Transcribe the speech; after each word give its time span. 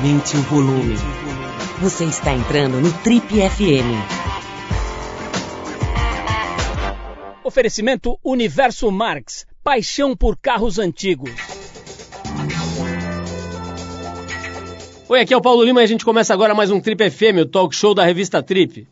Aumente 0.00 0.34
o 0.34 0.40
volume. 0.44 0.94
Você 1.82 2.06
está 2.06 2.32
entrando 2.32 2.80
no 2.80 2.90
Trip 3.02 3.22
FM. 3.22 3.92
Oferecimento 7.44 8.18
Universo 8.24 8.90
Marx. 8.90 9.46
Paixão 9.62 10.16
por 10.16 10.38
carros 10.38 10.78
antigos. 10.78 11.34
Oi, 15.06 15.20
aqui 15.20 15.34
é 15.34 15.36
o 15.36 15.42
Paulo 15.42 15.62
Lima 15.62 15.82
e 15.82 15.84
a 15.84 15.86
gente 15.86 16.02
começa 16.02 16.32
agora 16.32 16.54
mais 16.54 16.70
um 16.70 16.80
Trip 16.80 17.10
FM, 17.10 17.42
o 17.42 17.46
talk 17.46 17.76
show 17.76 17.92
da 17.94 18.02
revista 18.02 18.42
Trip. 18.42 18.88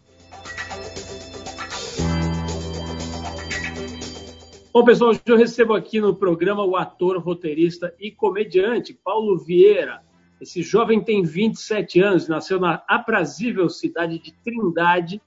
Bom, 4.74 4.84
pessoal, 4.84 5.12
hoje 5.12 5.22
eu 5.24 5.38
recebo 5.38 5.72
aqui 5.72 6.02
no 6.02 6.14
programa 6.14 6.66
o 6.66 6.76
ator, 6.76 7.18
roteirista 7.18 7.94
e 7.98 8.10
comediante 8.10 8.92
Paulo 8.92 9.38
Vieira. 9.38 10.06
Esse 10.40 10.62
jovem 10.62 11.02
tem 11.02 11.24
27 11.24 12.00
anos, 12.00 12.28
nasceu 12.28 12.60
na 12.60 12.82
aprazível 12.86 13.68
cidade 13.68 14.18
de 14.20 14.32
Trindade, 14.44 15.20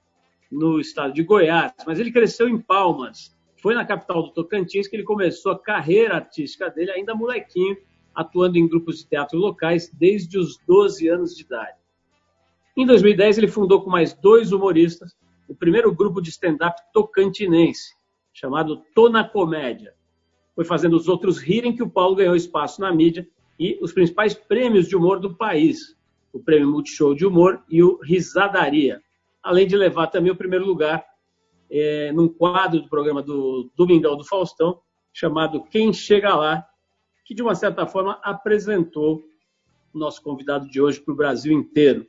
no 0.50 0.80
estado 0.80 1.12
de 1.12 1.22
Goiás, 1.22 1.72
mas 1.86 1.98
ele 1.98 2.10
cresceu 2.10 2.48
em 2.48 2.58
Palmas. 2.58 3.34
Foi 3.60 3.74
na 3.74 3.84
capital 3.84 4.22
do 4.22 4.30
Tocantins 4.30 4.88
que 4.88 4.96
ele 4.96 5.02
começou 5.02 5.52
a 5.52 5.58
carreira 5.58 6.16
artística 6.16 6.70
dele, 6.70 6.90
ainda 6.90 7.14
molequinho, 7.14 7.76
atuando 8.14 8.58
em 8.58 8.68
grupos 8.68 8.98
de 8.98 9.06
teatro 9.08 9.38
locais 9.38 9.90
desde 9.92 10.38
os 10.38 10.58
12 10.66 11.08
anos 11.08 11.36
de 11.36 11.42
idade. 11.42 11.78
Em 12.76 12.86
2010, 12.86 13.38
ele 13.38 13.48
fundou 13.48 13.82
com 13.82 13.90
mais 13.90 14.14
dois 14.14 14.50
humoristas 14.50 15.14
o 15.46 15.54
primeiro 15.54 15.94
grupo 15.94 16.20
de 16.20 16.30
stand-up 16.30 16.74
tocantinense, 16.92 17.94
chamado 18.32 18.82
Tô 18.94 19.08
na 19.10 19.22
Comédia. 19.22 19.94
Foi 20.54 20.64
fazendo 20.64 20.96
os 20.96 21.06
outros 21.06 21.38
rirem 21.38 21.74
que 21.74 21.82
o 21.82 21.90
Paulo 21.90 22.16
ganhou 22.16 22.34
espaço 22.34 22.80
na 22.80 22.92
mídia 22.92 23.26
e 23.62 23.78
os 23.80 23.92
principais 23.92 24.34
prêmios 24.34 24.88
de 24.88 24.96
humor 24.96 25.20
do 25.20 25.36
país, 25.36 25.96
o 26.32 26.40
Prêmio 26.40 26.68
Multishow 26.68 27.14
de 27.14 27.24
Humor 27.24 27.62
e 27.70 27.80
o 27.80 28.00
Risadaria, 28.02 29.00
além 29.40 29.68
de 29.68 29.76
levar 29.76 30.08
também 30.08 30.32
o 30.32 30.36
primeiro 30.36 30.66
lugar 30.66 31.04
é, 31.70 32.10
num 32.10 32.26
quadro 32.26 32.80
do 32.80 32.88
programa 32.88 33.22
do 33.22 33.70
Domingão 33.76 34.16
do 34.16 34.24
Faustão, 34.24 34.80
chamado 35.12 35.62
Quem 35.62 35.92
Chega 35.92 36.34
Lá, 36.34 36.66
que 37.24 37.34
de 37.34 37.40
uma 37.40 37.54
certa 37.54 37.86
forma 37.86 38.18
apresentou 38.24 39.22
o 39.94 39.98
nosso 39.98 40.20
convidado 40.22 40.68
de 40.68 40.80
hoje 40.80 41.00
para 41.00 41.14
o 41.14 41.16
Brasil 41.16 41.52
inteiro. 41.52 42.04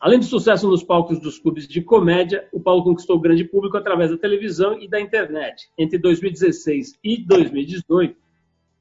Além 0.00 0.18
do 0.18 0.24
sucesso 0.24 0.66
nos 0.68 0.82
palcos 0.82 1.20
dos 1.20 1.38
clubes 1.38 1.68
de 1.68 1.82
comédia, 1.82 2.48
o 2.50 2.58
Paulo 2.58 2.82
conquistou 2.82 3.16
o 3.16 3.20
grande 3.20 3.44
público 3.44 3.76
através 3.76 4.10
da 4.10 4.16
televisão 4.16 4.80
e 4.80 4.88
da 4.88 4.98
internet. 4.98 5.70
Entre 5.76 5.98
2016 5.98 6.98
e 7.04 7.18
2018, 7.18 8.16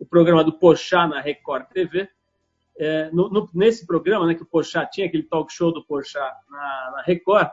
o 0.01 0.05
programa 0.05 0.43
do 0.43 0.51
Pochá 0.51 1.07
na 1.07 1.21
Record 1.21 1.67
TV, 1.67 2.09
é, 2.75 3.11
no, 3.11 3.29
no, 3.29 3.47
nesse 3.53 3.85
programa, 3.85 4.25
né, 4.25 4.33
que 4.33 4.41
o 4.41 4.47
Pochá 4.47 4.83
tinha, 4.83 5.05
aquele 5.05 5.21
talk 5.21 5.53
show 5.53 5.71
do 5.71 5.85
Pochá 5.85 6.35
na, 6.49 6.91
na 6.95 7.03
Record, 7.05 7.47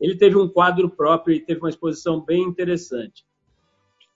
ele 0.00 0.16
teve 0.16 0.36
um 0.36 0.48
quadro 0.48 0.90
próprio 0.90 1.36
e 1.36 1.40
teve 1.40 1.60
uma 1.60 1.68
exposição 1.68 2.20
bem 2.20 2.42
interessante. 2.42 3.24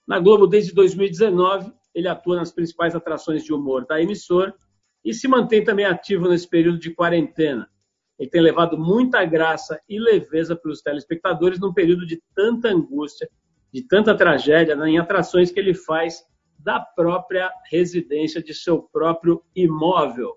Na 0.05 0.19
Globo, 0.19 0.45
desde 0.45 0.73
2019, 0.73 1.71
ele 1.95 2.09
atua 2.09 2.35
nas 2.35 2.51
principais 2.51 2.93
atrações 2.93 3.41
de 3.41 3.53
humor 3.53 3.85
da 3.85 4.01
emissora 4.01 4.53
e 5.03 5.13
se 5.13 5.25
mantém 5.25 5.63
também 5.63 5.85
ativo 5.85 6.27
nesse 6.27 6.47
período 6.49 6.79
de 6.79 6.93
quarentena. 6.93 7.69
Ele 8.19 8.29
tem 8.29 8.41
levado 8.41 8.77
muita 8.77 9.23
graça 9.23 9.79
e 9.87 9.97
leveza 9.97 10.57
para 10.57 10.71
os 10.71 10.81
telespectadores 10.81 11.57
num 11.57 11.73
período 11.73 12.05
de 12.05 12.21
tanta 12.35 12.67
angústia, 12.67 13.29
de 13.73 13.81
tanta 13.81 14.13
tragédia, 14.13 14.75
né, 14.75 14.89
em 14.89 14.99
atrações 14.99 15.51
que 15.51 15.59
ele 15.59 15.73
faz 15.73 16.25
da 16.67 16.81
própria 16.81 17.49
residência, 17.71 18.43
de 18.43 18.53
seu 18.53 18.81
próprio 18.81 19.41
imóvel. 19.55 20.35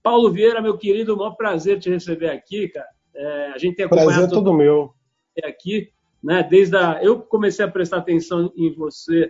Paulo 0.00 0.30
Vieira, 0.30 0.62
meu 0.62 0.78
querido, 0.78 1.12
um 1.12 1.16
maior 1.16 1.32
prazer 1.32 1.80
te 1.80 1.90
receber 1.90 2.30
aqui, 2.30 2.68
cara. 2.68 2.86
É, 3.12 3.46
a 3.52 3.58
gente 3.58 3.74
tem 3.74 3.84
acompanhado 3.84 4.12
prazer 4.12 4.28
é 4.28 4.32
todo 4.32 4.54
meu 4.54 4.94
aqui, 5.42 5.90
né? 6.22 6.40
Desde 6.44 6.76
a 6.76 7.02
eu 7.02 7.20
comecei 7.20 7.64
a 7.64 7.70
prestar 7.70 7.96
atenção 7.96 8.52
em 8.56 8.72
você 8.76 9.28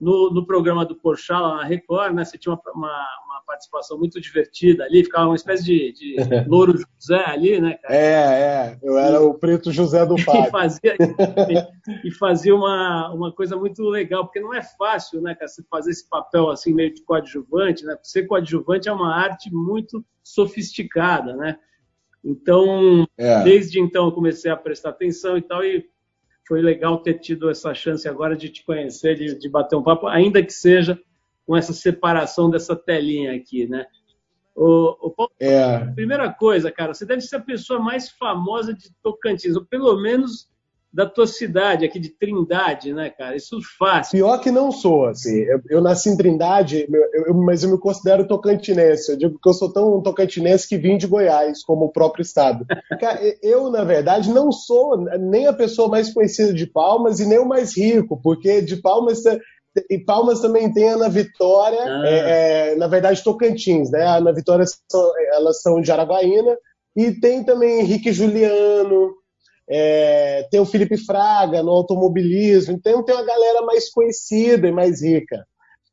no, 0.00 0.28
no 0.34 0.44
programa 0.44 0.84
do 0.84 0.96
Porchat 0.96 1.40
lá 1.40 1.58
na 1.58 1.64
Record, 1.64 2.14
né? 2.14 2.24
Você 2.24 2.36
tinha 2.36 2.52
uma, 2.52 2.60
uma, 2.74 3.06
uma, 3.24 3.33
participação 3.44 3.98
muito 3.98 4.20
divertida 4.20 4.84
ali, 4.84 5.04
ficava 5.04 5.26
uma 5.26 5.36
espécie 5.36 5.64
de, 5.64 5.92
de 5.92 6.16
louro 6.48 6.74
José 6.76 7.24
ali, 7.26 7.60
né, 7.60 7.74
cara? 7.74 7.94
É, 7.94 8.00
é, 8.00 8.78
eu 8.82 8.98
era 8.98 9.20
o 9.20 9.34
preto 9.34 9.72
José 9.72 10.04
do 10.04 10.16
pai. 10.24 10.42
e 10.48 10.50
fazia, 10.50 10.96
e, 10.98 12.08
e, 12.08 12.10
fazia 12.12 12.54
uma, 12.54 13.12
uma 13.12 13.32
coisa 13.32 13.56
muito 13.56 13.82
legal, 13.82 14.24
porque 14.24 14.40
não 14.40 14.52
é 14.52 14.62
fácil, 14.62 15.20
né, 15.20 15.34
cara, 15.34 15.48
você 15.48 15.62
fazer 15.70 15.90
esse 15.90 16.08
papel 16.08 16.50
assim 16.50 16.72
meio 16.74 16.92
de 16.92 17.02
coadjuvante, 17.02 17.84
né? 17.84 17.96
Ser 18.02 18.26
coadjuvante 18.26 18.88
é 18.88 18.92
uma 18.92 19.14
arte 19.14 19.52
muito 19.52 20.04
sofisticada, 20.22 21.34
né? 21.36 21.56
Então, 22.24 23.06
é. 23.18 23.42
desde 23.42 23.78
então 23.78 24.06
eu 24.06 24.12
comecei 24.12 24.50
a 24.50 24.56
prestar 24.56 24.90
atenção 24.90 25.36
e 25.36 25.42
tal, 25.42 25.62
e 25.62 25.84
foi 26.48 26.62
legal 26.62 26.98
ter 26.98 27.18
tido 27.18 27.50
essa 27.50 27.74
chance 27.74 28.08
agora 28.08 28.36
de 28.36 28.48
te 28.48 28.64
conhecer, 28.64 29.14
de, 29.16 29.38
de 29.38 29.48
bater 29.48 29.76
um 29.76 29.82
papo, 29.82 30.06
ainda 30.06 30.42
que 30.42 30.52
seja 30.52 30.98
com 31.46 31.56
essa 31.56 31.72
separação 31.72 32.50
dessa 32.50 32.74
telinha 32.74 33.34
aqui, 33.34 33.66
né? 33.66 33.86
O, 34.54 35.08
o 35.08 35.10
Paulo, 35.10 35.32
é. 35.40 35.84
primeira 35.94 36.32
coisa, 36.32 36.70
cara, 36.70 36.94
você 36.94 37.04
deve 37.04 37.20
ser 37.22 37.36
a 37.36 37.40
pessoa 37.40 37.80
mais 37.80 38.08
famosa 38.10 38.72
de 38.72 38.90
Tocantins, 39.02 39.56
ou 39.56 39.64
pelo 39.64 40.00
menos 40.00 40.48
da 40.94 41.06
tua 41.06 41.26
cidade, 41.26 41.84
aqui 41.84 41.98
de 41.98 42.10
Trindade, 42.10 42.94
né, 42.94 43.10
cara? 43.10 43.34
Isso 43.34 43.58
fácil. 43.76 44.12
Pior 44.12 44.38
que 44.38 44.52
não 44.52 44.70
sou, 44.70 45.06
assim. 45.06 45.40
Eu, 45.40 45.60
eu 45.68 45.80
nasci 45.80 46.08
em 46.08 46.16
Trindade, 46.16 46.86
eu, 46.88 47.24
eu, 47.26 47.34
mas 47.34 47.64
eu 47.64 47.70
me 47.70 47.78
considero 47.80 48.28
tocantinense. 48.28 49.10
Eu 49.10 49.18
digo 49.18 49.38
que 49.42 49.48
eu 49.48 49.52
sou 49.52 49.72
tão 49.72 50.00
tocantinense 50.00 50.68
que 50.68 50.78
vim 50.78 50.96
de 50.96 51.08
Goiás, 51.08 51.64
como 51.64 51.86
o 51.86 51.92
próprio 51.92 52.22
estado. 52.22 52.64
cara, 53.00 53.18
eu, 53.42 53.72
na 53.72 53.82
verdade, 53.82 54.30
não 54.30 54.52
sou 54.52 54.96
nem 55.18 55.48
a 55.48 55.52
pessoa 55.52 55.88
mais 55.88 56.14
conhecida 56.14 56.54
de 56.54 56.64
Palmas 56.64 57.18
e 57.18 57.26
nem 57.26 57.40
o 57.40 57.48
mais 57.48 57.76
rico, 57.76 58.20
porque 58.22 58.62
de 58.62 58.76
Palmas 58.76 59.20
e 59.90 59.98
Palmas 59.98 60.40
também 60.40 60.72
tem 60.72 60.88
a 60.88 60.94
Ana 60.94 61.08
Vitória, 61.08 61.80
ah. 61.82 62.02
é, 62.06 62.72
é, 62.72 62.76
na 62.76 62.86
verdade 62.86 63.22
Tocantins, 63.22 63.90
né? 63.90 64.02
A 64.02 64.16
Ana 64.16 64.32
Vitória 64.32 64.64
elas 65.32 65.60
são 65.60 65.80
de 65.80 65.90
Araguaína 65.90 66.56
e 66.96 67.12
tem 67.12 67.42
também 67.42 67.80
Henrique 67.80 68.12
Juliano, 68.12 69.14
é, 69.68 70.46
tem 70.50 70.60
o 70.60 70.66
Felipe 70.66 70.96
Fraga 70.96 71.62
no 71.62 71.70
automobilismo, 71.70 72.74
então 72.74 73.02
tem 73.02 73.14
uma 73.14 73.24
galera 73.24 73.62
mais 73.62 73.90
conhecida 73.90 74.68
e 74.68 74.72
mais 74.72 75.02
rica. 75.02 75.44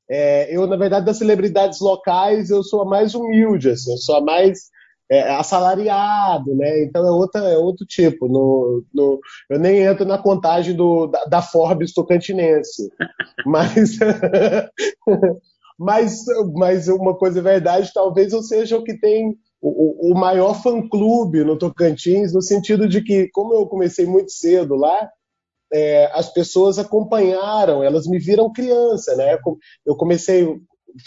É, 0.09 0.56
eu, 0.56 0.68
na 0.68 0.75
verdade, 0.75 1.06
das 1.06 1.18
celebridades 1.18 1.80
locais, 1.80 2.50
eu 2.50 2.63
sou 2.63 2.81
a 2.81 2.86
mais 2.86 3.16
humilde, 3.16 3.69
assim, 3.69 3.92
eu 3.92 3.98
sou 3.98 4.18
a 4.18 4.22
mais 4.22 4.69
é, 5.11 5.29
assalariado, 5.33 6.55
né? 6.55 6.83
Então 6.83 7.05
é, 7.05 7.11
outra, 7.11 7.41
é 7.41 7.57
outro 7.57 7.85
tipo. 7.85 8.29
No, 8.29 8.81
no, 8.94 9.19
eu 9.49 9.59
nem 9.59 9.79
entro 9.79 10.05
na 10.05 10.17
contagem 10.17 10.73
do, 10.73 11.07
da, 11.07 11.25
da 11.25 11.41
Forbes 11.41 11.94
tocantinense. 11.94 12.89
mas, 13.45 13.97
mas, 15.77 16.23
mas 16.53 16.88
uma 16.88 17.13
coisa 17.13 17.39
é 17.39 17.44
verdade, 17.44 17.91
talvez 17.94 18.31
eu 18.31 18.41
seja 18.41 18.77
o 18.77 18.83
que 18.85 18.97
tem 18.97 19.35
o, 19.61 20.13
o 20.13 20.17
maior 20.17 20.53
fã-clube 20.53 21.44
no 21.44 21.57
Tocantins, 21.57 22.33
no 22.33 22.41
sentido 22.41 22.88
de 22.88 23.01
que, 23.01 23.27
como 23.33 23.53
eu 23.53 23.67
comecei 23.67 24.05
muito 24.05 24.31
cedo 24.31 24.75
lá, 24.75 25.09
é, 25.73 26.09
as 26.13 26.31
pessoas 26.31 26.79
acompanharam, 26.79 27.83
elas 27.83 28.07
me 28.07 28.17
viram 28.17 28.51
criança, 28.51 29.13
né? 29.17 29.38
Eu 29.85 29.95
comecei 29.97 30.47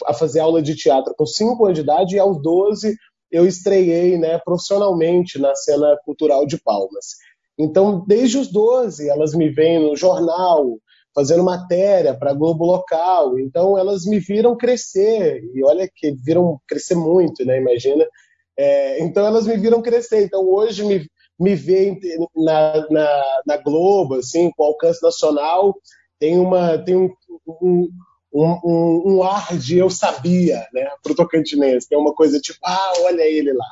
a 0.06 0.12
fazer 0.12 0.40
aula 0.40 0.62
de 0.62 0.76
teatro 0.76 1.14
com 1.16 1.26
5 1.26 1.64
anos 1.64 1.78
de 1.78 1.82
idade 1.82 2.16
e 2.16 2.18
aos 2.18 2.40
12 2.42 2.94
eu 3.34 3.46
estreiei 3.46 4.16
né, 4.18 4.38
profissionalmente 4.44 5.38
na 5.38 5.54
cena 5.54 5.96
cultural 6.04 6.46
de 6.46 6.60
Palmas. 6.62 7.16
Então, 7.58 8.04
desde 8.06 8.38
os 8.38 8.50
12, 8.50 9.08
elas 9.08 9.34
me 9.34 9.48
veem 9.48 9.80
no 9.80 9.96
jornal, 9.96 10.78
fazendo 11.14 11.44
matéria 11.44 12.14
para 12.14 12.34
Globo 12.34 12.64
Local. 12.64 13.38
Então, 13.38 13.78
elas 13.78 14.04
me 14.04 14.18
viram 14.18 14.56
crescer, 14.56 15.42
e 15.54 15.64
olha 15.64 15.88
que 15.92 16.12
viram 16.24 16.58
crescer 16.66 16.94
muito, 16.94 17.44
né? 17.44 17.58
Imagina 17.60 18.04
é, 18.56 19.02
então 19.02 19.26
elas 19.26 19.46
me 19.46 19.56
viram 19.56 19.82
crescer. 19.82 20.24
Então 20.24 20.48
hoje 20.48 20.84
me, 20.84 21.06
me 21.38 21.54
veem 21.54 21.98
na, 22.36 22.86
na, 22.90 23.24
na, 23.46 23.56
Globo, 23.56 24.14
assim, 24.16 24.50
com 24.56 24.64
alcance 24.64 25.02
nacional, 25.02 25.74
tem, 26.18 26.38
uma, 26.38 26.78
tem 26.78 26.96
um, 26.96 27.10
um, 27.60 27.88
um, 28.34 29.02
um 29.14 29.22
ar 29.22 29.56
de 29.56 29.78
eu 29.78 29.88
sabia, 29.88 30.66
né, 30.72 30.88
pro 31.02 31.14
Tocantinense. 31.14 31.88
Tem 31.88 31.98
uma 31.98 32.14
coisa 32.14 32.40
tipo, 32.40 32.58
ah, 32.64 32.92
olha 33.02 33.22
ele 33.22 33.52
lá. 33.52 33.66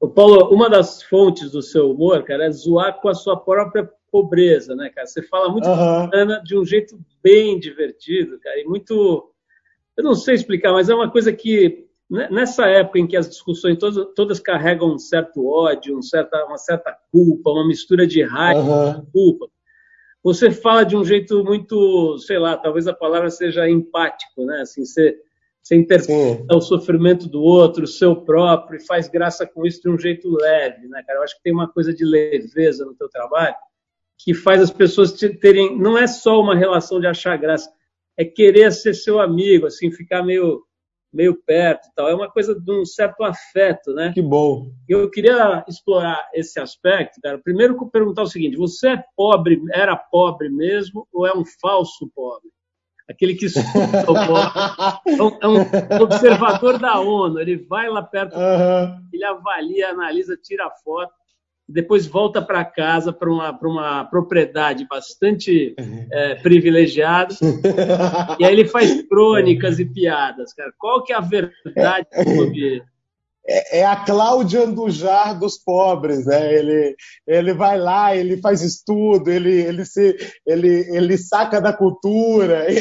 O 0.00 0.08
Paulo, 0.08 0.54
uma 0.54 0.68
das 0.70 1.02
fontes 1.02 1.50
do 1.50 1.62
seu 1.62 1.90
humor, 1.90 2.22
cara, 2.24 2.46
é 2.46 2.50
zoar 2.50 3.00
com 3.00 3.08
a 3.08 3.14
sua 3.14 3.36
própria 3.38 3.88
pobreza, 4.10 4.74
né, 4.74 4.90
cara? 4.90 5.06
Você 5.06 5.22
fala 5.22 5.50
muito 5.50 5.68
uhum. 5.68 6.42
de 6.44 6.56
um 6.56 6.64
jeito 6.64 6.98
bem 7.22 7.58
divertido, 7.58 8.38
cara, 8.40 8.60
e 8.60 8.64
muito. 8.64 9.32
Eu 9.96 10.04
não 10.04 10.14
sei 10.14 10.34
explicar, 10.34 10.72
mas 10.72 10.88
é 10.88 10.94
uma 10.94 11.10
coisa 11.10 11.32
que 11.32 11.86
né, 12.08 12.28
nessa 12.30 12.66
época 12.66 12.98
em 12.98 13.06
que 13.06 13.16
as 13.16 13.28
discussões 13.28 13.78
todas, 13.78 14.06
todas 14.14 14.40
carregam 14.40 14.94
um 14.94 14.98
certo 14.98 15.46
ódio, 15.46 15.96
um 15.96 16.02
certa, 16.02 16.44
uma 16.44 16.58
certa 16.58 16.96
culpa, 17.10 17.50
uma 17.50 17.66
mistura 17.66 18.06
de 18.06 18.22
raiva 18.22 18.60
uhum. 18.60 19.02
e 19.02 19.10
culpa, 19.10 19.48
você 20.26 20.50
fala 20.50 20.82
de 20.82 20.96
um 20.96 21.04
jeito 21.04 21.44
muito, 21.44 22.18
sei 22.18 22.36
lá, 22.36 22.56
talvez 22.56 22.88
a 22.88 22.92
palavra 22.92 23.30
seja 23.30 23.70
empático, 23.70 24.44
né? 24.44 24.62
Assim, 24.62 24.84
você, 24.84 25.16
Você 25.62 25.76
interpreta 25.76 26.42
Sim. 26.42 26.46
o 26.50 26.60
sofrimento 26.60 27.28
do 27.28 27.40
outro, 27.40 27.84
o 27.84 27.86
seu 27.86 28.16
próprio, 28.16 28.76
e 28.76 28.84
faz 28.84 29.08
graça 29.08 29.46
com 29.46 29.64
isso 29.64 29.82
de 29.82 29.88
um 29.88 29.96
jeito 29.96 30.28
leve, 30.28 30.88
né, 30.88 31.00
cara? 31.06 31.20
Eu 31.20 31.22
acho 31.22 31.36
que 31.36 31.44
tem 31.44 31.52
uma 31.52 31.68
coisa 31.68 31.94
de 31.94 32.04
leveza 32.04 32.84
no 32.84 32.92
teu 32.96 33.08
trabalho 33.08 33.54
que 34.18 34.34
faz 34.34 34.60
as 34.60 34.72
pessoas 34.72 35.12
terem. 35.12 35.78
Não 35.78 35.96
é 35.96 36.08
só 36.08 36.40
uma 36.40 36.56
relação 36.56 36.98
de 36.98 37.06
achar 37.06 37.36
graça, 37.36 37.70
é 38.16 38.24
querer 38.24 38.72
ser 38.72 38.94
seu 38.94 39.20
amigo, 39.20 39.66
assim, 39.66 39.92
ficar 39.92 40.24
meio 40.24 40.65
meio 41.16 41.34
perto 41.34 41.88
e 41.88 41.94
tal. 41.94 42.08
É 42.08 42.14
uma 42.14 42.30
coisa 42.30 42.54
de 42.54 42.72
um 42.72 42.84
certo 42.84 43.24
afeto, 43.24 43.94
né? 43.94 44.12
Que 44.12 44.20
bom. 44.20 44.70
Eu 44.86 45.10
queria 45.10 45.64
explorar 45.66 46.28
esse 46.34 46.60
aspecto, 46.60 47.20
cara. 47.22 47.38
Primeiro, 47.38 47.74
perguntar 47.90 48.22
o 48.22 48.26
seguinte: 48.26 48.56
você 48.56 48.90
é 48.90 49.04
pobre, 49.16 49.60
era 49.72 49.96
pobre 49.96 50.50
mesmo 50.50 51.08
ou 51.12 51.26
é 51.26 51.32
um 51.32 51.44
falso 51.60 52.10
pobre? 52.14 52.50
Aquele 53.08 53.34
que 53.34 53.46
escuta 53.46 54.10
o 54.10 54.14
pobre. 54.26 55.40
É 55.42 55.48
um 55.48 55.60
é 55.60 56.02
observador 56.02 56.78
da 56.78 57.00
ONU. 57.00 57.38
Ele 57.40 57.56
vai 57.56 57.88
lá 57.88 58.02
perto, 58.02 58.36
uhum. 58.36 59.08
ele 59.12 59.24
avalia, 59.24 59.90
analisa, 59.90 60.36
tira 60.36 60.70
foto 60.84 61.12
depois 61.68 62.06
volta 62.06 62.40
para 62.40 62.64
casa, 62.64 63.12
para 63.12 63.30
uma, 63.30 63.50
uma 63.62 64.04
propriedade 64.04 64.86
bastante 64.88 65.74
é, 66.12 66.34
privilegiada, 66.36 67.34
e 68.38 68.44
aí 68.44 68.52
ele 68.52 68.68
faz 68.68 69.02
crônicas 69.08 69.78
e 69.78 69.84
piadas, 69.84 70.52
cara. 70.52 70.72
Qual 70.78 71.02
que 71.02 71.12
é 71.12 71.16
a 71.16 71.20
verdade 71.20 72.06
sobre 72.12 72.82
é, 73.48 73.80
é 73.80 73.84
a 73.84 73.96
Cláudia 73.96 74.64
Andujar 74.64 75.38
dos 75.38 75.56
pobres, 75.56 76.26
né? 76.26 76.52
Ele, 76.52 76.96
ele 77.26 77.54
vai 77.54 77.78
lá, 77.78 78.14
ele 78.14 78.36
faz 78.38 78.60
estudo, 78.62 79.30
ele, 79.30 79.52
ele, 79.52 79.84
se, 79.84 80.16
ele, 80.44 80.84
ele 80.94 81.16
saca 81.16 81.60
da 81.60 81.72
cultura. 81.72 82.66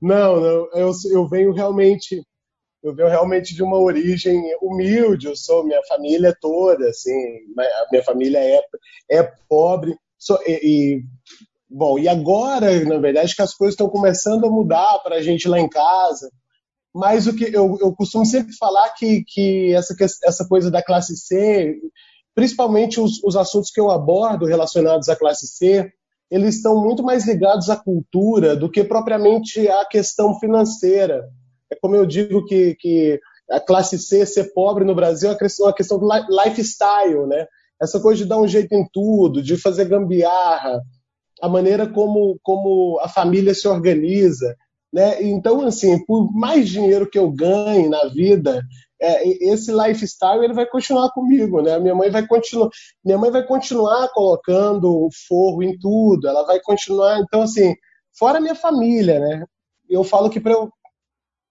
Não, 0.00 0.40
não 0.40 0.68
eu, 0.74 0.92
eu 1.10 1.28
venho 1.28 1.52
realmente 1.52 2.22
eu 2.82 2.94
venho 2.94 3.08
realmente 3.08 3.54
de 3.54 3.62
uma 3.62 3.78
origem 3.78 4.40
humilde, 4.62 5.26
eu 5.26 5.36
sou 5.36 5.64
minha 5.64 5.82
família 5.88 6.34
toda, 6.40 6.88
assim, 6.88 7.12
a 7.58 7.86
minha 7.90 8.04
família 8.04 8.38
é, 8.38 8.60
é 9.10 9.22
pobre, 9.48 9.96
sou, 10.16 10.38
e, 10.46 10.60
e, 10.62 11.02
bom, 11.68 11.98
e 11.98 12.08
agora, 12.08 12.84
na 12.84 12.98
verdade, 12.98 13.34
que 13.34 13.42
as 13.42 13.54
coisas 13.54 13.74
estão 13.74 13.88
começando 13.88 14.46
a 14.46 14.50
mudar 14.50 15.00
para 15.00 15.16
a 15.16 15.22
gente 15.22 15.48
lá 15.48 15.58
em 15.58 15.68
casa, 15.68 16.30
mas 16.94 17.26
o 17.26 17.34
que 17.34 17.44
eu, 17.44 17.76
eu 17.80 17.94
costumo 17.94 18.24
sempre 18.24 18.54
falar 18.56 18.90
que, 18.90 19.24
que 19.26 19.72
essa, 19.74 19.94
essa 20.24 20.46
coisa 20.46 20.70
da 20.70 20.82
classe 20.82 21.16
C, 21.16 21.76
principalmente 22.34 23.00
os, 23.00 23.22
os 23.22 23.36
assuntos 23.36 23.70
que 23.70 23.80
eu 23.80 23.90
abordo 23.90 24.46
relacionados 24.46 25.08
à 25.08 25.16
classe 25.16 25.46
C, 25.46 25.92
eles 26.30 26.56
estão 26.56 26.82
muito 26.82 27.02
mais 27.02 27.26
ligados 27.26 27.70
à 27.70 27.76
cultura 27.76 28.54
do 28.54 28.70
que 28.70 28.84
propriamente 28.84 29.66
à 29.68 29.84
questão 29.84 30.38
financeira. 30.38 31.28
É 31.70 31.76
como 31.80 31.96
eu 31.96 32.06
digo 32.06 32.44
que, 32.44 32.74
que 32.76 33.20
a 33.50 33.60
classe 33.60 33.98
C 33.98 34.24
ser 34.26 34.52
pobre 34.52 34.84
no 34.84 34.94
Brasil 34.94 35.30
é 35.30 35.36
uma 35.60 35.72
questão 35.72 35.98
do 35.98 36.08
lifestyle, 36.44 37.26
né? 37.26 37.46
Essa 37.80 38.00
coisa 38.00 38.22
de 38.22 38.28
dar 38.28 38.38
um 38.38 38.48
jeito 38.48 38.74
em 38.74 38.86
tudo, 38.92 39.42
de 39.42 39.56
fazer 39.56 39.84
gambiarra, 39.84 40.82
a 41.40 41.48
maneira 41.48 41.86
como, 41.86 42.38
como 42.42 42.98
a 43.00 43.08
família 43.08 43.54
se 43.54 43.68
organiza. 43.68 44.56
Né? 44.92 45.22
Então, 45.22 45.64
assim, 45.64 46.04
por 46.04 46.32
mais 46.32 46.68
dinheiro 46.68 47.08
que 47.08 47.18
eu 47.18 47.30
ganhe 47.30 47.88
na 47.88 48.06
vida, 48.06 48.60
é, 49.00 49.28
esse 49.52 49.72
lifestyle 49.72 50.42
ele 50.42 50.54
vai 50.54 50.66
continuar 50.66 51.10
comigo, 51.12 51.62
né? 51.62 51.78
Minha 51.78 51.94
mãe 51.94 52.10
vai 52.10 52.26
continuar, 52.26 52.68
minha 53.04 53.16
mãe 53.16 53.30
vai 53.30 53.46
continuar 53.46 54.08
colocando 54.08 55.08
forro 55.28 55.62
em 55.62 55.78
tudo, 55.78 56.26
ela 56.26 56.44
vai 56.44 56.58
continuar, 56.60 57.20
então 57.20 57.42
assim, 57.42 57.74
fora 58.18 58.40
minha 58.40 58.56
família, 58.56 59.20
né? 59.20 59.44
Eu 59.88 60.02
falo 60.02 60.28
que 60.28 60.40
para 60.40 60.52
eu 60.52 60.68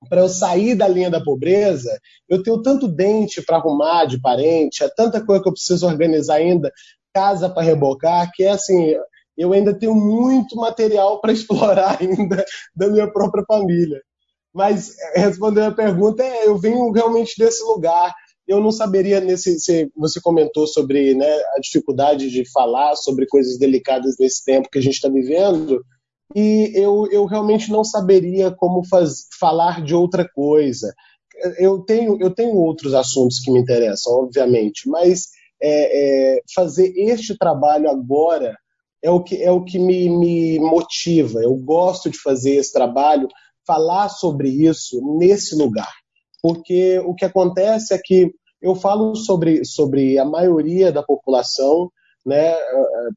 para 0.08 0.22
eu 0.22 0.30
sair 0.30 0.76
da 0.76 0.88
linha 0.88 1.10
da 1.10 1.24
pobreza, 1.24 2.00
eu 2.28 2.42
tenho 2.42 2.62
tanto 2.62 2.88
dente 2.88 3.42
para 3.42 3.58
arrumar 3.58 4.06
de 4.06 4.20
parente, 4.20 4.84
é 4.84 4.90
tanta 4.90 5.24
coisa 5.26 5.42
que 5.42 5.50
eu 5.50 5.54
preciso 5.54 5.88
organizar 5.88 6.36
ainda, 6.36 6.72
casa 7.14 7.50
para 7.50 7.64
rebocar, 7.64 8.32
que 8.34 8.44
é 8.44 8.50
assim, 8.50 8.96
eu 9.38 9.54
ainda 9.54 9.78
tenho 9.78 9.94
muito 9.94 10.56
material 10.56 11.22
para 11.22 11.32
explorar 11.34 11.98
ainda 12.02 12.46
da 12.76 12.88
minha 12.88 13.12
própria 13.12 13.44
família. 13.46 14.02
Mas 14.54 14.96
respondendo 15.16 15.68
a 15.68 15.76
pergunta, 15.76 16.24
é, 16.24 16.48
eu 16.48 16.58
venho 16.58 16.92
realmente 16.92 17.34
desse 17.38 17.64
lugar. 17.64 18.14
Eu 18.48 18.60
não 18.62 18.72
saberia 18.72 19.20
nesse, 19.20 19.92
você 19.96 20.22
comentou 20.22 20.66
sobre 20.66 21.14
né, 21.14 21.32
a 21.56 21.60
dificuldade 21.60 22.32
de 22.32 22.50
falar 22.50 22.96
sobre 22.96 23.28
coisas 23.28 23.60
delicadas 23.60 24.16
nesse 24.20 24.44
tempo 24.44 24.70
que 24.72 24.80
a 24.80 24.82
gente 24.82 24.96
está 24.96 25.10
vivendo 25.10 25.84
e 26.36 26.72
eu, 26.76 27.08
eu 27.12 27.26
realmente 27.26 27.72
não 27.72 27.84
saberia 27.84 28.52
como 28.52 28.84
faz, 28.86 29.28
falar 29.40 29.84
de 29.84 29.96
outra 29.96 30.28
coisa. 30.28 30.94
Eu 31.58 31.80
tenho, 31.80 32.18
eu 32.20 32.34
tenho 32.34 32.56
outros 32.56 32.94
assuntos 32.94 33.40
que 33.40 33.52
me 33.52 33.60
interessam, 33.60 34.14
obviamente, 34.14 34.90
mas 34.90 35.28
é, 35.62 36.36
é, 36.36 36.42
fazer 36.54 36.92
este 36.96 37.38
trabalho 37.38 37.90
agora 37.90 38.58
é 39.02 39.12
o 39.12 39.24
que, 39.24 39.42
é 39.42 39.52
o 39.52 39.64
que 39.64 39.80
me, 39.80 40.10
me 40.10 40.60
motiva. 40.60 41.40
Eu 41.42 41.56
gosto 41.56 42.10
de 42.10 42.20
fazer 42.20 42.56
esse 42.56 42.74
trabalho, 42.74 43.28
falar 43.66 44.10
sobre 44.10 44.50
isso 44.50 45.00
nesse 45.18 45.56
lugar. 45.56 45.92
Porque 46.42 47.00
o 47.00 47.14
que 47.14 47.26
acontece 47.26 47.94
é 47.94 48.00
que 48.04 48.32
eu 48.62 48.76
falo 48.76 49.16
sobre, 49.16 49.64
sobre 49.64 50.18
a 50.18 50.26
maioria 50.26 50.92
da 50.92 51.04
população, 51.04 51.92
né, 52.26 52.56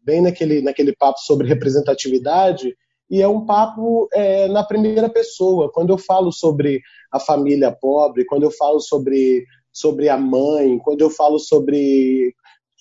bem 0.05 0.21
naquele, 0.21 0.61
naquele 0.61 0.95
papo 0.95 1.19
sobre 1.21 1.49
representatividade, 1.49 2.75
e 3.11 3.21
é 3.21 3.27
um 3.27 3.45
papo 3.45 4.09
é, 4.12 4.47
na 4.49 4.62
primeira 4.62 5.09
pessoa. 5.09 5.71
Quando 5.73 5.91
eu 5.91 5.99
falo 5.99 6.31
sobre 6.31 6.81
a 7.11 7.19
família 7.19 7.73
pobre, 7.73 8.25
quando 8.25 8.45
eu 8.45 8.53
falo 8.53 8.79
sobre, 8.79 9.45
sobre 9.73 10.09
a 10.09 10.17
mãe, 10.17 10.79
quando 10.79 11.01
eu 11.01 11.11
falo 11.11 11.39
sobre, 11.41 12.33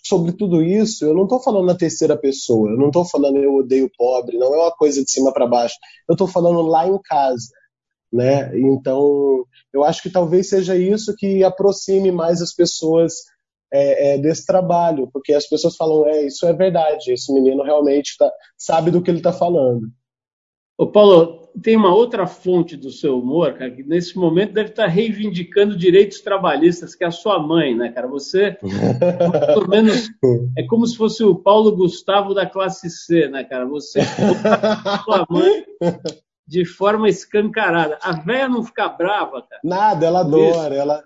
sobre 0.05 0.31
tudo 0.33 0.61
isso, 0.61 1.03
eu 1.03 1.15
não 1.15 1.23
estou 1.23 1.39
falando 1.39 1.65
na 1.65 1.75
terceira 1.75 2.15
pessoa, 2.15 2.69
eu 2.69 2.77
não 2.77 2.87
estou 2.87 3.05
falando 3.05 3.37
eu 3.37 3.55
odeio 3.55 3.89
pobre, 3.97 4.37
não 4.37 4.53
é 4.53 4.57
uma 4.59 4.71
coisa 4.71 5.03
de 5.03 5.09
cima 5.09 5.33
para 5.33 5.47
baixo, 5.47 5.75
eu 6.07 6.13
estou 6.13 6.27
falando 6.27 6.61
lá 6.61 6.87
em 6.87 6.99
casa. 7.01 7.49
Né? 8.11 8.51
Então, 8.59 9.45
eu 9.73 9.83
acho 9.83 10.01
que 10.01 10.09
talvez 10.09 10.49
seja 10.49 10.75
isso 10.75 11.15
que 11.15 11.43
aproxime 11.43 12.11
mais 12.11 12.41
as 12.41 12.53
pessoas 12.53 13.13
é, 13.71 14.13
é, 14.13 14.17
desse 14.17 14.45
trabalho, 14.45 15.09
porque 15.11 15.33
as 15.33 15.47
pessoas 15.47 15.75
falam, 15.75 16.07
é, 16.07 16.25
isso 16.25 16.45
é 16.45 16.53
verdade, 16.53 17.13
esse 17.13 17.31
menino 17.31 17.63
realmente 17.63 18.15
tá, 18.17 18.31
sabe 18.57 18.89
do 18.91 19.01
que 19.01 19.09
ele 19.09 19.19
está 19.19 19.31
falando. 19.31 19.87
Ô 20.79 20.87
Paulo, 20.87 21.49
tem 21.61 21.75
uma 21.75 21.93
outra 21.93 22.25
fonte 22.25 22.77
do 22.77 22.89
seu 22.89 23.19
humor, 23.19 23.53
cara, 23.55 23.69
que 23.69 23.83
nesse 23.83 24.17
momento 24.17 24.53
deve 24.53 24.69
estar 24.69 24.87
reivindicando 24.87 25.77
direitos 25.77 26.21
trabalhistas, 26.21 26.95
que 26.95 27.03
é 27.03 27.07
a 27.07 27.11
sua 27.11 27.37
mãe, 27.37 27.75
né, 27.75 27.91
cara? 27.91 28.07
Você, 28.07 28.57
pelo 29.53 29.67
menos, 29.67 30.07
é 30.57 30.63
como 30.63 30.87
se 30.87 30.95
fosse 30.95 31.21
o 31.21 31.35
Paulo 31.35 31.75
Gustavo 31.75 32.33
da 32.33 32.45
classe 32.45 32.89
C, 32.89 33.27
né, 33.27 33.43
cara? 33.43 33.65
Você, 33.65 33.99
sua 35.03 35.25
mãe, 35.29 35.65
de 36.47 36.63
forma 36.63 37.09
escancarada. 37.09 37.99
A 38.01 38.13
velha 38.13 38.47
não 38.47 38.63
fica 38.63 38.87
brava, 38.87 39.41
cara? 39.41 39.61
Nada, 39.61 40.05
ela 40.05 40.21
adora, 40.21 40.73
ela, 40.73 41.03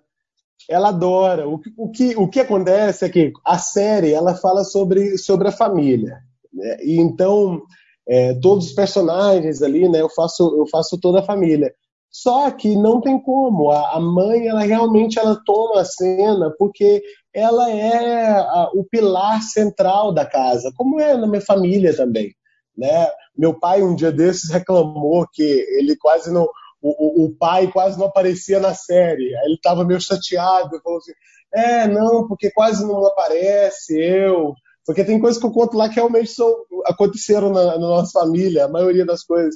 ela 0.70 0.90
adora. 0.90 1.50
O, 1.50 1.60
o, 1.76 1.90
que, 1.90 2.16
o 2.16 2.28
que 2.28 2.40
acontece 2.40 3.06
é 3.06 3.10
que 3.10 3.34
a 3.44 3.58
série, 3.58 4.14
ela 4.14 4.36
fala 4.36 4.64
sobre, 4.64 5.18
sobre 5.18 5.48
a 5.48 5.52
família. 5.52 6.20
Né? 6.54 6.78
E 6.84 7.02
então 7.02 7.64
é, 8.08 8.34
todos 8.36 8.68
os 8.68 8.74
personagens 8.74 9.62
ali, 9.62 9.88
né? 9.90 10.02
Eu 10.02 10.10
faço, 10.10 10.56
eu 10.58 10.68
faço 10.68 11.00
toda 11.00 11.20
a 11.20 11.26
família. 11.26 11.74
Só 12.10 12.52
que 12.52 12.76
não 12.76 13.02
tem 13.02 13.20
como. 13.20 13.72
A, 13.72 13.96
a 13.96 14.00
mãe, 14.00 14.48
ela 14.48 14.62
realmente 14.62 15.18
ela 15.18 15.40
toma 15.46 15.82
a 15.82 15.86
cena 15.86 16.54
porque 16.60 17.02
ela 17.34 17.72
é 17.72 18.30
a, 18.30 18.70
o 18.74 18.84
pilar 18.84 19.42
central 19.42 20.14
da 20.14 20.26
casa, 20.26 20.72
como 20.76 21.00
é 21.00 21.18
na 21.18 21.28
minha 21.28 21.42
família 21.42 21.96
também. 21.96 22.32
Né? 22.78 23.10
Meu 23.36 23.60
pai 23.60 23.82
um 23.82 23.96
dia 23.96 24.12
desses 24.12 24.52
reclamou 24.52 25.28
que 25.32 25.44
ele 25.44 25.96
quase 25.96 26.32
não, 26.32 26.48
o, 26.82 27.26
o, 27.26 27.36
pai 27.36 27.72
quase 27.72 27.98
não 27.98 28.08
aparecia 28.08 28.60
na 28.60 28.76
série. 28.76 29.36
Aí 29.38 29.46
ele 29.46 29.56
estava 29.56 29.84
meio 29.84 30.00
chateado, 30.00 30.82
falou 30.84 31.00
assim: 31.00 31.14
"É, 31.54 31.88
não, 31.88 32.28
porque 32.28 32.52
quase 32.52 32.86
não 32.86 33.06
aparece 33.08 34.00
eu". 34.00 34.54
Porque 34.86 35.04
tem 35.04 35.20
coisas 35.20 35.40
que 35.40 35.46
eu 35.46 35.52
conto 35.52 35.78
lá 35.78 35.88
que 35.88 35.96
realmente 35.96 36.32
são, 36.32 36.54
aconteceram 36.86 37.50
na, 37.52 37.66
na 37.66 37.80
nossa 37.80 38.20
família, 38.20 38.66
a 38.66 38.70
maioria 38.70 39.06
das 39.06 39.24
coisas. 39.24 39.56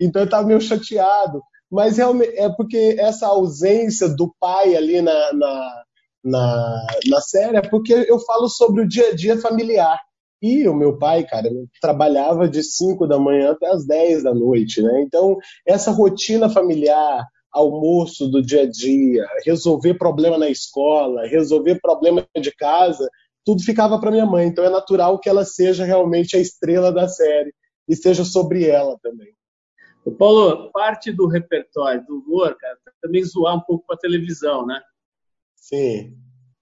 Então 0.00 0.22
eu 0.22 0.26
estava 0.26 0.46
meio 0.46 0.60
chateado. 0.60 1.40
Mas 1.70 1.96
realmente 1.96 2.36
é 2.36 2.48
porque 2.48 2.96
essa 2.98 3.26
ausência 3.26 4.08
do 4.08 4.32
pai 4.38 4.76
ali 4.76 5.00
na, 5.00 5.32
na, 5.32 5.82
na, 6.24 6.86
na 7.08 7.20
série 7.20 7.56
é 7.56 7.62
porque 7.62 7.92
eu 7.92 8.18
falo 8.20 8.48
sobre 8.48 8.82
o 8.82 8.88
dia 8.88 9.08
a 9.08 9.14
dia 9.14 9.40
familiar. 9.40 9.98
E 10.42 10.68
o 10.68 10.74
meu 10.74 10.98
pai, 10.98 11.24
cara, 11.24 11.48
trabalhava 11.80 12.46
de 12.46 12.62
5 12.62 13.06
da 13.06 13.18
manhã 13.18 13.52
até 13.52 13.66
as 13.68 13.86
10 13.86 14.24
da 14.24 14.34
noite, 14.34 14.82
né? 14.82 15.02
Então, 15.02 15.38
essa 15.66 15.90
rotina 15.90 16.50
familiar, 16.50 17.24
almoço 17.50 18.28
do 18.28 18.42
dia 18.42 18.62
a 18.62 18.70
dia, 18.70 19.26
resolver 19.46 19.94
problema 19.94 20.36
na 20.36 20.50
escola, 20.50 21.26
resolver 21.26 21.80
problema 21.80 22.26
de 22.38 22.54
casa, 22.54 23.08
tudo 23.44 23.62
ficava 23.62 24.00
para 24.00 24.10
minha 24.10 24.26
mãe. 24.26 24.46
Então 24.46 24.64
é 24.64 24.70
natural 24.70 25.18
que 25.18 25.28
ela 25.28 25.44
seja 25.44 25.84
realmente 25.84 26.36
a 26.36 26.40
estrela 26.40 26.92
da 26.92 27.06
série 27.08 27.52
e 27.88 27.94
seja 27.94 28.24
sobre 28.24 28.66
ela 28.66 28.98
também. 29.02 29.34
O 30.04 30.12
Paulo, 30.12 30.70
parte 30.70 31.10
do 31.10 31.26
repertório 31.26 32.04
do 32.06 32.18
humor, 32.18 32.56
cara, 32.56 32.76
também 33.00 33.24
zoar 33.24 33.56
um 33.56 33.60
pouco 33.60 33.86
para 33.86 33.96
a 33.96 33.98
televisão, 33.98 34.66
né? 34.66 34.80
Sim. 35.56 36.14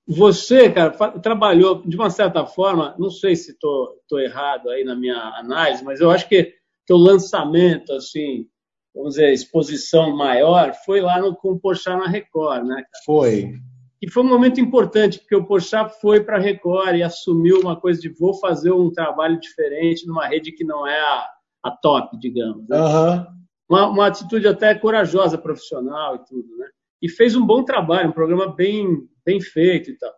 Você, 0.07 0.71
cara, 0.71 0.91
trabalhou 1.21 1.83
de 1.83 1.97
uma 1.97 2.11
certa 2.11 2.45
forma, 2.45 2.95
não 2.99 3.11
sei 3.11 3.35
se 3.35 3.53
estou 3.53 4.21
errado 4.21 4.69
aí 4.71 4.85
na 4.85 4.95
minha 4.95 5.17
análise, 5.37 5.83
mas 5.85 6.01
eu 6.01 6.11
acho 6.11 6.29
que 6.29 6.55
o 6.91 6.97
lançamento, 6.97 7.93
assim, 7.95 8.47
vamos 8.95 9.15
dizer, 9.15 9.33
exposição 9.33 10.15
maior, 10.15 10.75
foi 10.85 11.01
lá 11.01 11.21
no, 11.21 11.35
com 11.35 11.53
o 11.53 11.59
Porchat 11.59 11.97
na 11.97 12.07
Record, 12.07 12.65
né? 12.65 12.75
Cara? 12.75 13.05
Foi. 13.05 13.55
E 14.03 14.11
foi 14.11 14.25
um 14.25 14.29
momento 14.29 14.61
importante, 14.61 15.21
porque 15.21 15.37
o 15.37 15.47
Porchat 15.47 16.01
foi 16.01 16.21
para 16.21 16.37
a 16.37 16.41
Record 16.41 16.97
e 16.97 17.05
assumiu 17.05 17.61
uma 17.61 17.77
coisa 17.77 18.01
de 18.01 18.09
vou 18.09 18.35
fazer 18.35 18.73
um 18.73 18.91
trabalho 18.91 19.39
diferente 19.39 20.05
numa 20.09 20.27
rede 20.27 20.51
que 20.51 20.65
não 20.65 20.85
é 20.85 20.99
a, 20.99 21.29
a 21.63 21.71
top, 21.71 22.19
digamos. 22.19 22.69
Né? 22.69 22.77
Uhum. 22.77 23.27
Uma, 23.69 23.87
uma, 23.89 24.07
atitude 24.09 24.49
até 24.49 24.75
corajosa, 24.75 25.39
profissional 25.39 26.17
e 26.17 26.25
tudo, 26.25 26.57
né? 26.57 26.67
E 27.01 27.09
fez 27.09 27.37
um 27.37 27.47
bom 27.47 27.63
trabalho, 27.63 28.09
um 28.09 28.13
programa 28.13 28.53
bem, 28.53 29.09
bem 29.25 29.41
feito 29.41 29.91
e 29.91 29.97
tal. 29.97 30.13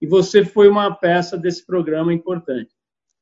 E 0.00 0.06
você 0.06 0.44
foi 0.44 0.68
uma 0.68 0.94
peça 0.94 1.38
desse 1.38 1.64
programa 1.64 2.12
importante. 2.12 2.70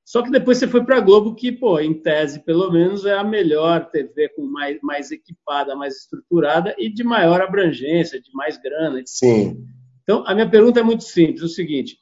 Só 0.05 0.23
que 0.23 0.31
depois 0.31 0.59
você 0.59 0.67
foi 0.67 0.85
para 0.85 0.97
a 0.97 1.01
Globo, 1.01 1.37
que, 1.37 1.53
pô, 1.53 1.79
em 1.79 1.95
tese, 1.95 2.45
pelo 2.45 2.69
menos, 2.73 3.07
é 3.07 3.17
a 3.17 3.23
melhor 3.23 3.89
TV 3.91 4.29
com 4.31 4.43
mais, 4.43 4.79
mais 4.83 5.13
equipada, 5.13 5.77
mais 5.77 5.99
estruturada 5.99 6.75
e 6.77 6.93
de 6.93 7.05
maior 7.05 7.41
abrangência, 7.41 8.21
de 8.21 8.33
mais 8.33 8.59
grana. 8.59 9.01
Sim. 9.07 9.65
Então, 10.11 10.25
a 10.27 10.35
minha 10.35 10.51
pergunta 10.51 10.81
é 10.81 10.83
muito 10.83 11.05
simples: 11.05 11.41
é 11.41 11.45
o 11.45 11.49
seguinte, 11.49 11.97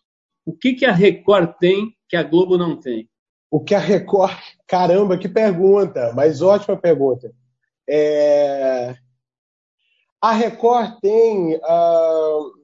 o 0.47 0.57
que, 0.57 0.73
que 0.73 0.87
a 0.87 0.93
Record 0.93 1.59
tem 1.61 1.95
que 2.09 2.17
a 2.17 2.23
Globo 2.23 2.57
não 2.57 2.81
tem? 2.81 3.07
O 3.51 3.61
que 3.63 3.75
a 3.75 3.79
Record. 3.79 4.33
Caramba, 4.67 5.19
que 5.19 5.29
pergunta, 5.29 6.15
mas 6.15 6.41
ótima 6.41 6.75
pergunta. 6.75 7.31
É... 7.87 8.97
A 10.23 10.33
Record 10.33 10.99
tem. 11.03 11.57
Uh... 11.57 12.59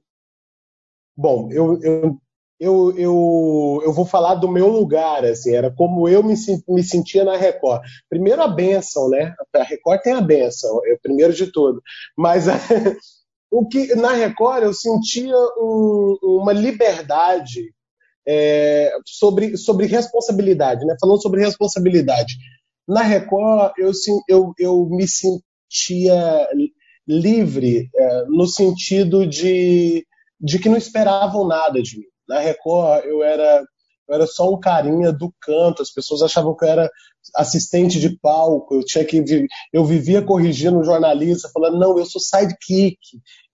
Bom, 1.15 1.51
eu, 1.53 1.79
eu, 1.83 2.19
eu, 2.59 2.99
eu, 2.99 3.83
eu 3.85 3.93
vou 3.93 4.07
falar 4.07 4.37
do 4.37 4.49
meu 4.49 4.69
lugar, 4.69 5.27
assim, 5.27 5.55
era 5.55 5.71
como 5.71 6.09
eu 6.09 6.23
me, 6.23 6.35
me 6.67 6.83
sentia 6.83 7.23
na 7.23 7.37
Record. 7.37 7.83
Primeiro 8.09 8.41
a 8.41 8.49
benção, 8.49 9.11
né? 9.11 9.35
A 9.55 9.63
Record 9.63 10.01
tem 10.01 10.15
a 10.15 10.23
benção, 10.23 10.81
é 10.87 10.97
primeiro 11.03 11.35
de 11.35 11.53
tudo. 11.53 11.83
Mas 12.17 12.47
o 13.57 13.69
que 13.69 13.95
na 13.95 14.11
Record 14.11 14.65
eu 14.65 14.75
sentia 14.75 15.33
um, 15.57 16.19
uma 16.23 16.53
liberdade 16.53 17.73
é, 18.27 18.93
sobre, 19.07 19.57
sobre 19.57 19.87
responsabilidade, 19.87 20.85
né? 20.85 20.97
Falando 21.01 21.23
sobre 21.23 21.41
responsabilidade. 21.41 22.35
Na 22.87 23.03
Record 23.03 23.73
eu, 23.79 23.93
eu, 24.29 24.53
eu 24.59 24.87
me 24.87 25.07
sentia 25.07 26.49
livre 27.07 27.89
é, 27.95 28.25
no 28.25 28.49
sentido 28.49 29.25
de, 29.25 30.05
de 30.41 30.59
que 30.59 30.69
não 30.69 30.77
esperavam 30.77 31.47
nada 31.47 31.81
de 31.81 31.99
mim. 31.99 32.07
Na 32.29 32.41
Record 32.41 33.05
eu 33.05 33.23
era 33.23 33.65
eu 34.09 34.15
era 34.15 34.27
só 34.27 34.53
um 34.53 34.61
carinha 34.61 35.13
do 35.13 35.33
canto, 35.41 35.81
as 35.81 35.91
pessoas 35.91 36.21
achavam 36.21 36.55
que 36.55 36.65
eu 36.65 36.69
era 36.69 36.91
assistente 37.35 37.99
de 37.99 38.19
palco, 38.19 38.75
eu 38.75 38.85
tinha 38.85 39.05
que 39.05 39.25
eu 39.73 39.85
vivia 39.85 40.21
corrigindo 40.21 40.79
o 40.79 40.85
jornalista, 40.85 41.49
falando, 41.49 41.79
não, 41.79 41.99
eu 41.99 42.05
sou 42.05 42.21
sidekick, 42.21 42.99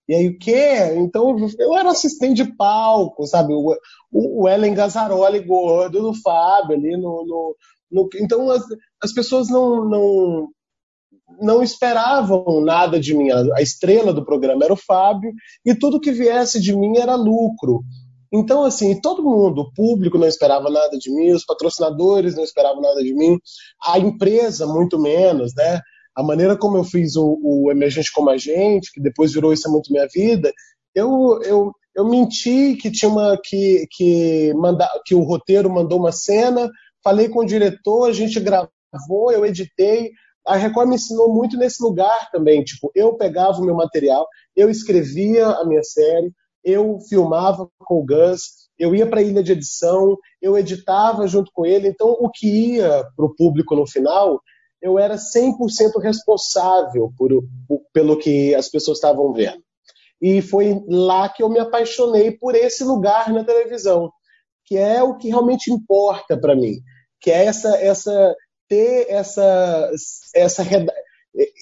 e 0.07 0.15
aí 0.15 0.27
o 0.27 0.37
quê? 0.37 0.93
Então 0.97 1.35
eu 1.59 1.77
era 1.77 1.89
assistente 1.89 2.43
de 2.43 2.55
palco, 2.55 3.25
sabe? 3.25 3.53
O, 3.53 3.75
o, 4.11 4.43
o 4.43 4.49
Ellen 4.49 4.73
Gazzaroli 4.73 5.39
gordo 5.39 6.01
do 6.01 6.13
Fábio 6.13 6.75
ali 6.75 6.97
no. 6.97 7.25
no, 7.25 7.55
no 7.91 8.09
então 8.19 8.49
as, 8.49 8.63
as 9.01 9.13
pessoas 9.13 9.49
não, 9.49 9.85
não, 9.85 10.47
não 11.39 11.63
esperavam 11.63 12.61
nada 12.61 12.99
de 12.99 13.13
mim. 13.15 13.29
A, 13.31 13.61
estrela 13.61 14.13
do 14.13 14.25
programa 14.25 14.63
era 14.65 14.73
o 14.73 14.77
Fábio, 14.77 15.31
e 15.65 15.75
tudo 15.75 15.99
que 15.99 16.11
viesse 16.11 16.59
de 16.59 16.75
mim 16.75 16.97
era 16.97 17.15
lucro. 17.15 17.81
Então, 18.33 18.63
assim, 18.63 18.99
todo 19.01 19.23
mundo, 19.23 19.61
o 19.61 19.73
público 19.73 20.17
não 20.17 20.27
esperava 20.27 20.69
nada 20.69 20.97
de 20.97 21.13
mim, 21.13 21.31
os 21.31 21.45
patrocinadores 21.45 22.35
não 22.35 22.43
esperavam 22.43 22.81
nada 22.81 23.03
de 23.03 23.13
mim, 23.13 23.37
a 23.85 23.99
empresa 23.99 24.65
muito 24.65 24.97
menos, 24.97 25.53
né? 25.53 25.81
A 26.15 26.23
maneira 26.23 26.57
como 26.57 26.77
eu 26.77 26.83
fiz 26.83 27.15
o, 27.15 27.39
o 27.41 27.71
Emergente 27.71 28.11
como 28.11 28.29
Agente, 28.29 28.91
que 28.93 29.01
depois 29.01 29.33
virou 29.33 29.53
Isso 29.53 29.67
é 29.67 29.71
Muito 29.71 29.91
Minha 29.91 30.07
Vida, 30.13 30.51
eu, 30.93 31.39
eu, 31.43 31.71
eu 31.95 32.05
menti 32.07 32.75
que 32.75 32.91
tinha 32.91 33.09
uma 33.09 33.37
que, 33.41 33.87
que, 33.91 34.53
manda, 34.55 34.87
que 35.05 35.15
o 35.15 35.21
roteiro 35.21 35.69
mandou 35.69 35.99
uma 35.99 36.11
cena, 36.11 36.69
falei 37.03 37.29
com 37.29 37.39
o 37.39 37.45
diretor, 37.45 38.09
a 38.09 38.13
gente 38.13 38.39
gravou, 38.39 39.31
eu 39.31 39.45
editei. 39.45 40.11
A 40.45 40.55
Record 40.55 40.89
me 40.89 40.95
ensinou 40.95 41.33
muito 41.33 41.57
nesse 41.57 41.81
lugar 41.81 42.29
também. 42.31 42.63
Tipo, 42.63 42.91
eu 42.95 43.15
pegava 43.15 43.59
o 43.59 43.65
meu 43.65 43.75
material, 43.75 44.27
eu 44.55 44.69
escrevia 44.69 45.47
a 45.47 45.65
minha 45.65 45.83
série, 45.83 46.31
eu 46.63 46.99
filmava 47.07 47.69
com 47.79 47.99
o 47.99 48.05
Gus, 48.05 48.69
eu 48.77 48.95
ia 48.95 49.07
para 49.07 49.19
a 49.19 49.23
ilha 49.23 49.43
de 49.43 49.51
edição, 49.51 50.17
eu 50.41 50.57
editava 50.57 51.27
junto 51.27 51.51
com 51.53 51.65
ele. 51.65 51.87
Então, 51.87 52.09
o 52.09 52.29
que 52.29 52.75
ia 52.75 53.05
para 53.15 53.25
o 53.25 53.35
público 53.35 53.75
no 53.75 53.87
final 53.87 54.41
eu 54.81 54.97
era 54.97 55.15
100% 55.15 56.01
responsável 56.01 57.13
por, 57.17 57.31
por, 57.67 57.81
pelo 57.93 58.17
que 58.17 58.55
as 58.55 58.69
pessoas 58.69 58.97
estavam 58.97 59.31
vendo. 59.33 59.61
E 60.21 60.41
foi 60.41 60.83
lá 60.87 61.29
que 61.29 61.41
eu 61.41 61.49
me 61.49 61.59
apaixonei 61.59 62.31
por 62.31 62.55
esse 62.55 62.83
lugar 62.83 63.31
na 63.33 63.43
televisão, 63.43 64.11
que 64.65 64.77
é 64.77 65.01
o 65.01 65.17
que 65.17 65.29
realmente 65.29 65.71
importa 65.71 66.37
para 66.37 66.55
mim, 66.55 66.75
que 67.19 67.31
é 67.31 67.45
essa, 67.45 67.75
essa 67.77 68.35
ter 68.67 69.07
essa, 69.09 69.91
essa, 70.33 70.63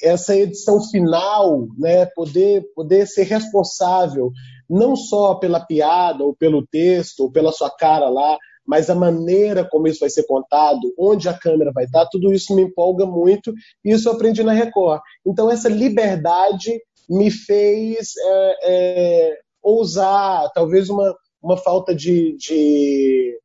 essa 0.03 0.35
edição 0.35 0.79
final, 0.89 1.67
né, 1.77 2.05
poder, 2.07 2.63
poder 2.75 3.07
ser 3.07 3.23
responsável 3.23 4.31
não 4.69 4.95
só 4.95 5.33
pela 5.33 5.59
piada 5.59 6.23
ou 6.23 6.35
pelo 6.35 6.67
texto 6.67 7.21
ou 7.21 7.31
pela 7.31 7.51
sua 7.51 7.71
cara 7.71 8.07
lá, 8.09 8.37
mas 8.69 8.87
a 8.87 8.93
maneira 8.93 9.67
como 9.67 9.87
isso 9.87 10.01
vai 10.01 10.11
ser 10.11 10.27
contado, 10.27 10.93
onde 10.95 11.27
a 11.27 11.33
câmera 11.33 11.71
vai 11.73 11.85
estar, 11.85 12.05
tudo 12.05 12.31
isso 12.31 12.55
me 12.55 12.61
empolga 12.61 13.03
muito 13.03 13.51
e 13.83 13.89
isso 13.91 14.07
eu 14.07 14.13
aprendi 14.13 14.43
na 14.43 14.53
Record. 14.53 15.01
Então, 15.25 15.49
essa 15.49 15.67
liberdade 15.67 16.79
me 17.09 17.31
fez 17.31 18.13
é, 18.15 18.57
é, 18.61 19.37
ousar, 19.63 20.51
talvez 20.53 20.87
uma, 20.87 21.15
uma 21.41 21.57
falta 21.57 21.95
de, 21.95 22.37
de, 22.37 23.35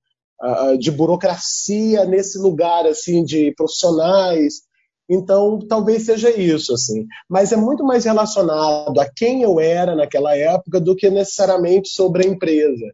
de 0.78 0.90
burocracia 0.90 2.04
nesse 2.04 2.38
lugar 2.38 2.87
assim 2.87 3.25
de 3.25 3.50
profissionais. 3.57 4.61
Então, 5.09 5.59
talvez 5.66 6.04
seja 6.04 6.31
isso, 6.31 6.75
assim. 6.75 7.07
Mas 7.31 7.50
é 7.50 7.57
muito 7.57 7.83
mais 7.83 8.04
relacionado 8.04 9.00
a 9.00 9.11
quem 9.11 9.40
eu 9.40 9.59
era 9.59 9.97
naquela 9.97 10.37
época 10.37 10.78
do 10.78 10.95
que 10.95 11.09
necessariamente 11.09 11.88
sobre 11.88 12.26
a 12.26 12.31
empresa. 12.31 12.93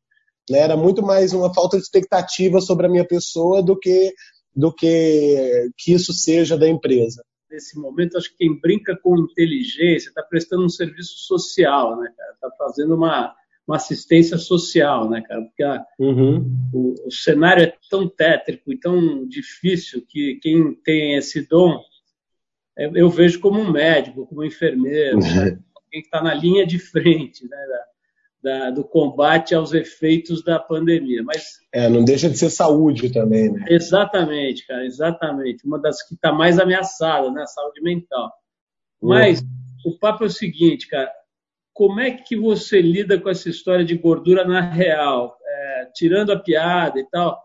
Né? 0.50 0.59
Era 0.59 0.76
muito 0.76 1.02
mais 1.02 1.33
uma 1.33 1.52
falta 1.54 1.76
de 1.76 1.83
expectativa 1.83 2.61
sobre 2.61 2.87
a 2.87 2.88
minha 2.88 3.04
pessoa 3.04 3.62
do 3.62 3.78
que 3.78 4.12
do 4.54 4.73
que 4.75 5.71
que 5.78 5.92
isso 5.92 6.12
seja 6.12 6.59
da 6.59 6.69
empresa. 6.69 7.25
Nesse 7.49 7.78
momento, 7.78 8.16
acho 8.16 8.30
que 8.30 8.38
quem 8.38 8.61
brinca 8.61 8.97
com 8.97 9.19
inteligência 9.19 10.09
está 10.09 10.23
prestando 10.23 10.64
um 10.64 10.69
serviço 10.69 11.19
social, 11.19 11.99
né, 11.99 12.12
cara? 12.16 12.33
Está 12.33 12.50
fazendo 12.57 12.95
uma, 12.95 13.35
uma 13.66 13.76
assistência 13.76 14.37
social, 14.38 15.09
né, 15.09 15.21
cara? 15.23 15.42
Porque 15.42 15.62
a, 15.62 15.85
uhum. 15.99 16.45
o, 16.73 16.95
o, 17.07 17.11
cenário 17.11 17.64
é 17.64 17.73
tão 17.88 18.09
tétrico 18.09 18.73
e 18.73 18.78
tão 18.78 19.26
difícil 19.26 20.04
que 20.09 20.37
quem 20.42 20.75
tem 20.75 21.16
esse 21.16 21.47
dom, 21.49 21.80
eu 22.76 23.11
vejo 23.11 23.40
como 23.40 23.61
um 23.61 23.71
médico, 23.71 24.26
como 24.26 24.42
um 24.42 24.45
enfermeiro, 24.45 25.19
né? 25.19 25.59
quem 25.90 26.00
está 26.00 26.23
na 26.23 26.33
linha 26.33 26.64
de 26.64 26.78
frente, 26.78 27.49
né? 27.49 27.57
da, 27.69 27.85
do 28.75 28.85
combate 28.85 29.54
aos 29.54 29.73
efeitos 29.73 30.42
da 30.42 30.59
pandemia. 30.59 31.23
Mas 31.23 31.59
é, 31.73 31.88
não 31.88 32.04
deixa 32.04 32.28
de 32.28 32.38
ser 32.38 32.50
saúde 32.50 33.12
também, 33.12 33.50
né? 33.50 33.64
Exatamente, 33.68 34.66
cara, 34.66 34.85
exatamente. 34.85 35.66
Uma 35.66 35.78
das 35.78 36.02
que 36.06 36.14
está 36.14 36.32
mais 36.32 36.59
ameaçada, 36.59 37.30
né? 37.30 37.42
A 37.42 37.47
saúde 37.47 37.82
mental. 37.82 38.32
Mas 39.00 39.40
uhum. 39.40 39.92
o 39.92 39.99
papo 39.99 40.25
é 40.25 40.26
o 40.26 40.30
seguinte, 40.30 40.88
cara. 40.88 41.11
Como 41.73 42.00
é 42.00 42.11
que 42.11 42.37
você 42.37 42.80
lida 42.80 43.18
com 43.18 43.28
essa 43.28 43.49
história 43.49 43.85
de 43.85 43.97
gordura 43.97 44.44
na 44.44 44.61
real? 44.61 45.37
É, 45.47 45.90
tirando 45.94 46.32
a 46.32 46.38
piada 46.38 46.99
e 46.99 47.09
tal. 47.09 47.38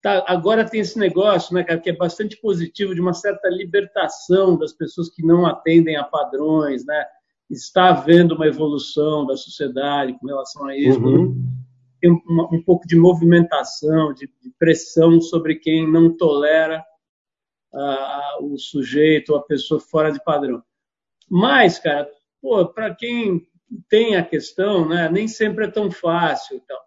Tá, 0.00 0.24
agora 0.26 0.68
tem 0.68 0.80
esse 0.80 0.98
negócio, 0.98 1.54
né, 1.54 1.62
cara, 1.62 1.78
que 1.78 1.90
é 1.90 1.96
bastante 1.96 2.36
positivo, 2.40 2.92
de 2.92 3.00
uma 3.00 3.14
certa 3.14 3.48
libertação 3.48 4.58
das 4.58 4.72
pessoas 4.72 5.08
que 5.08 5.24
não 5.24 5.46
atendem 5.46 5.96
a 5.96 6.02
padrões, 6.02 6.84
né? 6.84 7.06
Está 7.52 7.90
havendo 7.90 8.34
uma 8.34 8.46
evolução 8.46 9.26
da 9.26 9.36
sociedade 9.36 10.16
com 10.18 10.26
relação 10.26 10.66
a 10.66 10.76
isso. 10.76 11.00
Uhum. 11.00 11.44
Tem 12.00 12.10
um, 12.10 12.48
um, 12.52 12.62
pouco 12.62 12.86
de 12.86 12.96
movimentação, 12.96 14.12
de, 14.12 14.26
de, 14.40 14.50
pressão 14.58 15.20
sobre 15.20 15.56
quem 15.56 15.90
não 15.90 16.16
tolera 16.16 16.84
uh, 17.72 18.44
o 18.44 18.58
sujeito, 18.58 19.34
a 19.34 19.42
pessoa 19.42 19.78
fora 19.78 20.10
de 20.10 20.22
padrão. 20.24 20.62
Mas, 21.30 21.78
cara, 21.78 22.10
para 22.74 22.94
quem 22.94 23.46
tem 23.88 24.16
a 24.16 24.24
questão, 24.24 24.88
né, 24.88 25.08
nem 25.08 25.28
sempre 25.28 25.66
é 25.66 25.70
tão 25.70 25.90
fácil. 25.90 26.56
Então. 26.56 26.78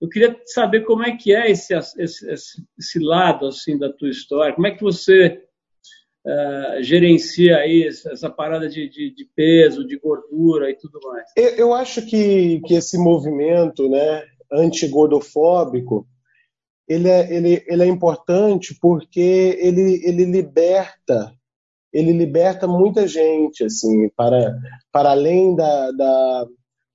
Eu 0.00 0.08
queria 0.08 0.40
saber 0.46 0.84
como 0.84 1.02
é 1.02 1.16
que 1.16 1.34
é 1.34 1.50
esse, 1.50 1.74
esse, 1.74 2.30
esse, 2.30 2.64
esse 2.78 2.98
lado 3.00 3.46
assim 3.46 3.76
da 3.76 3.92
tua 3.92 4.08
história, 4.08 4.54
como 4.54 4.66
é 4.66 4.70
que 4.70 4.82
você 4.82 5.44
uh, 6.28 6.82
gerencia 6.82 7.56
aí 7.56 7.86
essa 7.86 8.28
parada 8.28 8.68
de, 8.68 8.88
de, 8.88 9.14
de, 9.14 9.24
peso, 9.34 9.86
de 9.86 9.98
gordura 9.98 10.70
e 10.70 10.76
tudo 10.76 11.00
mais? 11.02 11.30
Eu, 11.34 11.50
eu 11.56 11.74
acho 11.74 12.04
que, 12.04 12.60
que 12.66 12.74
esse 12.74 12.98
movimento 12.98 13.88
né, 13.88 14.24
antigordofóbico 14.52 16.06
ele 16.86 17.08
é, 17.08 17.34
ele, 17.34 17.64
ele 17.66 17.82
é 17.82 17.86
importante 17.86 18.76
porque 18.80 19.58
ele, 19.60 20.00
ele 20.04 20.24
liberta 20.24 21.32
ele 21.92 22.12
liberta 22.12 22.66
muita 22.66 23.06
gente 23.06 23.64
assim 23.64 24.08
para 24.10 24.54
para 24.92 25.10
além 25.10 25.54
da, 25.54 25.90
da 25.92 26.46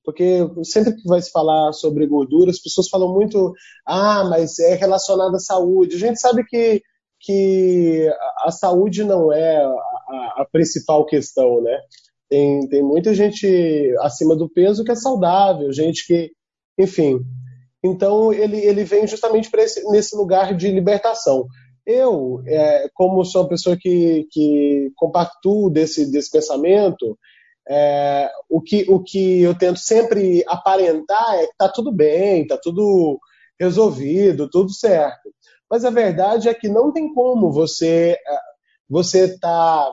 porque 0.04 0.40
sempre 0.63 0.96
que 0.96 1.08
vai 1.08 1.22
se 1.22 1.32
falar 1.32 1.74
sobre 1.74 2.08
gordura 2.08 2.52
as 2.52 2.60
pessoas 2.60 2.90
falam 2.90 3.13
muito 3.13 3.54
ah 3.86 4.24
mas 4.30 4.58
é 4.60 4.75
relacionado 4.75 5.36
à 5.36 5.40
saúde 5.40 5.96
a 5.96 6.00
gente 6.00 6.20
sabe 6.20 6.44
que 6.46 6.82
que 7.24 8.08
a 8.46 8.51
saúde 8.51 9.03
não 9.03 9.32
é 9.32 9.63
a, 9.63 10.42
a 10.42 10.48
principal 10.51 11.06
questão 11.06 11.62
né 11.62 11.80
tem, 12.30 12.68
tem 12.68 12.84
muita 12.84 13.13
gente 13.13 13.96
acima 14.01 14.36
do 14.36 14.50
peso 14.50 14.84
que 14.84 14.92
é 14.92 14.96
saudável 14.96 15.72
gente 15.72 16.06
que 16.06 16.32
enfim 16.77 17.20
então 17.84 18.32
ele, 18.32 18.58
ele 18.58 18.86
vem 18.86 19.06
justamente 19.06 19.51
para 19.51 19.63
nesse 19.89 20.15
lugar 20.15 20.56
de 20.56 20.72
libertação. 20.72 21.46
Eu, 21.86 22.42
é, 22.48 22.89
como 22.94 23.25
sou 23.25 23.42
uma 23.42 23.50
pessoa 23.50 23.75
que, 23.77 24.25
que 24.32 24.89
compactuo 24.96 25.70
desse, 25.70 26.10
desse 26.10 26.32
pensamento, 26.32 27.20
é, 27.68 28.32
o, 28.50 28.62
que, 28.62 28.86
o 28.88 29.03
que 29.03 29.42
eu 29.42 29.53
tento 29.53 29.80
sempre 29.80 30.46
aparentar 30.48 31.36
é 31.36 31.46
que 31.46 31.51
está 31.51 31.68
tudo 31.68 31.92
bem, 31.92 32.44
está 32.44 32.58
tudo 32.58 33.20
resolvido, 33.60 34.50
tudo 34.50 34.74
certo. 34.74 35.30
Mas 35.70 35.86
a 35.86 35.89
verdade 35.89 36.50
é 36.50 36.53
que 36.53 36.70
não 36.70 36.91
tem 36.91 37.13
como 37.13 37.51
você 37.51 38.17
é, 38.27 38.38
você 38.89 39.38
tá 39.39 39.91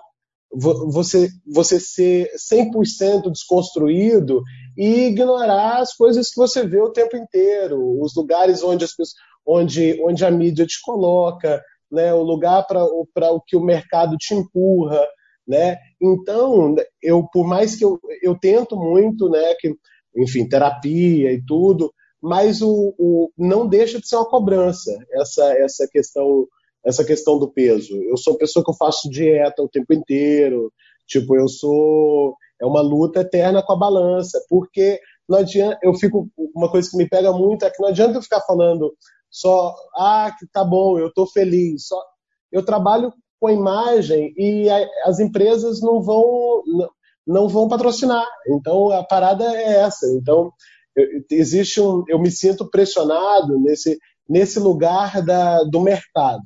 você, 0.52 1.28
você 1.46 1.78
ser 1.78 2.28
100% 2.34 3.30
desconstruído 3.30 4.42
e 4.76 5.06
ignorar 5.06 5.78
as 5.78 5.94
coisas 5.94 6.28
que 6.30 6.36
você 6.36 6.66
vê 6.66 6.80
o 6.80 6.90
tempo 6.90 7.16
inteiro, 7.16 8.00
os 8.00 8.14
lugares 8.16 8.62
onde, 8.62 8.84
as 8.84 8.90
pessoas, 8.90 9.14
onde, 9.46 10.02
onde 10.02 10.24
a 10.24 10.30
mídia 10.30 10.66
te 10.66 10.80
coloca, 10.82 11.62
né, 11.90 12.12
o 12.12 12.22
lugar 12.22 12.66
para 12.66 12.84
o 12.84 13.40
que 13.40 13.56
o 13.56 13.64
mercado 13.64 14.16
te 14.16 14.34
empurra. 14.34 15.00
Né? 15.46 15.76
Então, 16.00 16.74
eu, 17.02 17.26
por 17.32 17.46
mais 17.46 17.76
que 17.76 17.84
eu, 17.84 17.98
eu 18.22 18.36
tento 18.38 18.76
muito, 18.76 19.28
né, 19.28 19.54
que, 19.58 19.72
enfim, 20.16 20.48
terapia 20.48 21.32
e 21.32 21.42
tudo, 21.44 21.92
mas 22.22 22.60
o, 22.62 22.94
o, 22.98 23.32
não 23.36 23.66
deixa 23.66 24.00
de 24.00 24.06
ser 24.06 24.16
uma 24.16 24.28
cobrança 24.28 24.92
essa, 25.12 25.52
essa 25.58 25.88
questão 25.88 26.46
essa 26.82 27.04
questão 27.04 27.38
do 27.38 27.52
peso. 27.52 27.94
Eu 28.04 28.16
sou 28.16 28.38
pessoa 28.38 28.64
que 28.64 28.70
eu 28.70 28.76
faço 28.76 29.10
dieta 29.10 29.62
o 29.62 29.68
tempo 29.68 29.92
inteiro, 29.92 30.72
tipo, 31.06 31.36
eu 31.36 31.46
sou 31.46 32.34
é 32.60 32.66
uma 32.66 32.80
luta 32.80 33.20
eterna 33.20 33.62
com 33.62 33.72
a 33.72 33.78
balança, 33.78 34.42
porque 34.48 34.98
não 35.28 35.38
adianta, 35.38 35.78
eu 35.82 35.94
fico 35.94 36.28
uma 36.54 36.70
coisa 36.70 36.90
que 36.90 36.96
me 36.96 37.08
pega 37.08 37.32
muito 37.32 37.64
é 37.64 37.70
que 37.70 37.80
não 37.80 37.88
adianta 37.88 38.18
eu 38.18 38.22
ficar 38.22 38.40
falando 38.42 38.94
só, 39.30 39.74
ah, 39.96 40.34
que 40.38 40.46
tá 40.46 40.64
bom, 40.64 40.98
eu 40.98 41.12
tô 41.12 41.26
feliz, 41.26 41.86
só 41.86 42.02
eu 42.50 42.64
trabalho 42.64 43.12
com 43.38 43.46
a 43.46 43.52
imagem 43.52 44.34
e 44.36 44.68
a, 44.68 44.86
as 45.04 45.20
empresas 45.20 45.80
não 45.80 46.02
vão 46.02 46.62
não, 46.66 46.90
não 47.26 47.48
vão 47.48 47.68
patrocinar. 47.68 48.26
Então 48.48 48.90
a 48.90 49.04
parada 49.04 49.44
é 49.44 49.80
essa. 49.80 50.06
Então 50.14 50.52
eu, 50.96 51.06
existe 51.30 51.80
um, 51.80 52.04
eu 52.08 52.18
me 52.18 52.30
sinto 52.30 52.68
pressionado 52.68 53.58
nesse 53.60 53.98
nesse 54.28 54.60
lugar 54.60 55.22
da, 55.24 55.64
do 55.64 55.80
mercado 55.80 56.42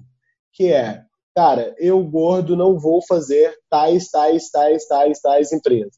que 0.54 0.72
é, 0.72 1.02
cara, 1.34 1.74
eu 1.78 2.02
gordo 2.04 2.56
não 2.56 2.78
vou 2.78 3.02
fazer 3.06 3.54
tais, 3.68 4.08
tais, 4.08 4.50
tais, 4.50 4.86
tais, 4.86 5.20
tais 5.20 5.52
empresas. 5.52 5.92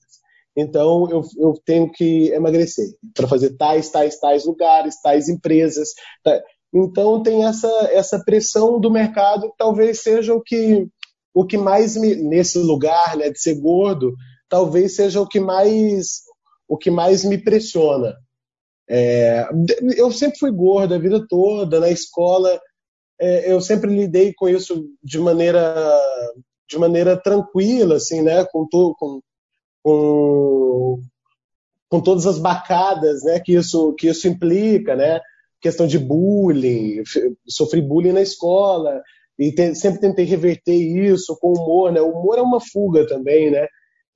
Então 0.57 1.09
eu, 1.11 1.23
eu 1.39 1.55
tenho 1.65 1.93
que 1.93 2.31
emagrecer 2.33 2.89
para 3.15 3.29
fazer 3.29 3.55
tais, 3.57 3.91
tais, 3.91 4.19
tais 4.19 4.47
lugares, 4.47 5.01
tais 5.03 5.29
empresas. 5.29 5.91
Tá? 6.25 6.41
Então 6.75 7.23
tem 7.23 7.45
essa, 7.45 7.69
essa 7.93 8.19
pressão 8.25 8.81
do 8.81 8.91
mercado 8.91 9.51
que 9.51 9.57
talvez 9.59 10.03
seja 10.03 10.35
o 10.35 10.43
que 10.43 10.89
o 11.35 11.45
que 11.45 11.59
mais 11.59 11.99
me, 11.99 12.15
nesse 12.17 12.59
lugar 12.59 13.15
né, 13.15 13.29
de 13.29 13.39
ser 13.39 13.61
gordo 13.61 14.15
talvez 14.49 14.97
seja 14.97 15.21
o 15.21 15.29
que 15.29 15.39
mais 15.39 16.23
o 16.67 16.79
que 16.79 16.91
mais 16.91 17.25
me 17.25 17.37
pressiona. 17.37 18.17
É, 18.89 19.49
eu 19.97 20.13
sempre 20.13 20.39
fui 20.39 20.51
gordo 20.53 20.95
a 20.95 20.99
vida 20.99 21.25
toda 21.29 21.81
na 21.81 21.91
escola 21.91 22.61
é, 23.19 23.51
eu 23.51 23.61
sempre 23.61 23.91
lidei 23.91 24.33
com 24.35 24.49
isso 24.49 24.85
de 25.03 25.19
maneira 25.19 25.99
de 26.69 26.79
maneira 26.79 27.17
tranquila, 27.17 27.97
assim, 27.97 28.23
né? 28.23 28.45
Com, 28.45 28.67
to, 28.67 28.95
com, 28.99 29.21
com, 29.83 31.01
com 31.89 32.01
todas 32.01 32.27
as 32.27 32.39
bacadas, 32.39 33.23
né? 33.23 33.41
Que 33.41 33.55
isso 33.55 33.95
que 33.95 34.09
isso 34.09 34.27
implica, 34.29 34.97
né? 34.97 35.21
Questão 35.61 35.87
de 35.87 35.99
bullying, 35.99 37.03
sofri 37.49 37.81
bullying 37.81 38.13
na 38.13 38.21
escola 38.21 39.01
e 39.39 39.53
te, 39.53 39.75
sempre 39.75 40.01
tentei 40.01 40.25
reverter 40.25 40.75
isso 40.75 41.37
com 41.41 41.53
humor, 41.53 41.93
né? 41.93 42.01
O 42.01 42.11
humor 42.11 42.37
é 42.37 42.43
uma 42.43 42.61
fuga 42.61 43.07
também, 43.07 43.51
né? 43.51 43.67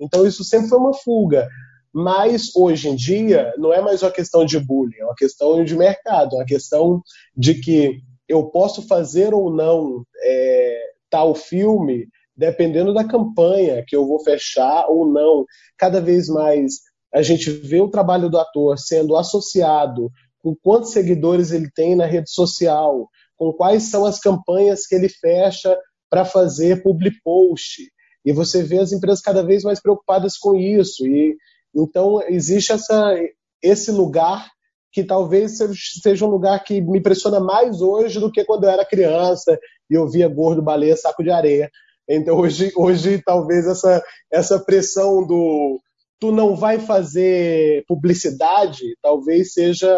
Então 0.00 0.26
isso 0.26 0.44
sempre 0.44 0.68
foi 0.68 0.78
uma 0.78 0.94
fuga. 0.94 1.48
Mas 1.92 2.55
hoje 2.55 2.88
em 2.88 2.94
dia 2.94 3.53
não 3.59 3.72
é 3.72 3.81
mais 3.81 4.03
uma 4.03 4.11
questão 4.11 4.44
de 4.44 4.59
bullying, 4.59 4.98
é 4.98 5.05
uma 5.05 5.14
questão 5.14 5.64
de 5.64 5.76
mercado, 5.76 6.37
é 6.37 6.38
uma 6.38 6.44
questão 6.44 7.03
de 7.37 7.55
que 7.55 8.00
eu 8.29 8.46
posso 8.46 8.87
fazer 8.87 9.35
ou 9.35 9.53
não 9.53 10.05
é, 10.22 10.83
tal 11.11 11.35
filme 11.35 12.07
dependendo 12.37 12.94
da 12.94 13.05
campanha 13.05 13.85
que 13.87 13.94
eu 13.94 14.07
vou 14.07 14.18
fechar 14.20 14.87
ou 14.88 15.07
não. 15.07 15.44
Cada 15.76 16.00
vez 16.00 16.29
mais 16.29 16.74
a 17.12 17.22
gente 17.22 17.50
vê 17.50 17.81
o 17.81 17.90
trabalho 17.90 18.31
do 18.31 18.38
ator 18.38 18.79
sendo 18.79 19.16
associado 19.16 20.11
com 20.38 20.55
quantos 20.55 20.92
seguidores 20.92 21.50
ele 21.50 21.70
tem 21.70 21.94
na 21.94 22.07
rede 22.07 22.31
social, 22.31 23.09
com 23.37 23.53
quais 23.53 23.90
são 23.90 24.07
as 24.07 24.18
campanhas 24.18 24.87
que 24.87 24.94
ele 24.94 25.09
fecha 25.09 25.76
para 26.09 26.24
fazer 26.24 26.83
public 26.83 27.16
post. 27.22 27.83
E 28.24 28.33
você 28.33 28.62
vê 28.62 28.79
as 28.79 28.92
empresas 28.92 29.20
cada 29.20 29.42
vez 29.42 29.62
mais 29.62 29.81
preocupadas 29.81 30.37
com 30.38 30.57
isso. 30.57 31.07
E 31.07 31.37
então 31.74 32.22
existe 32.28 32.72
essa, 32.72 33.16
esse 33.62 33.90
lugar 33.90 34.48
que 34.92 35.04
talvez 35.04 35.59
seja 36.02 36.26
um 36.26 36.30
lugar 36.30 36.62
que 36.64 36.80
me 36.80 36.98
impressiona 36.98 37.38
mais 37.38 37.80
hoje 37.80 38.18
do 38.18 38.30
que 38.30 38.44
quando 38.44 38.64
eu 38.64 38.70
era 38.70 38.85
criança 38.85 39.59
e 39.88 39.94
eu 39.94 40.09
via 40.09 40.28
gordo, 40.28 40.62
baleia, 40.62 40.96
saco 40.96 41.22
de 41.22 41.30
areia. 41.30 41.70
Então 42.09 42.37
hoje, 42.37 42.72
hoje 42.74 43.22
talvez 43.24 43.66
essa, 43.66 44.02
essa 44.33 44.59
pressão 44.59 45.24
do 45.24 45.80
tu 46.18 46.33
não 46.33 46.54
vai 46.54 46.78
fazer 46.78 47.85
publicidade 47.87 48.83
talvez 49.00 49.54
seja 49.54 49.88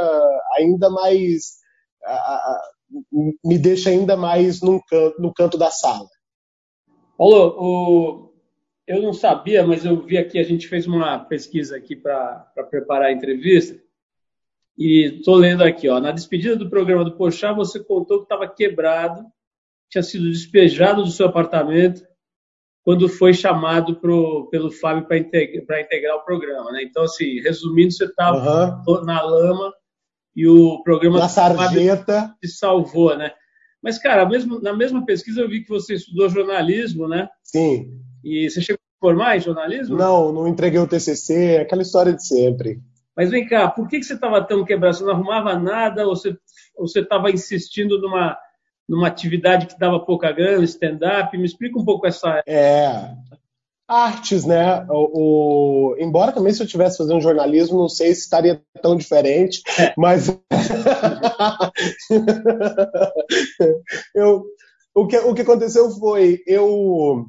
ainda 0.57 0.89
mais 0.89 1.63
me 3.43 3.59
deixa 3.59 3.91
ainda 3.91 4.17
mais 4.17 4.61
num 4.61 4.79
canto, 4.87 5.21
no 5.21 5.33
canto 5.33 5.57
da 5.57 5.71
sala. 5.71 6.07
Paulo, 7.17 7.55
o, 7.59 8.32
eu 8.87 9.01
não 9.01 9.13
sabia, 9.13 9.67
mas 9.67 9.85
eu 9.85 10.01
vi 10.01 10.19
aqui, 10.19 10.39
a 10.39 10.43
gente 10.43 10.69
fez 10.69 10.87
uma 10.87 11.19
pesquisa 11.19 11.77
aqui 11.77 11.95
para 11.95 12.47
preparar 12.71 13.09
a 13.09 13.13
entrevista 13.13 13.81
e 14.77 15.19
estou 15.19 15.37
lendo 15.37 15.63
aqui, 15.63 15.89
ó, 15.89 16.01
na 16.01 16.11
despedida 16.11 16.57
do 16.57 16.71
programa 16.71 17.05
do 17.05 17.17
Pochá, 17.17 17.53
você 17.53 17.79
contou 17.79 18.19
que 18.19 18.25
estava 18.25 18.49
quebrado, 18.49 19.25
tinha 19.89 20.03
sido 20.03 20.31
despejado 20.31 21.03
do 21.03 21.11
seu 21.11 21.27
apartamento 21.27 22.03
quando 22.83 23.09
foi 23.09 23.33
chamado 23.33 23.97
pro, 23.97 24.49
pelo 24.51 24.71
Fábio 24.71 25.07
para 25.07 25.19
integrar, 25.19 25.81
integrar, 25.81 26.17
o 26.17 26.25
programa, 26.25 26.73
né? 26.73 26.83
Então, 26.83 27.05
assim, 27.05 27.41
resumindo, 27.41 27.93
você 27.93 28.07
estava 28.07 28.83
uhum. 28.87 29.05
na 29.05 29.23
lama 29.23 29.73
e 30.35 30.49
o 30.49 30.83
programa 30.83 31.21
na 31.21 31.29
sarjeta 31.29 32.35
te 32.41 32.49
salvou, 32.49 33.17
né? 33.17 33.31
Mas, 33.81 33.99
cara, 33.99 34.27
mesmo, 34.27 34.61
na 34.61 34.73
mesma 34.73 35.05
pesquisa 35.05 35.43
eu 35.43 35.49
vi 35.49 35.63
que 35.63 35.69
você 35.69 35.95
estudou 35.95 36.29
jornalismo, 36.29 37.07
né? 37.07 37.29
Sim. 37.45 38.01
E 38.23 38.49
você 38.49 38.61
chegou 38.61 38.81
a 38.81 39.07
formar 39.07 39.37
em 39.37 39.41
jornalismo? 39.41 39.97
Não, 39.97 40.33
não 40.33 40.49
entreguei 40.49 40.79
o 40.79 40.87
TCC, 40.87 41.59
aquela 41.59 41.83
história 41.83 42.13
de 42.13 42.27
sempre. 42.27 42.81
Mas 43.17 43.31
vem 43.31 43.47
cá, 43.47 43.69
por 43.69 43.89
que, 43.89 43.99
que 43.99 44.05
você 44.05 44.15
estava 44.15 44.43
tão 44.43 44.65
quebrado? 44.65 44.97
Você 44.97 45.05
não 45.05 45.13
arrumava 45.13 45.59
nada 45.59 46.07
ou 46.07 46.17
você 46.17 47.01
estava 47.01 47.31
insistindo 47.31 48.01
numa, 48.01 48.39
numa 48.89 49.07
atividade 49.07 49.67
que 49.67 49.79
dava 49.79 50.01
pouca 50.01 50.33
grana, 50.33 50.65
stand-up? 50.65 51.37
Me 51.37 51.45
explica 51.45 51.79
um 51.79 51.85
pouco 51.85 52.07
essa. 52.07 52.43
É. 52.47 53.15
Artes, 53.87 54.47
né? 54.47 54.87
O, 54.89 55.93
o, 55.93 55.97
embora 55.99 56.33
também 56.33 56.55
se 56.55 56.63
eu 56.63 56.67
tivesse 56.67 56.97
fazendo 56.97 57.21
jornalismo, 57.21 57.79
não 57.79 57.89
sei 57.89 58.15
se 58.15 58.23
estaria 58.23 58.63
tão 58.81 58.97
diferente, 58.97 59.61
é. 59.79 59.93
mas 59.99 60.29
eu, 64.15 64.45
o, 64.95 65.07
que, 65.07 65.19
o 65.19 65.35
que 65.35 65.43
aconteceu 65.43 65.91
foi 65.91 66.43
eu 66.47 67.27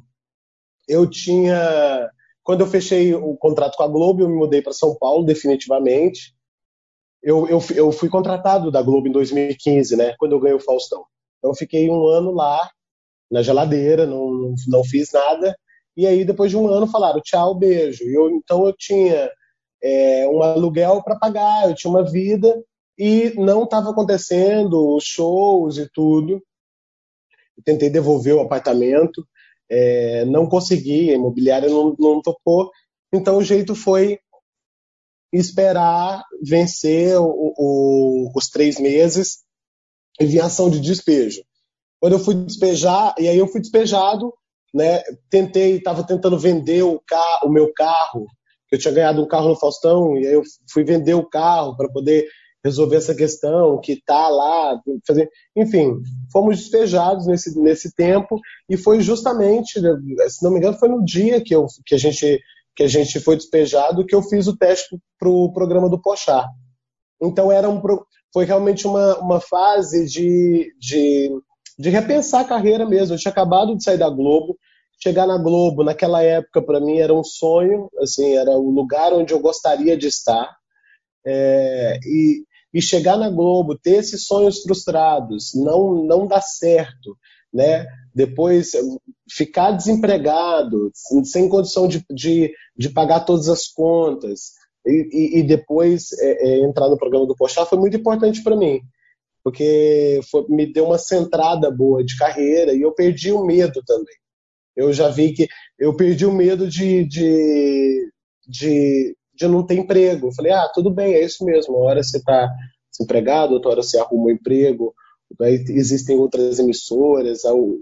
eu 0.88 1.08
tinha 1.08 2.10
quando 2.44 2.60
eu 2.60 2.66
fechei 2.66 3.14
o 3.14 3.34
contrato 3.36 3.74
com 3.74 3.82
a 3.82 3.88
Globo, 3.88 4.22
eu 4.22 4.28
me 4.28 4.36
mudei 4.36 4.60
para 4.60 4.74
São 4.74 4.94
Paulo 4.94 5.24
definitivamente. 5.24 6.34
Eu, 7.22 7.48
eu, 7.48 7.58
eu, 7.74 7.90
fui 7.90 8.10
contratado 8.10 8.70
da 8.70 8.82
Globo 8.82 9.08
em 9.08 9.12
2015, 9.12 9.96
né? 9.96 10.14
Quando 10.18 10.32
eu 10.32 10.40
ganhei 10.40 10.54
o 10.54 10.60
Faustão. 10.60 11.06
Então 11.38 11.52
eu 11.52 11.54
fiquei 11.56 11.88
um 11.88 12.06
ano 12.06 12.32
lá, 12.32 12.68
na 13.30 13.40
geladeira, 13.40 14.06
não, 14.06 14.54
não 14.68 14.84
fiz 14.84 15.10
nada. 15.10 15.56
E 15.96 16.06
aí, 16.06 16.22
depois 16.22 16.50
de 16.50 16.56
um 16.56 16.68
ano, 16.68 16.86
falaram 16.86 17.20
tchau, 17.22 17.54
beijo. 17.54 18.04
E 18.04 18.14
eu, 18.14 18.30
então, 18.30 18.66
eu 18.66 18.74
tinha 18.76 19.30
é, 19.82 20.28
um 20.28 20.42
aluguel 20.42 21.02
para 21.02 21.18
pagar, 21.18 21.68
eu 21.68 21.74
tinha 21.74 21.90
uma 21.90 22.04
vida 22.04 22.62
e 22.98 23.32
não 23.36 23.64
estava 23.64 23.90
acontecendo 23.90 24.94
os 24.94 25.04
shows 25.04 25.78
e 25.78 25.88
tudo. 25.92 26.42
Eu 27.56 27.64
tentei 27.64 27.88
devolver 27.88 28.34
o 28.34 28.40
apartamento, 28.40 29.26
é, 29.70 30.24
não 30.24 30.48
consegui, 30.48 31.10
a 31.10 31.14
imobiliária 31.14 31.68
não, 31.68 31.94
não 31.98 32.22
topou. 32.22 32.70
Então, 33.12 33.38
o 33.38 33.42
jeito 33.42 33.74
foi 33.74 34.18
esperar 35.32 36.22
vencer 36.42 37.18
o, 37.18 37.54
o, 37.56 38.32
os 38.36 38.48
três 38.48 38.78
meses 38.78 39.38
e 40.20 40.26
vir 40.26 40.40
ação 40.40 40.70
de 40.70 40.80
despejo. 40.80 41.42
Quando 42.00 42.14
eu 42.14 42.18
fui 42.18 42.34
despejar, 42.34 43.14
e 43.18 43.28
aí 43.28 43.38
eu 43.38 43.48
fui 43.48 43.60
despejado, 43.60 44.32
né? 44.72 45.02
Tentei, 45.30 45.76
estava 45.76 46.04
tentando 46.04 46.38
vender 46.38 46.82
o, 46.82 47.00
carro, 47.06 47.48
o 47.48 47.50
meu 47.50 47.72
carro, 47.72 48.26
eu 48.70 48.78
tinha 48.78 48.92
ganhado 48.92 49.22
um 49.22 49.28
carro 49.28 49.48
no 49.48 49.56
Faustão, 49.56 50.16
e 50.16 50.26
aí 50.26 50.34
eu 50.34 50.42
fui 50.70 50.84
vender 50.84 51.14
o 51.14 51.28
carro 51.28 51.76
para 51.76 51.88
poder 51.88 52.26
resolver 52.64 52.96
essa 52.96 53.14
questão, 53.14 53.78
que 53.78 54.02
tá 54.04 54.28
lá, 54.28 54.80
fazer, 55.06 55.28
enfim, 55.54 56.00
fomos 56.32 56.56
despejados 56.56 57.26
nesse, 57.26 57.60
nesse 57.60 57.94
tempo 57.94 58.40
e 58.68 58.76
foi 58.76 59.00
justamente, 59.00 59.78
se 60.28 60.42
não 60.42 60.50
me 60.50 60.58
engano, 60.58 60.78
foi 60.78 60.88
no 60.88 61.04
dia 61.04 61.42
que, 61.42 61.54
eu, 61.54 61.66
que 61.84 61.94
a 61.94 61.98
gente 61.98 62.40
que 62.76 62.82
a 62.82 62.88
gente 62.88 63.20
foi 63.20 63.36
despejado 63.36 64.04
que 64.04 64.14
eu 64.14 64.22
fiz 64.22 64.48
o 64.48 64.56
teste 64.56 64.98
para 65.16 65.28
o 65.28 65.52
programa 65.52 65.88
do 65.88 66.00
Pochá. 66.00 66.48
Então 67.22 67.52
era 67.52 67.70
um, 67.70 67.80
foi 68.32 68.44
realmente 68.44 68.84
uma, 68.86 69.16
uma 69.18 69.40
fase 69.40 70.06
de, 70.06 70.74
de, 70.80 71.30
de 71.78 71.88
repensar 71.88 72.40
a 72.40 72.48
carreira 72.48 72.84
mesmo. 72.84 73.14
Eu 73.14 73.18
tinha 73.18 73.30
acabado 73.30 73.76
de 73.76 73.84
sair 73.84 73.96
da 73.96 74.10
Globo, 74.10 74.58
chegar 75.00 75.24
na 75.24 75.38
Globo 75.38 75.84
naquela 75.84 76.20
época 76.20 76.60
para 76.62 76.80
mim 76.80 76.98
era 76.98 77.14
um 77.14 77.22
sonho, 77.22 77.88
assim 78.00 78.36
era 78.36 78.50
o 78.50 78.70
lugar 78.70 79.12
onde 79.12 79.32
eu 79.32 79.38
gostaria 79.38 79.96
de 79.96 80.08
estar. 80.08 80.52
É, 81.24 81.96
e, 82.04 82.44
e 82.74 82.82
chegar 82.82 83.16
na 83.16 83.30
Globo, 83.30 83.78
ter 83.78 83.98
esses 84.00 84.26
sonhos 84.26 84.60
frustrados, 84.60 85.52
não 85.54 86.04
não 86.04 86.26
dar 86.26 86.42
certo, 86.42 87.16
né? 87.52 87.86
Depois 88.12 88.72
ficar 89.30 89.70
desempregado, 89.70 90.90
sem 91.22 91.48
condição 91.48 91.86
de, 91.86 92.04
de, 92.10 92.52
de 92.76 92.90
pagar 92.90 93.20
todas 93.20 93.48
as 93.48 93.68
contas, 93.68 94.52
e, 94.84 95.08
e, 95.12 95.38
e 95.38 95.42
depois 95.44 96.12
é, 96.18 96.48
é, 96.48 96.64
entrar 96.64 96.88
no 96.88 96.98
programa 96.98 97.26
do 97.26 97.36
Pochá 97.36 97.64
foi 97.64 97.78
muito 97.78 97.96
importante 97.96 98.42
para 98.42 98.56
mim, 98.56 98.80
porque 99.42 100.20
foi, 100.30 100.44
me 100.48 100.70
deu 100.70 100.86
uma 100.86 100.98
centrada 100.98 101.70
boa 101.70 102.04
de 102.04 102.16
carreira 102.16 102.74
e 102.74 102.82
eu 102.82 102.92
perdi 102.92 103.30
o 103.30 103.44
medo 103.44 103.80
também. 103.86 104.16
Eu 104.76 104.92
já 104.92 105.08
vi 105.08 105.32
que 105.32 105.46
eu 105.78 105.94
perdi 105.94 106.26
o 106.26 106.32
medo 106.32 106.68
de, 106.68 107.04
de, 107.06 108.10
de, 108.48 109.16
de 109.34 109.48
não 109.48 109.64
ter 109.64 109.76
emprego. 109.76 110.28
Eu 110.28 110.32
falei, 110.32 110.52
ah, 110.52 110.70
tudo 110.72 110.90
bem, 110.90 111.14
é 111.14 111.24
isso 111.24 111.44
mesmo. 111.44 111.74
Uma 111.74 111.86
hora 111.86 112.02
você 112.02 112.18
está 112.18 112.48
desempregado, 112.90 113.54
outra 113.54 113.70
hora 113.70 113.82
você 113.82 113.98
arruma 113.98 114.26
um 114.26 114.30
emprego, 114.30 114.94
existem 115.40 116.16
outras 116.16 116.58
emissoras, 116.58 117.44
o, 117.44 117.80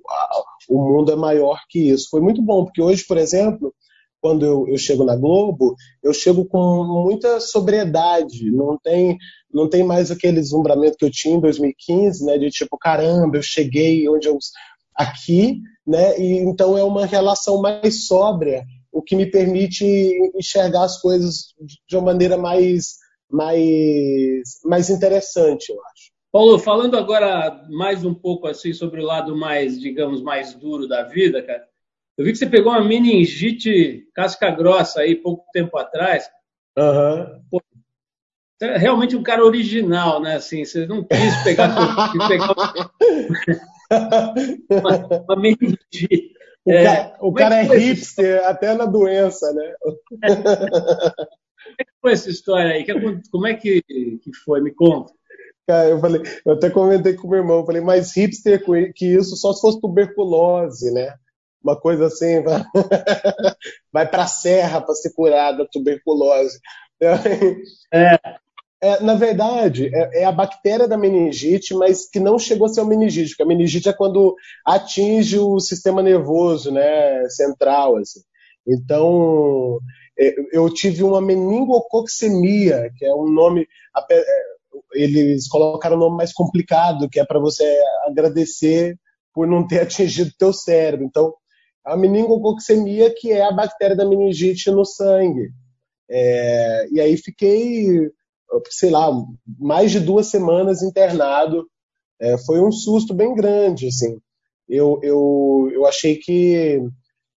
o 0.68 0.78
mundo 0.78 1.12
é 1.12 1.16
maior 1.16 1.60
que 1.68 1.90
isso. 1.90 2.08
Foi 2.10 2.20
muito 2.20 2.40
bom, 2.42 2.64
porque 2.64 2.80
hoje, 2.80 3.04
por 3.06 3.18
exemplo, 3.18 3.74
quando 4.20 4.46
eu, 4.46 4.68
eu, 4.68 4.78
chego 4.78 5.04
na 5.04 5.16
Globo, 5.16 5.74
eu 6.02 6.14
chego 6.14 6.44
com 6.44 6.84
muita 7.04 7.40
sobriedade, 7.40 8.50
não 8.52 8.78
tem, 8.78 9.18
não 9.52 9.68
tem 9.68 9.82
mais 9.82 10.12
aquele 10.12 10.40
deslumbramento 10.40 10.96
que 10.96 11.04
eu 11.04 11.10
tinha 11.10 11.34
em 11.34 11.40
2015, 11.40 12.24
né, 12.24 12.38
de 12.38 12.48
tipo, 12.48 12.78
caramba, 12.78 13.36
eu 13.36 13.42
cheguei 13.42 14.08
onde 14.08 14.28
eu 14.28 14.38
aqui, 14.94 15.58
né, 15.84 16.18
e 16.20 16.38
então 16.38 16.78
é 16.78 16.84
uma 16.84 17.04
relação 17.04 17.60
mais 17.60 18.06
sóbria, 18.06 18.64
o 18.92 19.02
que 19.02 19.16
me 19.16 19.26
permite 19.26 19.84
enxergar 20.36 20.84
as 20.84 21.00
coisas 21.00 21.54
de 21.88 21.96
uma 21.96 22.06
maneira 22.06 22.36
mais 22.36 23.00
mais 23.30 24.60
mais 24.64 24.90
interessante, 24.90 25.70
eu 25.70 25.76
acho. 25.86 26.12
Paulo, 26.30 26.58
falando 26.58 26.96
agora 26.96 27.66
mais 27.70 28.04
um 28.04 28.14
pouco 28.14 28.46
assim 28.46 28.72
sobre 28.72 29.00
o 29.00 29.04
lado 29.04 29.36
mais, 29.36 29.80
digamos, 29.80 30.22
mais 30.22 30.54
duro 30.54 30.86
da 30.86 31.02
vida, 31.04 31.42
cara. 31.42 31.66
Eu 32.16 32.24
vi 32.24 32.32
que 32.32 32.38
você 32.38 32.46
pegou 32.46 32.72
uma 32.72 32.84
meningite 32.84 34.06
casca 34.14 34.50
grossa 34.50 35.00
aí 35.00 35.16
pouco 35.16 35.44
tempo 35.52 35.78
atrás. 35.78 36.28
Uhum. 36.78 37.42
Pô, 37.50 37.62
é 38.60 38.76
realmente 38.76 39.16
um 39.16 39.22
cara 39.22 39.44
original, 39.44 40.20
né? 40.20 40.36
Assim, 40.36 40.64
você 40.64 40.86
não 40.86 41.02
quis 41.04 41.42
pegar, 41.42 41.74
pegar 42.28 42.54
uma, 44.70 45.14
uma 45.28 45.36
meningite. 45.36 46.32
O, 46.64 46.72
é, 46.72 46.84
cara, 46.84 47.16
o 47.20 47.32
cara 47.32 47.56
é, 47.56 47.66
é 47.66 47.76
hipster 47.76 48.46
até 48.46 48.74
na 48.74 48.86
doença, 48.86 49.52
né? 49.52 49.74
Como 49.80 51.76
é 51.78 51.84
que 51.84 51.92
foi 52.00 52.12
essa 52.12 52.30
história 52.30 52.72
aí? 52.72 52.86
Como 53.30 53.46
é 53.46 53.54
que, 53.54 53.82
que 53.82 54.34
foi? 54.44 54.60
Me 54.60 54.72
conta. 54.72 55.12
Cara, 55.66 55.90
eu 55.90 56.00
falei, 56.00 56.22
eu 56.44 56.52
até 56.54 56.70
comentei 56.70 57.14
com 57.14 57.26
o 57.26 57.30
meu 57.30 57.40
irmão, 57.40 57.60
eu 57.60 57.66
falei, 57.66 57.80
mais 57.80 58.16
hipster 58.16 58.62
que 58.94 59.06
isso 59.06 59.36
só 59.36 59.52
se 59.52 59.60
fosse 59.60 59.80
tuberculose, 59.80 60.92
né? 60.92 61.14
Uma 61.62 61.78
coisa 61.80 62.06
assim, 62.06 62.42
vai, 62.42 62.62
vai 63.92 64.08
pra 64.08 64.26
serra 64.26 64.80
para 64.80 64.94
ser 64.94 65.12
curada 65.14 65.62
a 65.62 65.68
tuberculose. 65.68 66.58
É. 67.92 68.18
É, 68.82 69.00
na 69.00 69.14
verdade, 69.14 69.90
é, 69.94 70.22
é, 70.22 70.24
a 70.24 70.32
bactéria 70.32 70.88
da 70.88 70.98
meningite, 70.98 71.72
mas 71.72 72.10
que 72.10 72.18
não 72.18 72.36
chegou 72.36 72.66
a 72.66 72.68
ser 72.68 72.80
uma 72.80 72.90
meningite, 72.90 73.30
porque 73.30 73.44
a 73.44 73.46
meningite 73.46 73.88
é 73.88 73.92
quando 73.92 74.34
atinge 74.66 75.38
o 75.38 75.60
sistema 75.60 76.02
nervoso 76.02 76.72
né, 76.72 77.28
central. 77.28 77.96
Assim. 77.96 78.20
Então, 78.66 79.78
é, 80.18 80.34
eu 80.52 80.68
tive 80.68 81.04
uma 81.04 81.20
meningococcemia, 81.20 82.90
que 82.96 83.04
é 83.04 83.14
um 83.14 83.28
nome 83.28 83.68
eles 84.94 85.48
colocaram 85.48 85.96
um 85.96 86.00
nome 86.00 86.16
mais 86.16 86.32
complicado, 86.32 87.08
que 87.08 87.20
é 87.20 87.24
para 87.24 87.38
você 87.38 87.64
agradecer 88.06 88.98
por 89.34 89.46
não 89.46 89.66
ter 89.66 89.80
atingido 89.82 90.32
teu 90.38 90.52
cérebro. 90.52 91.06
Então, 91.06 91.32
a 91.84 91.96
meningococcemia, 91.96 93.12
que 93.14 93.32
é 93.32 93.42
a 93.42 93.52
bactéria 93.52 93.96
da 93.96 94.08
meningite 94.08 94.70
no 94.70 94.84
sangue. 94.84 95.50
É, 96.08 96.88
e 96.92 97.00
aí 97.00 97.16
fiquei, 97.16 98.10
sei 98.70 98.90
lá, 98.90 99.10
mais 99.58 99.90
de 99.90 100.00
duas 100.00 100.26
semanas 100.26 100.82
internado. 100.82 101.66
É, 102.20 102.38
foi 102.38 102.60
um 102.60 102.70
susto 102.70 103.12
bem 103.14 103.34
grande, 103.34 103.88
assim. 103.88 104.18
Eu, 104.68 104.98
eu, 105.02 105.70
eu 105.72 105.86
achei 105.86 106.16
que, 106.16 106.80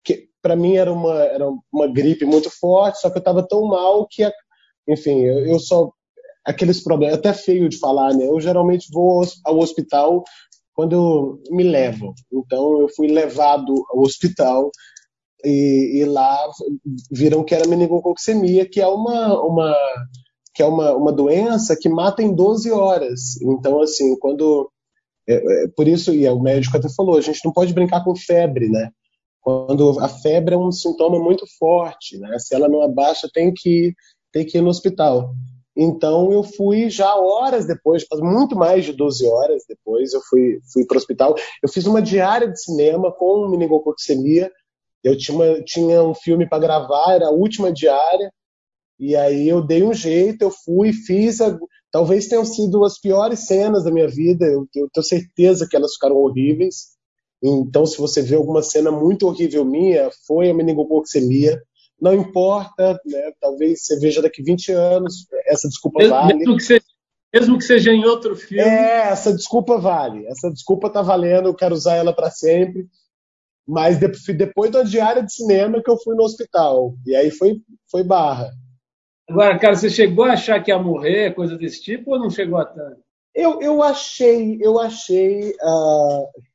que 0.04 0.28
para 0.42 0.56
mim 0.56 0.76
era 0.76 0.92
uma, 0.92 1.16
era 1.24 1.46
uma 1.72 1.88
gripe 1.88 2.26
muito 2.26 2.50
forte, 2.50 3.00
só 3.00 3.10
que 3.10 3.18
eu 3.18 3.20
estava 3.20 3.48
tão 3.48 3.66
mal 3.66 4.08
que, 4.10 4.30
enfim, 4.88 5.22
eu, 5.22 5.46
eu 5.46 5.60
só 5.60 5.92
aqueles 6.46 6.84
problemas, 6.84 7.16
é 7.16 7.20
até 7.20 7.34
feio 7.34 7.68
de 7.68 7.80
falar, 7.80 8.14
né? 8.14 8.28
Eu 8.28 8.40
geralmente 8.40 8.88
vou 8.94 9.24
ao 9.44 9.58
hospital 9.58 10.24
quando 10.74 11.42
me 11.50 11.64
levam. 11.64 12.14
Então 12.32 12.80
eu 12.82 12.88
fui 12.96 13.08
levado 13.08 13.74
ao 13.90 14.02
hospital 14.02 14.70
e, 15.44 16.02
e 16.02 16.06
lá 16.06 16.48
viram 17.12 17.44
que 17.44 17.56
era 17.56 17.68
meningococcemia, 17.68 18.70
que 18.70 18.80
é 18.80 18.88
uma, 18.88 19.42
uma 19.42 19.76
que 20.56 20.64
é 20.64 20.66
uma, 20.66 20.94
uma 20.96 21.12
doença 21.12 21.76
que 21.80 21.90
mata 21.90 22.24
em 22.24 22.34
12 22.34 22.72
horas. 22.72 23.40
Então 23.42 23.82
assim, 23.82 24.18
quando 24.18 24.72
é, 25.28 25.36
é, 25.36 25.68
por 25.68 25.88
isso 25.88 26.14
e 26.14 26.28
o 26.28 26.40
médico 26.40 26.78
até 26.78 26.88
falou, 26.90 27.18
a 27.18 27.22
gente 27.22 27.42
não 27.44 27.52
pode 27.52 27.74
brincar 27.74 28.04
com 28.04 28.16
febre, 28.16 28.70
né? 28.70 28.90
Quando 29.42 30.00
a 30.00 30.08
febre 30.08 30.56
é 30.56 30.58
um 30.58 30.72
sintoma 30.72 31.20
muito 31.20 31.46
forte, 31.60 32.18
né? 32.18 32.40
Se 32.40 32.56
ela 32.56 32.68
não 32.68 32.82
abaixa, 32.82 33.30
tem 33.32 33.54
que 33.54 33.94
tem 34.32 34.46
que 34.46 34.58
ir 34.58 34.62
no 34.62 34.70
hospital. 34.70 35.34
Então 35.78 36.32
eu 36.32 36.42
fui 36.42 36.90
já 36.90 37.16
horas 37.16 37.66
depois, 37.66 38.06
muito 38.22 38.56
mais 38.56 38.86
de 38.86 38.94
12 38.94 39.28
horas 39.28 39.64
depois, 39.68 40.14
eu 40.14 40.22
fui, 40.30 40.60
fui 40.72 40.86
para 40.86 40.96
o 40.96 40.98
hospital. 40.98 41.36
Eu 41.62 41.70
fiz 41.70 41.86
uma 41.86 42.02
diária 42.02 42.48
de 42.48 42.62
cinema 42.62 43.12
com 43.12 43.48
meningococcemia. 43.50 44.52
Eu 45.04 45.18
tinha, 45.18 45.64
tinha 45.64 46.02
um 46.02 46.14
filme 46.14 46.48
para 46.48 46.60
gravar, 46.60 47.14
era 47.14 47.28
a 47.28 47.32
última 47.32 47.72
diária. 47.72 48.32
E 49.00 49.16
aí 49.16 49.48
eu 49.48 49.62
dei 49.62 49.84
um 49.84 49.94
jeito, 49.94 50.42
eu 50.42 50.52
fui, 50.52 50.94
fiz. 50.94 51.42
A, 51.42 51.58
talvez 51.92 52.28
tenham 52.28 52.46
sido 52.46 52.84
as 52.86 53.00
piores 53.00 53.48
cenas 53.48 53.84
da 53.84 53.92
minha 53.92 54.08
vida. 54.08 54.46
Eu, 54.46 54.68
eu 54.76 54.90
tenho 54.94 55.06
certeza 55.06 55.68
que 55.70 55.76
elas 55.76 55.94
ficaram 55.94 56.16
horríveis. 56.16 56.96
Então, 57.44 57.86
se 57.86 57.98
você 57.98 58.22
vê 58.22 58.36
alguma 58.36 58.64
cena 58.64 58.92
muito 58.92 59.28
horrível 59.28 59.66
minha, 59.66 60.10
foi 60.26 60.50
a 60.50 60.54
meningococcemia 60.54 61.62
não 62.00 62.14
importa, 62.14 63.00
né? 63.06 63.32
talvez 63.40 63.86
você 63.86 64.00
veja 64.00 64.22
daqui 64.22 64.44
20 64.44 64.72
anos, 64.72 65.28
essa 65.48 65.68
desculpa 65.68 66.00
mesmo, 66.00 66.14
vale. 66.14 66.34
Mesmo 66.34 66.58
que, 66.58 66.64
seja, 66.64 66.84
mesmo 67.34 67.58
que 67.58 67.64
seja 67.64 67.92
em 67.92 68.06
outro 68.06 68.36
filme. 68.36 68.64
É, 68.64 69.10
essa 69.10 69.34
desculpa 69.34 69.78
vale, 69.78 70.26
essa 70.28 70.52
desculpa 70.52 70.90
tá 70.90 71.02
valendo, 71.02 71.48
eu 71.48 71.56
quero 71.56 71.74
usar 71.74 71.96
ela 71.96 72.14
para 72.14 72.30
sempre. 72.30 72.88
Mas 73.68 73.98
depois 73.98 74.70
da 74.70 74.84
diária 74.84 75.24
de 75.24 75.34
cinema 75.34 75.82
que 75.82 75.90
eu 75.90 75.98
fui 75.98 76.16
no 76.16 76.24
hospital, 76.24 76.94
e 77.04 77.16
aí 77.16 77.32
foi, 77.32 77.56
foi 77.90 78.04
barra. 78.04 78.52
Agora, 79.28 79.58
cara, 79.60 79.76
você 79.76 79.90
chegou 79.90 80.26
a 80.26 80.34
achar 80.34 80.64
que 80.64 80.72
ia 80.72 80.78
morrer, 80.80 81.34
coisa 81.34 81.58
desse 81.58 81.82
tipo, 81.82 82.12
ou 82.12 82.20
não 82.20 82.30
chegou 82.30 82.60
a 82.60 82.66
tanto? 82.66 83.02
Eu, 83.34 83.62
eu 83.62 83.84
achei, 83.84 84.58
eu 84.62 84.80
achei. 84.80 85.52
Uh 85.62 86.46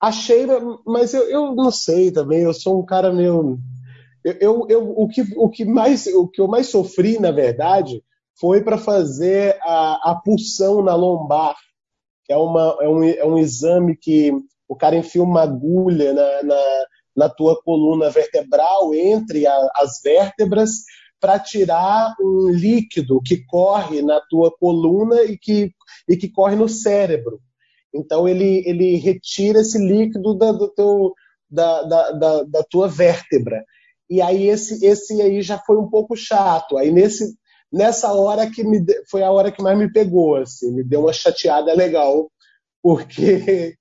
Achei, 0.00 0.46
mas 0.86 1.12
eu, 1.12 1.28
eu 1.28 1.54
não 1.54 1.70
sei 1.70 2.10
também, 2.10 2.40
eu 2.40 2.54
sou 2.54 2.80
um 2.80 2.84
cara 2.86 3.12
meio. 3.12 3.58
Eu, 4.24 4.34
eu, 4.40 4.66
eu, 4.68 4.90
o, 4.96 5.06
que, 5.08 5.22
o, 5.36 5.48
que 5.50 5.64
mais, 5.64 6.06
o 6.06 6.26
que 6.26 6.40
eu 6.40 6.48
mais 6.48 6.68
sofri, 6.68 7.18
na 7.18 7.30
verdade, 7.30 8.02
foi 8.38 8.62
para 8.62 8.78
fazer 8.78 9.58
a, 9.62 10.12
a 10.12 10.14
pulsão 10.24 10.82
na 10.82 10.94
lombar, 10.94 11.54
que 12.24 12.32
é, 12.32 12.36
uma, 12.36 12.78
é, 12.80 12.88
um, 12.88 13.04
é 13.04 13.24
um 13.26 13.38
exame 13.38 13.96
que 13.96 14.32
o 14.68 14.76
cara 14.76 14.96
enfia 14.96 15.22
uma 15.22 15.42
agulha 15.42 16.14
na, 16.14 16.42
na, 16.44 16.84
na 17.16 17.28
tua 17.28 17.60
coluna 17.62 18.08
vertebral, 18.08 18.94
entre 18.94 19.46
a, 19.46 19.68
as 19.76 20.00
vértebras, 20.02 20.70
para 21.20 21.38
tirar 21.38 22.14
um 22.20 22.48
líquido 22.50 23.20
que 23.22 23.44
corre 23.44 24.02
na 24.02 24.20
tua 24.20 24.50
coluna 24.50 25.22
e 25.22 25.36
que, 25.36 25.70
e 26.08 26.16
que 26.16 26.28
corre 26.28 26.56
no 26.56 26.68
cérebro. 26.68 27.40
Então 27.94 28.26
ele, 28.26 28.62
ele 28.66 28.96
retira 28.96 29.60
esse 29.60 29.78
líquido 29.78 30.34
da, 30.34 30.52
do 30.52 30.68
teu, 30.68 31.12
da, 31.50 31.82
da, 31.82 32.10
da, 32.12 32.42
da 32.44 32.62
tua 32.64 32.88
vértebra. 32.88 33.64
E 34.08 34.20
aí 34.22 34.48
esse, 34.48 34.84
esse 34.84 35.20
aí 35.20 35.42
já 35.42 35.58
foi 35.58 35.76
um 35.76 35.88
pouco 35.88 36.16
chato. 36.16 36.78
Aí 36.78 36.90
nesse, 36.90 37.36
nessa 37.72 38.12
hora 38.12 38.50
que 38.50 38.64
me 38.64 38.84
foi 39.10 39.22
a 39.22 39.30
hora 39.30 39.52
que 39.52 39.62
mais 39.62 39.78
me 39.78 39.92
pegou, 39.92 40.36
assim, 40.36 40.72
me 40.72 40.82
deu 40.82 41.02
uma 41.02 41.12
chateada 41.12 41.74
legal, 41.74 42.30
porque 42.82 43.76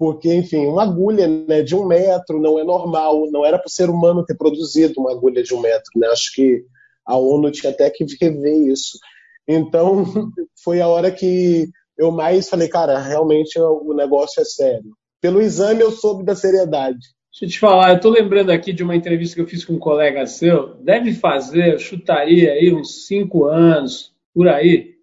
porque 0.00 0.32
enfim, 0.32 0.64
uma 0.64 0.84
agulha 0.84 1.28
né, 1.28 1.60
de 1.60 1.76
um 1.76 1.84
metro 1.84 2.40
não 2.40 2.58
é 2.58 2.64
normal, 2.64 3.30
não 3.30 3.44
era 3.44 3.58
para 3.58 3.66
o 3.66 3.70
ser 3.70 3.90
humano 3.90 4.24
ter 4.24 4.34
produzido 4.34 4.98
uma 4.98 5.12
agulha 5.12 5.42
de 5.42 5.52
um 5.52 5.60
metro, 5.60 5.90
né? 5.94 6.06
Acho 6.06 6.34
que 6.34 6.64
a 7.04 7.18
ONU 7.18 7.50
tinha 7.50 7.70
até 7.70 7.90
que 7.90 8.06
rever 8.18 8.66
isso. 8.72 8.98
Então 9.46 10.02
foi 10.64 10.80
a 10.80 10.88
hora 10.88 11.10
que 11.10 11.68
eu 11.98 12.10
mais 12.10 12.48
falei, 12.48 12.66
cara, 12.66 12.98
realmente 12.98 13.60
o 13.60 13.92
negócio 13.92 14.40
é 14.40 14.44
sério. 14.46 14.96
Pelo 15.20 15.38
exame 15.38 15.82
eu 15.82 15.90
soube 15.90 16.24
da 16.24 16.34
seriedade. 16.34 16.96
Deixa 17.30 17.44
eu 17.44 17.48
te 17.50 17.58
falar, 17.58 17.90
eu 17.90 17.96
estou 17.96 18.10
lembrando 18.10 18.48
aqui 18.48 18.72
de 18.72 18.82
uma 18.82 18.96
entrevista 18.96 19.34
que 19.34 19.42
eu 19.42 19.46
fiz 19.46 19.66
com 19.66 19.74
um 19.74 19.78
colega 19.78 20.24
seu. 20.24 20.76
Deve 20.76 21.12
fazer, 21.12 21.74
eu 21.74 21.78
chutaria 21.78 22.52
aí 22.52 22.72
uns 22.72 23.04
cinco 23.06 23.44
anos, 23.44 24.14
por 24.32 24.48
aí, 24.48 24.94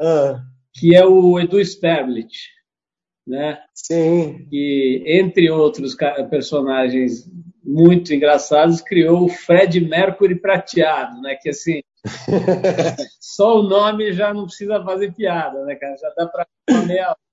ah. 0.00 0.40
que 0.72 0.96
é 0.96 1.04
o 1.04 1.38
Edu 1.38 1.60
Sterblit, 1.60 2.32
né? 3.26 3.58
Sim. 3.74 4.46
Que, 4.50 5.02
entre 5.06 5.50
outros 5.50 5.96
personagens 6.28 7.28
muito 7.62 8.12
engraçados, 8.14 8.80
criou 8.80 9.24
o 9.24 9.28
Fred 9.28 9.80
Mercury 9.80 10.34
prateado, 10.34 11.20
né? 11.20 11.36
Que 11.40 11.50
assim, 11.50 11.80
só 13.20 13.60
o 13.60 13.62
nome 13.62 14.12
já 14.12 14.32
não 14.32 14.44
precisa 14.44 14.82
fazer 14.82 15.12
piada, 15.12 15.64
né, 15.64 15.74
cara? 15.76 15.96
Já 15.96 16.12
dá 16.16 16.26
para. 16.26 16.46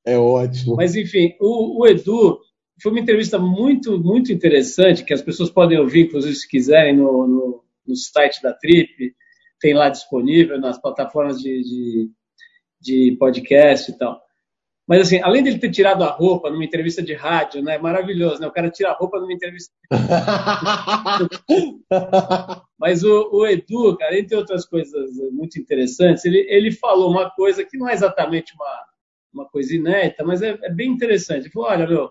É 0.05 0.17
ótimo. 0.17 0.75
Mas 0.75 0.95
enfim, 0.95 1.35
o, 1.39 1.81
o 1.81 1.87
Edu 1.87 2.39
foi 2.81 2.91
uma 2.91 3.01
entrevista 3.01 3.39
muito, 3.39 3.99
muito 3.99 4.31
interessante, 4.31 5.03
que 5.03 5.13
as 5.13 5.21
pessoas 5.21 5.49
podem 5.49 5.79
ouvir, 5.79 6.05
inclusive, 6.05 6.35
se 6.35 6.47
quiserem, 6.47 6.95
no, 6.95 7.27
no, 7.27 7.63
no 7.87 7.95
site 7.95 8.41
da 8.41 8.53
Trip, 8.53 9.15
tem 9.59 9.73
lá 9.73 9.89
disponível, 9.89 10.59
nas 10.59 10.79
plataformas 10.79 11.41
de, 11.41 11.61
de, 11.63 12.11
de 12.79 13.17
podcast 13.17 13.91
e 13.91 13.97
tal. 13.97 14.21
Mas, 14.87 15.01
assim, 15.01 15.19
além 15.21 15.43
dele 15.43 15.59
ter 15.59 15.69
tirado 15.69 16.03
a 16.03 16.09
roupa 16.09 16.49
numa 16.49 16.63
entrevista 16.63 17.03
de 17.03 17.13
rádio, 17.13 17.61
né? 17.61 17.77
Maravilhoso, 17.77 18.39
né? 18.39 18.47
O 18.47 18.51
cara 18.51 18.71
tira 18.71 18.91
a 18.91 18.93
roupa 18.93 19.19
numa 19.19 19.33
entrevista. 19.33 19.73
Mas 22.79 23.03
o, 23.03 23.29
o, 23.33 23.45
Edu, 23.45 23.97
cara, 23.97 24.17
entre 24.17 24.37
outras 24.37 24.65
coisas 24.65 25.11
muito 25.31 25.59
interessantes, 25.59 26.23
ele, 26.23 26.45
ele 26.47 26.71
falou 26.71 27.11
uma 27.11 27.29
coisa 27.29 27.65
que 27.65 27.77
não 27.77 27.89
é 27.89 27.93
exatamente 27.93 28.53
uma, 28.53 28.85
uma 29.33 29.45
coisa 29.49 29.75
inédita, 29.75 30.23
mas 30.23 30.41
é, 30.41 30.57
é 30.63 30.71
bem 30.71 30.91
interessante. 30.91 31.41
Ele 31.41 31.51
falou: 31.51 31.69
olha, 31.69 31.85
meu, 31.85 32.09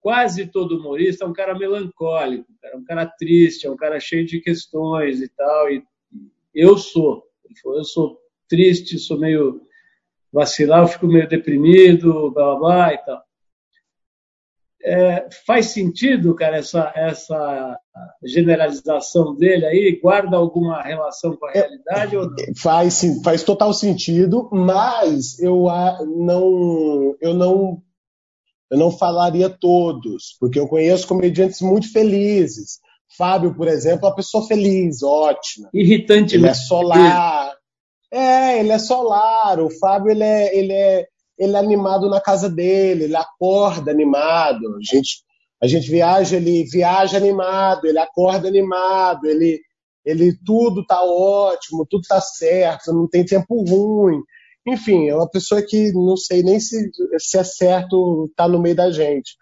quase 0.00 0.46
todo 0.46 0.78
humorista 0.78 1.24
é 1.24 1.28
um 1.28 1.32
cara 1.32 1.58
melancólico, 1.58 2.46
é 2.62 2.76
um 2.76 2.84
cara 2.84 3.04
triste, 3.06 3.66
é 3.66 3.70
um 3.70 3.76
cara 3.76 3.98
cheio 3.98 4.24
de 4.24 4.40
questões 4.40 5.20
e 5.20 5.28
tal. 5.28 5.70
E 5.70 5.82
eu 6.54 6.78
sou. 6.78 7.24
Ele 7.44 7.58
falou: 7.60 7.78
eu 7.78 7.84
sou 7.84 8.16
triste, 8.48 8.96
sou 8.96 9.18
meio 9.18 9.65
vacilar, 10.36 10.82
eu 10.82 10.88
fico 10.88 11.06
meio 11.06 11.26
deprimido, 11.26 12.30
blá 12.30 12.44
blá 12.44 12.58
blá 12.58 12.94
e 12.94 12.98
tal. 12.98 13.22
É, 14.84 15.28
faz 15.46 15.66
sentido, 15.66 16.34
cara, 16.36 16.58
essa, 16.58 16.92
essa 16.94 17.76
generalização 18.22 19.34
dele 19.34 19.64
aí? 19.66 19.98
Guarda 20.00 20.36
alguma 20.36 20.80
relação 20.82 21.34
com 21.36 21.46
a 21.46 21.50
é, 21.50 21.54
realidade 21.54 22.14
é, 22.14 22.18
ou? 22.18 22.28
Faz, 22.56 23.02
faz 23.24 23.42
total 23.42 23.72
sentido, 23.72 24.48
mas 24.52 25.40
eu 25.40 25.64
não, 26.18 27.16
eu 27.20 27.34
não 27.34 27.82
eu 28.70 28.76
não 28.76 28.90
falaria 28.90 29.48
todos, 29.48 30.36
porque 30.38 30.58
eu 30.58 30.68
conheço 30.68 31.06
comediantes 31.06 31.60
muito 31.60 31.90
felizes. 31.92 32.80
Fábio, 33.16 33.54
por 33.54 33.68
exemplo, 33.68 34.06
é 34.06 34.08
uma 34.08 34.16
pessoa 34.16 34.46
feliz, 34.46 35.02
ótima. 35.02 35.68
Irritante. 35.72 36.34
Ele 36.34 36.48
é 36.48 36.54
solar, 36.54 37.35
é, 38.12 38.60
ele 38.60 38.72
é 38.72 38.78
solar. 38.78 39.60
O 39.60 39.70
Fábio 39.70 40.10
ele 40.10 40.22
é, 40.22 40.56
ele 40.56 40.72
é, 40.72 41.06
ele 41.38 41.56
é 41.56 41.58
animado 41.58 42.08
na 42.08 42.20
casa 42.20 42.48
dele, 42.48 43.04
ele 43.04 43.16
acorda 43.16 43.90
animado. 43.90 44.76
A 44.76 44.80
gente, 44.82 45.22
a 45.62 45.66
gente 45.66 45.90
viaja, 45.90 46.36
ele 46.36 46.64
viaja 46.64 47.16
animado, 47.16 47.86
ele 47.86 47.98
acorda 47.98 48.48
animado, 48.48 49.26
ele, 49.26 49.60
ele 50.04 50.36
tudo 50.44 50.84
tá 50.86 51.02
ótimo, 51.02 51.86
tudo 51.88 52.02
tá 52.08 52.20
certo, 52.20 52.92
não 52.92 53.08
tem 53.08 53.24
tempo 53.24 53.64
ruim. 53.64 54.20
Enfim, 54.66 55.08
é 55.08 55.14
uma 55.14 55.28
pessoa 55.30 55.62
que 55.62 55.92
não 55.92 56.16
sei 56.16 56.42
nem 56.42 56.58
se, 56.58 56.90
se 57.18 57.38
é 57.38 57.44
certo 57.44 58.30
tá 58.36 58.48
no 58.48 58.60
meio 58.60 58.74
da 58.74 58.90
gente. 58.90 59.36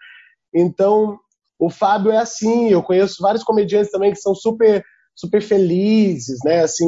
Então, 0.53 1.17
o 1.59 1.69
Fábio 1.69 2.11
é 2.11 2.17
assim. 2.17 2.69
Eu 2.69 2.83
conheço 2.83 3.21
vários 3.21 3.43
comediantes 3.43 3.91
também 3.91 4.11
que 4.11 4.19
são 4.19 4.35
super 4.35 4.83
super 5.15 5.41
felizes, 5.41 6.39
né? 6.43 6.61
Assim, 6.61 6.85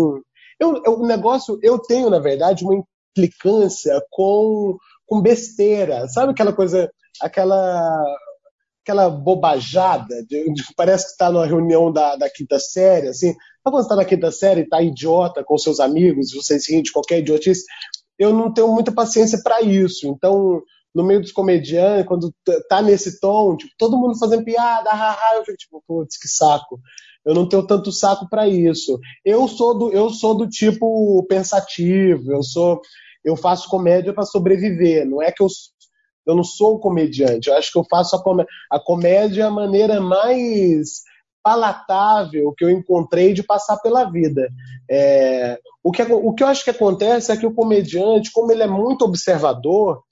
eu, 0.60 0.82
eu, 0.86 1.00
o 1.00 1.08
negócio, 1.08 1.60
eu 1.62 1.80
tenho, 1.80 2.10
na 2.10 2.20
verdade, 2.20 2.63
uma 2.63 2.76
implicância 3.15 4.02
com, 4.10 4.78
com 5.06 5.22
besteira. 5.22 6.08
Sabe 6.08 6.32
aquela 6.32 6.54
coisa, 6.54 6.89
aquela 7.22 8.04
aquela 8.84 9.10
bobajada, 9.10 10.24
de, 10.24 10.54
de, 10.54 10.63
parece 10.74 11.08
que 11.08 11.12
está 11.12 11.30
numa 11.30 11.46
reunião 11.46 11.91
da, 11.91 12.15
da 12.15 12.30
quinta 12.30 12.58
série, 12.58 13.10
assim, 13.10 13.36
quando 13.62 13.76
você 13.76 13.82
está 13.82 13.98
na 13.98 14.06
quinta 14.06 14.32
série 14.32 14.62
e 14.62 14.63
está 14.63 14.82
idiota 14.82 15.43
com 15.43 15.58
seus 15.58 15.82
amigos, 15.82 16.32
vocês 16.32 16.70
riem 16.70 16.82
de 16.82 16.93
qualquer 16.93 17.20
idiotice, 17.20 17.65
eu 18.17 18.32
não 18.32 18.54
tenho 18.54 18.70
muita 18.70 18.93
paciência 18.93 19.39
para 19.43 19.62
isso. 19.62 20.08
Então, 20.08 20.62
no 20.96 21.04
meio 21.04 21.20
dos 21.20 21.34
comediantes, 21.34 22.08
quando 22.08 22.34
tá 22.70 22.82
nesse 22.82 23.20
tom, 23.20 23.58
tipo, 23.58 23.74
todo 23.78 23.98
mundo 23.98 24.17
fazendo 24.17 24.46
piada, 24.46 24.89
haha, 24.89 25.36
eu 25.36 25.46
fico 25.46 25.58
tipo, 25.58 25.84
putz, 25.86 26.17
que 26.17 26.30
saco. 26.30 26.80
Eu 27.28 27.34
não 27.34 27.48
tenho 27.48 27.68
tanto 27.68 27.92
saco 27.92 28.28
para 28.30 28.48
isso. 28.48 29.00
Eu 29.26 29.48
sou 29.48 29.78
do 29.78 29.92
eu 29.92 30.10
sou 30.10 30.36
do 30.36 30.48
tipo 30.48 31.26
pensativo, 31.28 32.32
eu 32.32 32.42
sou 32.42 32.82
eu 33.24 33.36
faço 33.36 33.70
comédia 33.70 34.13
para 34.13 34.24
sobreviver, 34.24 35.06
não 35.06 35.22
é 35.22 35.32
que 35.32 35.44
eu 35.44 35.48
eu 36.26 36.36
não 36.36 36.44
sou 36.44 36.76
um 36.76 36.80
comediante. 36.80 37.50
Eu 37.50 37.56
acho 37.56 37.72
que 37.72 37.78
eu 37.78 37.86
faço 37.90 38.16
a, 38.16 38.22
comé 38.22 38.46
a 38.72 38.80
comédia 38.80 39.48
a 39.48 39.52
maneira 39.52 40.02
mais 40.02 41.04
palatável 41.42 42.54
que 42.58 42.66
eu 42.66 42.70
encontrei 42.70 43.34
de 43.34 43.42
passar 43.42 43.78
pela 43.78 44.12
vida. 44.12 44.50
É, 44.90 45.58
o, 45.82 45.92
que, 45.92 46.02
o 46.04 46.34
que 46.34 46.44
eu 46.44 46.48
acho 46.48 46.66
que 46.66 46.70
acontece 46.70 47.32
é 47.32 47.38
que 47.38 47.46
o 47.46 47.54
comediante, 47.54 48.32
como 48.34 48.52
ele 48.52 48.63
é 48.63 48.68
muito 48.68 49.06
observador, 49.06 50.04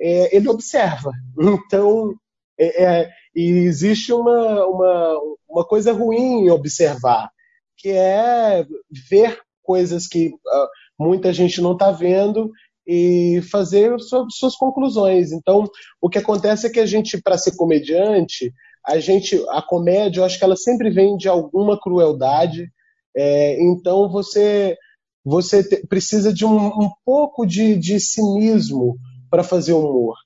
é, 0.00 0.34
ele 0.34 0.48
observa. 0.48 1.12
Então, 1.38 2.14
é, 2.58 2.84
é, 2.84 3.10
e 3.34 3.50
existe 3.50 4.12
uma, 4.12 4.66
uma, 4.66 5.18
uma 5.48 5.64
coisa 5.64 5.92
ruim 5.92 6.44
em 6.44 6.50
observar, 6.50 7.30
que 7.76 7.90
é 7.90 8.66
ver 9.10 9.38
coisas 9.62 10.06
que 10.06 10.28
uh, 10.28 10.68
muita 10.98 11.32
gente 11.32 11.60
não 11.60 11.72
está 11.72 11.90
vendo 11.90 12.50
e 12.86 13.42
fazer 13.50 13.94
suas, 14.00 14.56
conclusões. 14.56 15.30
Então, 15.30 15.68
o 16.00 16.08
que 16.08 16.18
acontece 16.18 16.66
é 16.66 16.70
que 16.70 16.80
a 16.80 16.86
gente, 16.86 17.20
para 17.20 17.36
ser 17.36 17.54
comediante, 17.54 18.52
a 18.86 18.98
gente, 18.98 19.38
a 19.50 19.60
comédia, 19.60 20.20
eu 20.20 20.24
acho 20.24 20.38
que 20.38 20.44
ela 20.44 20.56
sempre 20.56 20.90
vem 20.90 21.16
de 21.16 21.28
alguma 21.28 21.78
crueldade. 21.78 22.66
É, 23.14 23.62
então, 23.62 24.08
você 24.10 24.76
você 25.28 25.62
te, 25.62 25.86
precisa 25.86 26.32
de 26.32 26.46
um, 26.46 26.56
um 26.56 26.90
pouco 27.04 27.44
de, 27.44 27.76
de 27.76 28.00
cinismo 28.00 28.96
para 29.30 29.44
fazer 29.44 29.74
humor. 29.74 30.16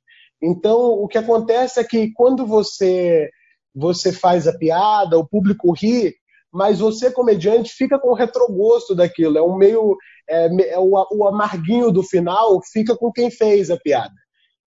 Então, 0.43 0.79
o 0.79 1.07
que 1.07 1.19
acontece 1.19 1.79
é 1.79 1.85
que 1.85 2.13
quando 2.13 2.47
você 2.47 3.31
você 3.75 4.13
faz 4.13 4.47
a 4.47 4.57
piada, 4.57 5.19
o 5.19 5.27
público 5.27 5.73
ri, 5.73 6.15
mas 6.53 6.81
você, 6.81 7.11
comediante, 7.11 7.73
fica 7.73 7.99
com 7.99 8.09
o 8.09 8.15
retrogosto 8.15 8.95
daquilo. 8.95 9.39
É 9.39 9.43
um 9.43 9.57
meio. 9.57 9.97
É, 10.29 10.73
é 10.75 10.79
o, 10.79 10.91
o, 11.11 11.27
amarguinho 11.27 11.91
do 11.91 12.03
final 12.03 12.61
fica 12.71 12.95
com 12.95 13.11
quem 13.11 13.31
fez 13.31 13.71
a 13.71 13.77
piada. 13.79 14.15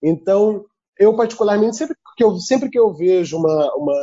Então, 0.03 0.65
eu, 0.97 1.15
particularmente, 1.15 1.77
sempre 1.77 1.95
que 2.17 2.23
eu, 2.23 2.37
sempre 2.37 2.69
que 2.69 2.77
eu 2.77 2.93
vejo 2.93 3.37
uma, 3.37 3.73
uma. 3.75 3.93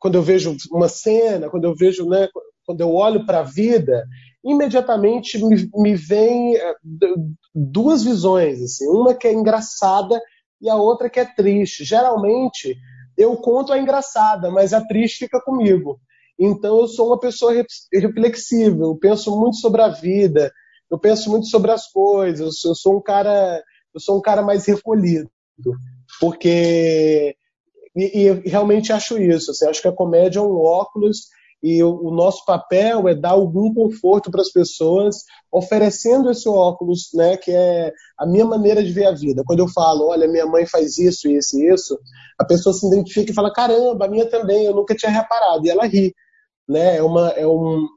Quando 0.00 0.16
eu 0.16 0.22
vejo 0.22 0.56
uma 0.72 0.88
cena, 0.88 1.48
quando 1.48 1.64
eu 1.64 1.74
vejo. 1.76 2.08
Né, 2.08 2.28
quando 2.66 2.80
eu 2.80 2.92
olho 2.92 3.26
para 3.26 3.40
a 3.40 3.44
vida, 3.44 4.04
imediatamente 4.42 5.38
me, 5.44 5.68
me 5.74 5.94
vem 5.94 6.56
é, 6.56 6.74
duas 7.54 8.02
visões. 8.02 8.60
Assim. 8.60 8.88
Uma 8.88 9.14
que 9.14 9.28
é 9.28 9.32
engraçada 9.32 10.20
e 10.64 10.70
a 10.70 10.76
outra 10.76 11.10
que 11.10 11.20
é 11.20 11.24
triste. 11.26 11.84
Geralmente, 11.84 12.76
eu 13.16 13.36
conto 13.36 13.72
a 13.72 13.78
engraçada, 13.78 14.50
mas 14.50 14.72
a 14.72 14.84
triste 14.84 15.18
fica 15.18 15.40
comigo. 15.40 16.00
Então, 16.38 16.80
eu 16.80 16.88
sou 16.88 17.08
uma 17.08 17.20
pessoa 17.20 17.52
reflexiva, 17.92 18.82
eu 18.82 18.96
penso 18.96 19.38
muito 19.38 19.56
sobre 19.58 19.82
a 19.82 19.88
vida, 19.88 20.50
eu 20.90 20.98
penso 20.98 21.30
muito 21.30 21.46
sobre 21.46 21.70
as 21.70 21.86
coisas, 21.92 22.64
eu 22.64 22.74
sou 22.74 22.96
um 22.96 23.00
cara, 23.02 23.62
eu 23.94 24.00
sou 24.00 24.18
um 24.18 24.22
cara 24.22 24.42
mais 24.42 24.66
recolhido, 24.66 25.30
porque 26.18 27.36
e, 27.94 28.26
e 28.26 28.48
realmente 28.48 28.92
acho 28.92 29.18
isso. 29.18 29.52
Assim, 29.52 29.68
acho 29.68 29.82
que 29.82 29.88
a 29.88 29.92
comédia 29.92 30.40
é 30.40 30.42
um 30.42 30.56
óculos 30.56 31.28
e 31.64 31.82
o, 31.82 32.10
nosso 32.10 32.44
papel 32.44 33.08
é 33.08 33.14
dar 33.14 33.30
algum 33.30 33.72
conforto 33.72 34.30
para 34.30 34.42
as 34.42 34.52
pessoas, 34.52 35.16
oferecendo 35.50 36.30
esse 36.30 36.46
óculos, 36.46 37.08
né, 37.14 37.38
que 37.38 37.50
é 37.50 37.90
a 38.18 38.26
minha 38.26 38.44
maneira 38.44 38.84
de 38.84 38.92
ver 38.92 39.06
a 39.06 39.12
vida. 39.12 39.42
Quando 39.46 39.60
eu 39.60 39.68
falo, 39.68 40.08
olha, 40.08 40.28
minha 40.28 40.44
mãe 40.44 40.66
faz 40.66 40.98
isso, 40.98 41.26
isso 41.26 41.58
e 41.58 41.72
isso, 41.72 41.98
a 42.38 42.44
pessoa 42.44 42.74
se 42.74 42.86
identifica 42.86 43.32
e 43.32 43.34
fala, 43.34 43.50
caramba, 43.50 44.04
a 44.04 44.08
minha 44.08 44.28
também, 44.28 44.66
eu 44.66 44.74
nunca 44.74 44.94
tinha 44.94 45.10
reparado, 45.10 45.66
e 45.66 45.70
ela 45.70 45.86
ri, 45.86 46.14
né? 46.68 46.98
É 46.98 47.02
uma 47.02 47.30
é 47.30 47.46
um, 47.46 47.88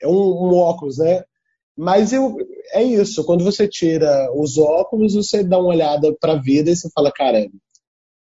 é 0.00 0.06
um, 0.06 0.12
um 0.12 0.54
óculos, 0.54 0.98
né? 0.98 1.24
Mas 1.76 2.12
eu, 2.12 2.36
é 2.72 2.82
isso, 2.84 3.24
quando 3.24 3.42
você 3.42 3.66
tira 3.66 4.30
os 4.36 4.56
óculos, 4.56 5.14
você 5.14 5.42
dá 5.42 5.58
uma 5.58 5.70
olhada 5.70 6.14
para 6.20 6.34
a 6.34 6.40
vida 6.40 6.70
e 6.70 6.76
você 6.76 6.88
fala, 6.94 7.10
caramba, 7.10 7.50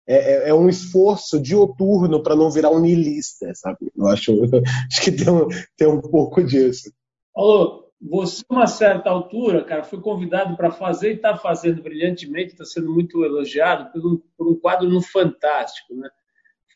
é, 0.07 0.14
é, 0.16 0.49
é, 0.51 0.55
um 0.55 0.69
esforço 0.69 1.40
dioturno 1.40 2.23
para 2.23 2.37
não 2.37 2.51
virar 2.51 2.71
um 2.71 2.79
niilista, 2.79 3.53
sabe? 3.55 3.90
Eu 3.97 4.07
acho, 4.07 4.33
acho 4.90 5.03
que 5.03 5.11
tem 5.11 5.29
um, 5.29 5.49
tem 5.77 5.88
um 5.88 6.01
pouco 6.01 6.42
disso. 6.45 6.92
Paulo, 7.35 7.87
você, 8.01 8.45
a 8.49 8.55
uma 8.55 8.66
certa 8.66 9.11
altura, 9.11 9.64
cara, 9.64 9.83
foi 9.83 10.01
convidado 10.01 10.57
para 10.57 10.71
fazer 10.71 11.11
e 11.11 11.14
está 11.16 11.37
fazendo 11.37 11.83
brilhantemente, 11.83 12.53
está 12.53 12.64
sendo 12.64 12.92
muito 12.92 13.25
elogiado 13.25 13.90
por 13.90 14.07
um, 14.07 14.23
por 14.38 14.49
um, 14.49 14.55
quadro 14.55 14.88
no 14.88 15.03
Fantástico, 15.03 15.95
né? 15.95 16.09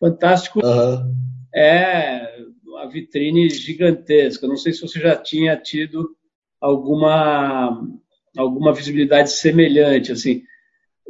Fantástico 0.01 0.61
uhum. 0.65 1.15
é 1.55 2.37
uma 2.65 2.89
vitrine 2.89 3.49
gigantesca. 3.49 4.49
Não 4.49 4.57
sei 4.57 4.73
se 4.73 4.81
você 4.81 4.99
já 4.99 5.15
tinha 5.15 5.57
tido 5.57 6.17
alguma 6.61 7.87
alguma 8.37 8.73
visibilidade 8.73 9.31
semelhante, 9.31 10.13
assim 10.13 10.43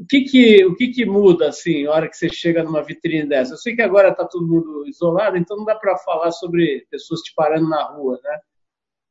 o 0.01 0.07
que 0.07 0.23
que, 0.23 0.65
o 0.65 0.75
que 0.75 0.89
que 0.89 1.05
muda, 1.05 1.51
assim, 1.51 1.85
a 1.85 1.93
hora 1.93 2.09
que 2.09 2.17
você 2.17 2.31
chega 2.31 2.65
numa 2.65 2.83
vitrine 2.83 3.29
dessa? 3.29 3.53
Eu 3.53 3.59
sei 3.59 3.77
que 3.77 3.83
agora 3.83 4.09
está 4.09 4.25
todo 4.25 4.49
mundo 4.49 4.89
isolado, 4.89 5.37
então 5.37 5.59
não 5.59 5.65
dá 5.67 5.75
para 5.75 5.99
falar 5.99 6.31
sobre 6.33 6.87
pessoas 6.91 7.21
te 7.21 7.35
parando 7.35 7.69
na 7.69 7.85
rua, 7.85 8.19
né? 8.25 8.39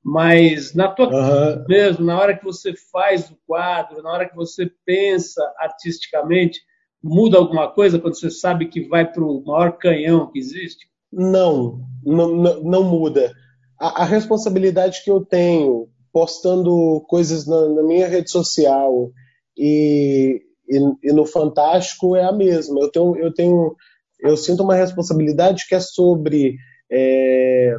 Mas 0.04 0.74
na 0.74 0.88
tua 0.88 1.08
uhum. 1.08 1.66
mesmo, 1.68 2.04
na 2.04 2.20
hora 2.20 2.36
que 2.36 2.44
você 2.44 2.74
faz 2.92 3.30
o 3.30 3.38
quadro, 3.46 4.02
na 4.02 4.12
hora 4.12 4.28
que 4.28 4.36
você 4.36 4.72
pensa 4.84 5.44
artisticamente, 5.60 6.60
muda 7.04 7.38
alguma 7.38 7.72
coisa 7.72 8.00
quando 8.00 8.20
você 8.20 8.32
sabe 8.32 8.68
que 8.68 8.88
vai 8.88 9.06
para 9.06 9.24
o 9.24 9.44
maior 9.46 9.78
canhão 9.78 10.32
que 10.32 10.40
existe? 10.40 10.88
Não, 11.14 11.82
não, 12.04 12.36
não 12.64 12.84
muda. 12.84 13.32
A, 13.80 14.02
a, 14.02 14.06
responsabilidade 14.06 15.04
que 15.04 15.12
eu 15.12 15.24
tenho 15.24 15.88
postando 16.12 17.06
coisas 17.08 17.46
na, 17.46 17.70
na 17.70 17.84
minha 17.84 18.08
rede 18.08 18.32
social 18.32 19.12
e 19.56 20.49
e, 20.70 21.10
e, 21.10 21.14
no 21.14 21.26
Fantástico 21.26 22.16
é 22.16 22.24
a 22.24 22.32
mesma. 22.32 22.80
Eu 22.80 22.92
tenho, 22.92 23.16
eu 23.18 23.34
tenho, 23.34 23.76
eu 24.20 24.38
sinto 24.38 24.64
uma 24.64 24.76
responsabilidade 24.76 25.66
que 25.68 25.76
é 25.76 25.80
sobre 25.80 26.56
é, 26.92 27.76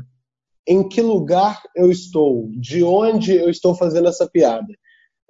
em 0.67 0.89
que 0.89 1.01
lugar 1.01 1.63
eu 1.77 1.91
estou, 1.91 2.49
de 2.53 2.83
onde 2.83 3.35
eu 3.35 3.49
estou 3.49 3.75
fazendo 3.75 4.09
essa 4.09 4.29
piada. 4.29 4.73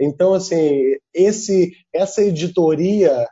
Então, 0.00 0.32
assim, 0.32 0.96
esse, 1.14 1.72
essa 1.92 2.22
editoria, 2.22 3.28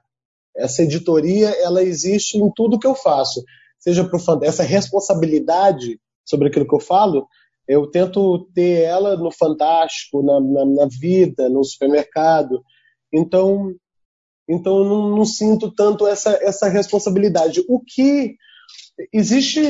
essa 0.57 0.83
editoria, 0.83 1.49
ela 1.63 1.83
existe 1.83 2.37
em 2.37 2.51
tudo 2.55 2.79
que 2.79 2.87
eu 2.87 2.95
faço. 2.95 3.43
Seja 3.79 4.05
pro 4.05 4.21
essa 4.43 4.63
responsabilidade 4.63 5.99
sobre 6.25 6.49
aquilo 6.49 6.69
que 6.69 6.75
eu 6.75 6.81
falo, 6.81 7.27
eu 7.67 7.91
tento 7.91 8.49
ter 8.55 8.83
ela 8.83 9.17
no 9.17 9.31
Fantástico, 9.31 10.23
na, 10.23 10.41
na, 10.41 10.65
na 10.65 10.89
vida, 11.01 11.49
no 11.49 11.63
supermercado. 11.65 12.63
Então, 13.13 13.75
então 14.49 14.79
eu 14.79 14.85
não, 14.85 15.17
não 15.17 15.25
sinto 15.25 15.71
tanto 15.71 16.07
essa, 16.07 16.31
essa 16.43 16.69
responsabilidade. 16.69 17.63
O 17.69 17.81
que 17.81 18.37
existe, 19.13 19.61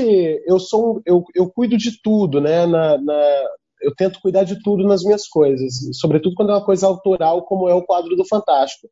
eu 0.46 0.58
sou, 0.58 1.02
eu, 1.04 1.24
eu 1.34 1.50
cuido 1.50 1.76
de 1.76 2.00
tudo, 2.00 2.40
né? 2.40 2.66
Na, 2.66 2.96
na, 2.98 3.44
eu 3.82 3.94
tento 3.94 4.20
cuidar 4.20 4.44
de 4.44 4.62
tudo 4.62 4.86
nas 4.86 5.02
minhas 5.02 5.26
coisas, 5.26 5.74
sobretudo 5.92 6.34
quando 6.34 6.50
é 6.50 6.54
uma 6.54 6.64
coisa 6.64 6.86
autoral, 6.86 7.44
como 7.44 7.68
é 7.68 7.74
o 7.74 7.84
quadro 7.84 8.16
do 8.16 8.26
Fantástico. 8.26 8.88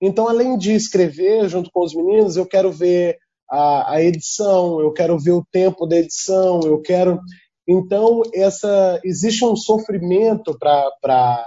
Então, 0.00 0.28
além 0.28 0.58
de 0.58 0.72
escrever 0.72 1.48
junto 1.48 1.70
com 1.70 1.84
os 1.84 1.94
meninos, 1.94 2.36
eu 2.36 2.46
quero 2.46 2.70
ver 2.70 3.18
a, 3.50 3.94
a 3.94 4.02
edição, 4.02 4.80
eu 4.80 4.92
quero 4.92 5.18
ver 5.18 5.32
o 5.32 5.46
tempo 5.50 5.86
da 5.86 5.96
edição, 5.96 6.60
eu 6.64 6.80
quero. 6.82 7.20
Então, 7.66 8.22
essa 8.34 9.00
existe 9.04 9.44
um 9.44 9.56
sofrimento 9.56 10.56
para 10.58 11.44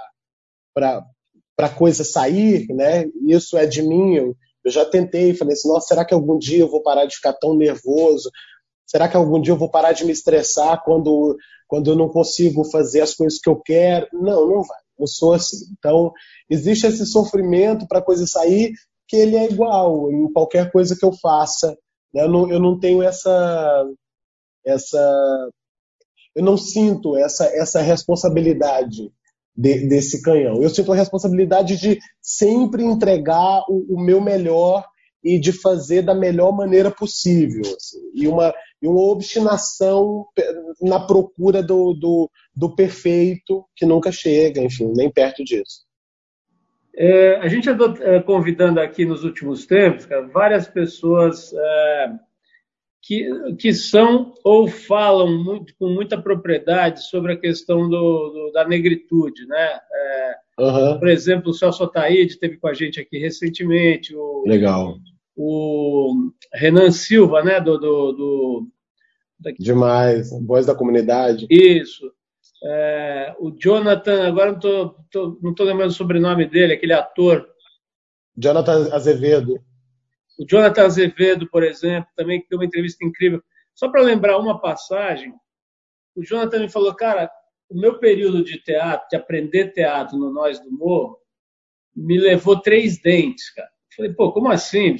para 1.59 1.67
a 1.67 1.75
coisa 1.75 2.05
sair, 2.05 2.65
né? 2.69 3.03
Isso 3.27 3.57
é 3.57 3.65
de 3.65 3.81
mim. 3.81 4.15
Eu, 4.15 4.33
eu 4.63 4.71
já 4.71 4.85
tentei, 4.85 5.33
falei 5.33 5.55
assim, 5.55 5.67
nossa, 5.67 5.87
será 5.87 6.05
que 6.05 6.13
algum 6.13 6.37
dia 6.37 6.59
eu 6.59 6.71
vou 6.71 6.81
parar 6.81 7.03
de 7.05 7.17
ficar 7.17 7.33
tão 7.33 7.53
nervoso? 7.53 8.31
Será 8.87 9.09
que 9.09 9.17
algum 9.17 9.41
dia 9.41 9.51
eu 9.51 9.57
vou 9.57 9.69
parar 9.69 9.91
de 9.91 10.05
me 10.05 10.13
estressar 10.13 10.81
quando, 10.85 11.35
quando 11.67 11.91
eu 11.91 11.97
não 11.97 12.07
consigo 12.07 12.63
fazer 12.63 13.01
as 13.01 13.13
coisas 13.13 13.39
que 13.39 13.49
eu 13.49 13.57
quero? 13.57 14.07
Não, 14.13 14.47
não 14.47 14.63
vai. 14.63 14.79
Eu 14.97 15.05
sou 15.05 15.33
assim. 15.33 15.65
Então, 15.77 16.13
existe 16.49 16.87
esse 16.87 17.05
sofrimento 17.05 17.85
para 17.89 17.99
a 17.99 18.05
coisa 18.05 18.25
sair 18.25 18.71
que 19.05 19.17
ele 19.17 19.35
é 19.35 19.51
igual 19.51 20.09
em 20.13 20.31
qualquer 20.31 20.71
coisa 20.71 20.95
que 20.97 21.05
eu 21.05 21.11
faça. 21.11 21.77
Né? 22.13 22.23
Eu, 22.23 22.29
não, 22.29 22.49
eu 22.49 22.59
não 22.61 22.79
tenho 22.79 23.03
essa, 23.03 23.85
essa, 24.65 25.49
eu 26.33 26.41
não 26.41 26.55
sinto 26.55 27.17
essa, 27.17 27.47
essa 27.47 27.81
responsabilidade 27.81 29.11
de, 29.55 29.87
desse 29.87 30.21
canhão. 30.21 30.61
Eu 30.61 30.69
sinto 30.69 30.91
a 30.91 30.95
responsabilidade 30.95 31.77
de 31.77 31.99
sempre 32.21 32.83
entregar 32.83 33.63
o, 33.67 33.95
o, 33.95 33.99
meu 33.99 34.21
melhor 34.21 34.85
e 35.23 35.39
de 35.39 35.51
fazer 35.51 36.01
da 36.01 36.15
melhor 36.15 36.51
maneira 36.51 36.89
possível. 36.89 37.61
Assim, 37.61 37.99
e, 38.13 38.27
uma, 38.27 38.53
e 38.81 38.87
uma 38.87 39.01
obstinação 39.01 40.25
na 40.81 40.99
procura 40.99 41.61
do, 41.61 41.93
do, 41.93 42.29
do 42.55 42.75
perfeito 42.75 43.65
que 43.75 43.85
nunca 43.85 44.11
chega, 44.11 44.61
enfim, 44.61 44.91
nem 44.95 45.11
perto 45.11 45.43
disso. 45.43 45.87
É, 46.95 47.35
a 47.37 47.47
gente 47.47 47.69
andou 47.69 47.95
é, 48.01 48.21
convidando 48.21 48.79
aqui 48.79 49.05
nos 49.05 49.23
últimos 49.23 49.65
tempos 49.65 50.05
cara, 50.05 50.27
várias 50.27 50.67
pessoas 50.67 51.53
é, 51.53 52.11
que, 53.09 53.27
que 53.55 53.73
são 53.73 54.35
ou 54.43 54.67
falam 54.67 55.43
muito, 55.43 55.73
com 55.79 55.89
muita 55.89 56.21
propriedade 56.21 57.09
sobre 57.09 57.33
a 57.33 57.37
questão 57.37 57.89
do, 57.89 58.29
do 58.29 58.51
da 58.51 58.67
negritude, 58.67 59.47
né? 59.47 59.79
É, 59.91 60.35
uhum. 60.59 60.99
Por 60.99 61.07
exemplo, 61.07 61.49
o 61.49 61.53
Celso 61.53 61.85
Ataíde 61.85 62.33
esteve 62.33 62.57
com 62.57 62.67
a 62.67 62.73
gente 62.75 62.99
aqui 62.99 63.17
recentemente. 63.17 64.15
O, 64.15 64.43
Legal. 64.45 64.99
O 65.35 66.29
Renan 66.53 66.91
Silva, 66.91 67.43
né? 67.43 67.59
Do, 67.59 67.79
do, 67.79 68.11
do 68.11 68.67
Demais. 69.57 70.29
Voz 70.45 70.67
da 70.67 70.75
comunidade. 70.75 71.47
Isso. 71.49 72.11
É, 72.63 73.35
o 73.39 73.49
Jonathan, 73.49 74.27
agora 74.27 74.51
não 74.51 74.59
tô, 74.59 74.89
tô, 75.09 75.39
não 75.41 75.49
estou 75.49 75.65
lembrando 75.65 75.89
o 75.89 75.93
sobrenome 75.93 76.45
dele, 76.45 76.73
aquele 76.73 76.93
ator. 76.93 77.47
Jonathan 78.37 78.93
Azevedo. 78.93 79.59
O 80.39 80.45
Jonathan 80.47 80.85
Azevedo, 80.85 81.49
por 81.49 81.63
exemplo, 81.63 82.09
também 82.15 82.41
que 82.41 82.47
deu 82.47 82.57
uma 82.57 82.65
entrevista 82.65 83.05
incrível. 83.05 83.43
Só 83.75 83.89
para 83.89 84.01
lembrar 84.01 84.37
uma 84.37 84.59
passagem, 84.59 85.33
o 86.15 86.23
Jonathan 86.23 86.59
me 86.59 86.69
falou, 86.69 86.95
cara, 86.95 87.29
o 87.69 87.77
meu 87.77 87.99
período 87.99 88.41
de 88.41 88.57
teatro, 88.63 89.05
de 89.09 89.17
aprender 89.17 89.73
teatro 89.73 90.17
no 90.17 90.31
Nós 90.31 90.57
do 90.61 90.71
Morro, 90.71 91.19
me 91.93 92.17
levou 92.17 92.61
três 92.61 93.01
dentes, 93.01 93.49
cara. 93.53 93.67
Eu 93.67 93.95
falei, 93.97 94.13
pô, 94.13 94.31
como 94.31 94.49
assim? 94.49 94.95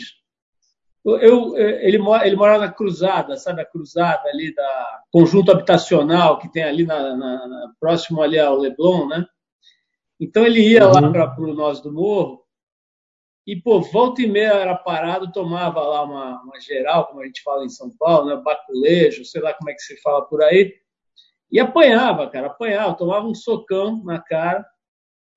Eu, 1.05 1.57
ele, 1.57 1.97
mora, 1.97 2.27
ele 2.27 2.35
mora 2.35 2.57
na 2.57 2.69
Cruzada, 2.69 3.37
sabe 3.37 3.61
a 3.61 3.65
Cruzada 3.65 4.27
ali 4.27 4.53
da 4.53 5.01
conjunto 5.09 5.51
habitacional 5.51 6.37
que 6.37 6.51
tem 6.51 6.63
ali 6.63 6.85
na, 6.85 7.15
na, 7.15 7.47
na 7.47 7.73
próximo 7.79 8.21
ali 8.21 8.37
ao 8.37 8.57
Leblon, 8.57 9.07
né? 9.07 9.25
Então 10.19 10.45
ele 10.45 10.59
ia 10.59 10.85
uhum. 10.85 10.93
lá 10.93 11.33
para 11.33 11.41
o 11.41 11.53
Nós 11.53 11.79
do 11.79 11.93
Morro 11.93 12.43
e, 13.49 13.59
pô, 13.59 13.81
volta 13.81 14.21
e 14.21 14.27
meia 14.27 14.53
era 14.53 14.75
parado, 14.75 15.31
tomava 15.31 15.81
lá 15.81 16.03
uma, 16.03 16.39
uma 16.43 16.59
geral, 16.59 17.07
como 17.07 17.21
a 17.21 17.25
gente 17.25 17.41
fala 17.41 17.65
em 17.65 17.69
São 17.69 17.89
Paulo, 17.97 18.29
né? 18.29 18.35
Baculejo, 18.35 19.25
sei 19.25 19.41
lá 19.41 19.55
como 19.55 19.71
é 19.71 19.73
que 19.73 19.81
se 19.81 19.99
fala 20.01 20.23
por 20.23 20.43
aí. 20.43 20.75
E 21.51 21.59
apanhava, 21.59 22.29
cara, 22.29 22.45
apanhava, 22.45 22.93
tomava 22.93 23.25
um 23.25 23.33
socão 23.33 24.03
na 24.03 24.19
cara 24.19 24.63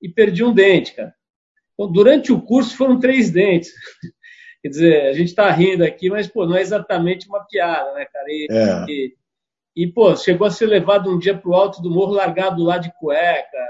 e 0.03 0.11
perdia 0.11 0.47
um 0.47 0.53
dente, 0.53 0.93
cara. 0.95 1.15
Então, 1.73 1.91
durante 1.91 2.31
o 2.31 2.43
curso 2.43 2.77
foram 2.77 3.01
três 3.01 3.31
dentes. 3.31 3.73
Quer 4.61 4.69
dizer, 4.69 5.07
a 5.07 5.15
gente 5.15 5.29
está 5.29 5.51
rindo 5.51 5.83
aqui, 5.83 6.11
mas, 6.11 6.29
pô, 6.29 6.45
não 6.45 6.55
é 6.55 6.61
exatamente 6.61 7.27
uma 7.27 7.43
piada, 7.47 7.95
né, 7.95 8.05
cara? 8.05 8.27
E, 8.29 8.47
é. 8.51 8.85
e, 8.91 9.17
e 9.75 9.87
pô, 9.87 10.15
chegou 10.17 10.47
a 10.47 10.51
ser 10.51 10.67
levado 10.67 11.11
um 11.11 11.19
dia 11.19 11.35
para 11.35 11.51
o 11.51 11.55
alto 11.55 11.81
do 11.81 11.91
morro, 11.91 12.13
largado 12.13 12.63
lá 12.63 12.77
de 12.77 12.93
cueca. 13.01 13.69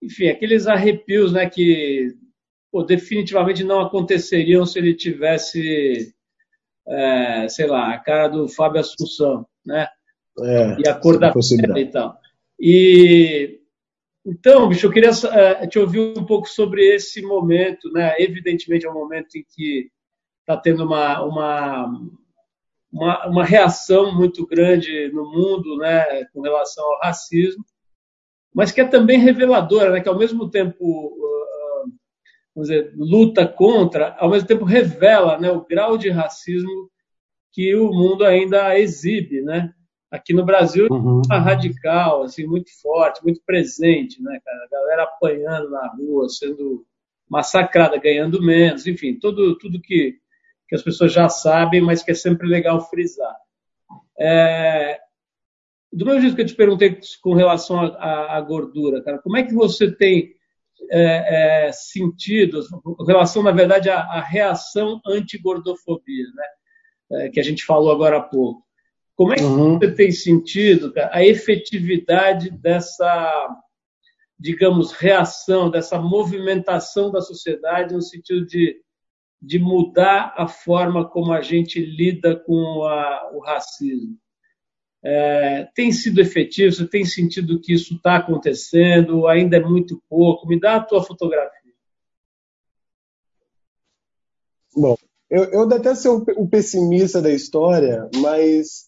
Enfim, 0.00 0.28
aqueles 0.28 0.68
arrepios, 0.68 1.32
né, 1.32 1.50
que 1.50 2.16
pô, 2.74 2.82
definitivamente 2.82 3.62
não 3.62 3.80
aconteceriam 3.80 4.66
se 4.66 4.80
ele 4.80 4.94
tivesse, 4.94 6.12
é, 6.88 7.46
sei 7.48 7.68
lá, 7.68 7.94
a 7.94 8.00
cara 8.00 8.26
do 8.26 8.48
Fábio 8.48 8.80
Assunção, 8.80 9.46
né? 9.64 9.86
É, 10.40 10.80
e 10.80 10.88
a 10.88 10.94
cor 10.94 11.16
da 11.16 11.32
pele 11.32 11.82
e 11.82 11.86
tal. 11.86 12.18
E 12.58 13.60
então, 14.26 14.68
bicho, 14.68 14.88
eu 14.88 14.90
queria 14.90 15.10
uh, 15.12 15.68
te 15.68 15.78
ouvir 15.78 16.00
um 16.18 16.26
pouco 16.26 16.48
sobre 16.48 16.84
esse 16.96 17.22
momento, 17.22 17.92
né? 17.92 18.16
Evidentemente 18.18 18.84
é 18.84 18.90
um 18.90 18.94
momento 18.94 19.36
em 19.36 19.44
que 19.54 19.88
está 20.40 20.56
tendo 20.56 20.84
uma, 20.84 21.22
uma, 21.22 22.08
uma, 22.92 23.26
uma, 23.28 23.44
reação 23.44 24.12
muito 24.12 24.44
grande 24.44 25.12
no 25.12 25.30
mundo, 25.30 25.76
né, 25.76 26.24
com 26.32 26.40
relação 26.40 26.84
ao 26.84 26.98
racismo, 26.98 27.64
mas 28.52 28.72
que 28.72 28.80
é 28.80 28.84
também 28.84 29.20
reveladora, 29.20 29.92
né? 29.92 30.00
Que 30.00 30.08
ao 30.08 30.18
mesmo 30.18 30.50
tempo 30.50 31.16
dizer, 32.62 32.92
luta 32.96 33.46
contra, 33.46 34.14
ao 34.18 34.30
mesmo 34.30 34.46
tempo 34.46 34.64
revela, 34.64 35.38
né, 35.38 35.50
o 35.50 35.64
grau 35.64 35.98
de 35.98 36.08
racismo 36.08 36.90
que 37.52 37.74
o 37.74 37.92
mundo 37.92 38.24
ainda 38.24 38.78
exibe, 38.78 39.40
né? 39.40 39.72
Aqui 40.10 40.32
no 40.32 40.44
Brasil, 40.44 40.86
uhum. 40.90 41.22
uma 41.24 41.38
radical, 41.38 42.22
assim, 42.22 42.46
muito 42.46 42.70
forte, 42.80 43.22
muito 43.22 43.40
presente, 43.44 44.22
né, 44.22 44.38
cara? 44.44 44.64
A 44.64 44.68
galera 44.68 45.02
apanhando 45.04 45.70
na 45.70 45.88
rua, 45.88 46.28
sendo 46.28 46.84
massacrada, 47.28 47.96
ganhando 47.96 48.42
menos, 48.42 48.86
enfim, 48.86 49.18
tudo, 49.18 49.56
tudo 49.58 49.80
que, 49.80 50.16
que 50.68 50.74
as 50.74 50.82
pessoas 50.82 51.12
já 51.12 51.28
sabem, 51.28 51.80
mas 51.80 52.02
que 52.02 52.10
é 52.10 52.14
sempre 52.14 52.46
legal 52.46 52.80
frisar. 52.88 53.36
É, 54.18 55.00
do 55.92 56.04
mesmo 56.04 56.20
jeito 56.20 56.36
que 56.36 56.42
eu 56.42 56.46
te 56.46 56.54
perguntei 56.54 56.98
com 57.22 57.34
relação 57.34 57.80
à 57.80 58.40
gordura, 58.40 59.02
cara, 59.02 59.18
como 59.18 59.36
é 59.36 59.42
que 59.42 59.54
você 59.54 59.90
tem 59.90 60.34
é, 60.90 61.66
é, 61.66 61.72
sentido, 61.72 62.60
com 62.82 63.04
relação, 63.04 63.42
na 63.42 63.52
verdade, 63.52 63.88
à, 63.90 64.00
à 64.00 64.20
reação 64.20 65.00
anti-gordofobia, 65.06 66.26
né, 66.34 66.46
é, 67.12 67.28
que 67.30 67.40
a 67.40 67.42
gente 67.42 67.64
falou 67.64 67.90
agora 67.90 68.18
há 68.18 68.22
pouco? 68.22 68.64
Como 69.16 69.32
é 69.32 69.36
que 69.36 69.44
uhum. 69.44 69.78
você 69.78 69.92
tem 69.92 70.10
sentido 70.10 70.92
cara, 70.92 71.10
a 71.12 71.24
efetividade 71.24 72.50
dessa, 72.50 73.48
digamos, 74.38 74.92
reação, 74.92 75.70
dessa 75.70 76.00
movimentação 76.00 77.12
da 77.12 77.20
sociedade 77.20 77.94
no 77.94 78.02
sentido 78.02 78.44
de, 78.44 78.76
de 79.40 79.58
mudar 79.58 80.34
a 80.36 80.48
forma 80.48 81.08
como 81.08 81.32
a 81.32 81.40
gente 81.40 81.78
lida 81.78 82.34
com 82.34 82.84
a, 82.84 83.30
o 83.32 83.40
racismo? 83.40 84.18
É, 85.06 85.68
tem 85.74 85.92
sido 85.92 86.20
efetivo? 86.20 86.72
Você 86.74 86.86
tem 86.86 87.04
sentido 87.04 87.60
que 87.60 87.74
isso 87.74 87.94
está 87.94 88.16
acontecendo? 88.16 89.26
Ainda 89.26 89.58
é 89.58 89.60
muito 89.60 90.02
pouco? 90.08 90.48
Me 90.48 90.58
dá 90.58 90.76
a 90.76 90.80
tua 90.82 91.02
fotografia. 91.02 91.52
Bom, 94.74 94.96
eu, 95.30 95.44
eu 95.44 95.68
detesto 95.68 96.02
ser 96.02 96.08
o, 96.08 96.48
pessimista 96.48 97.20
da 97.20 97.30
história, 97.30 98.08
mas 98.16 98.86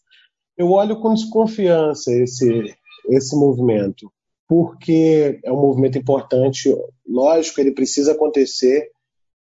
eu 0.56 0.70
olho 0.70 0.98
com 1.00 1.14
desconfiança 1.14 2.10
esse, 2.12 2.74
esse 3.10 3.36
movimento, 3.36 4.10
porque 4.48 5.38
é 5.44 5.52
um 5.52 5.60
movimento 5.60 5.98
importante, 5.98 6.74
lógico, 7.06 7.60
ele 7.60 7.72
precisa 7.72 8.12
acontecer, 8.12 8.90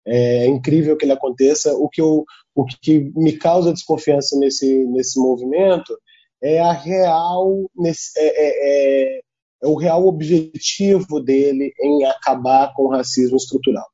é 0.05 0.45
incrível 0.45 0.95
que 0.95 1.05
ele 1.05 1.13
aconteça. 1.13 1.73
O 1.73 1.89
que, 1.89 2.01
eu, 2.01 2.26
o 2.53 2.65
que 2.65 3.11
me 3.15 3.34
causa 3.34 3.73
desconfiança 3.73 4.38
nesse, 4.38 4.86
nesse 4.86 5.19
movimento 5.19 5.97
é 6.41 6.59
a 6.59 6.71
real 6.71 7.69
é, 7.86 7.91
é, 8.17 8.27
é, 8.27 9.19
é, 9.19 9.21
o 9.63 9.75
real 9.75 10.05
objetivo 10.05 11.19
dele 11.19 11.73
em 11.81 12.05
acabar 12.05 12.73
com 12.73 12.83
o 12.83 12.91
racismo 12.91 13.38
estrutural. 13.38 13.88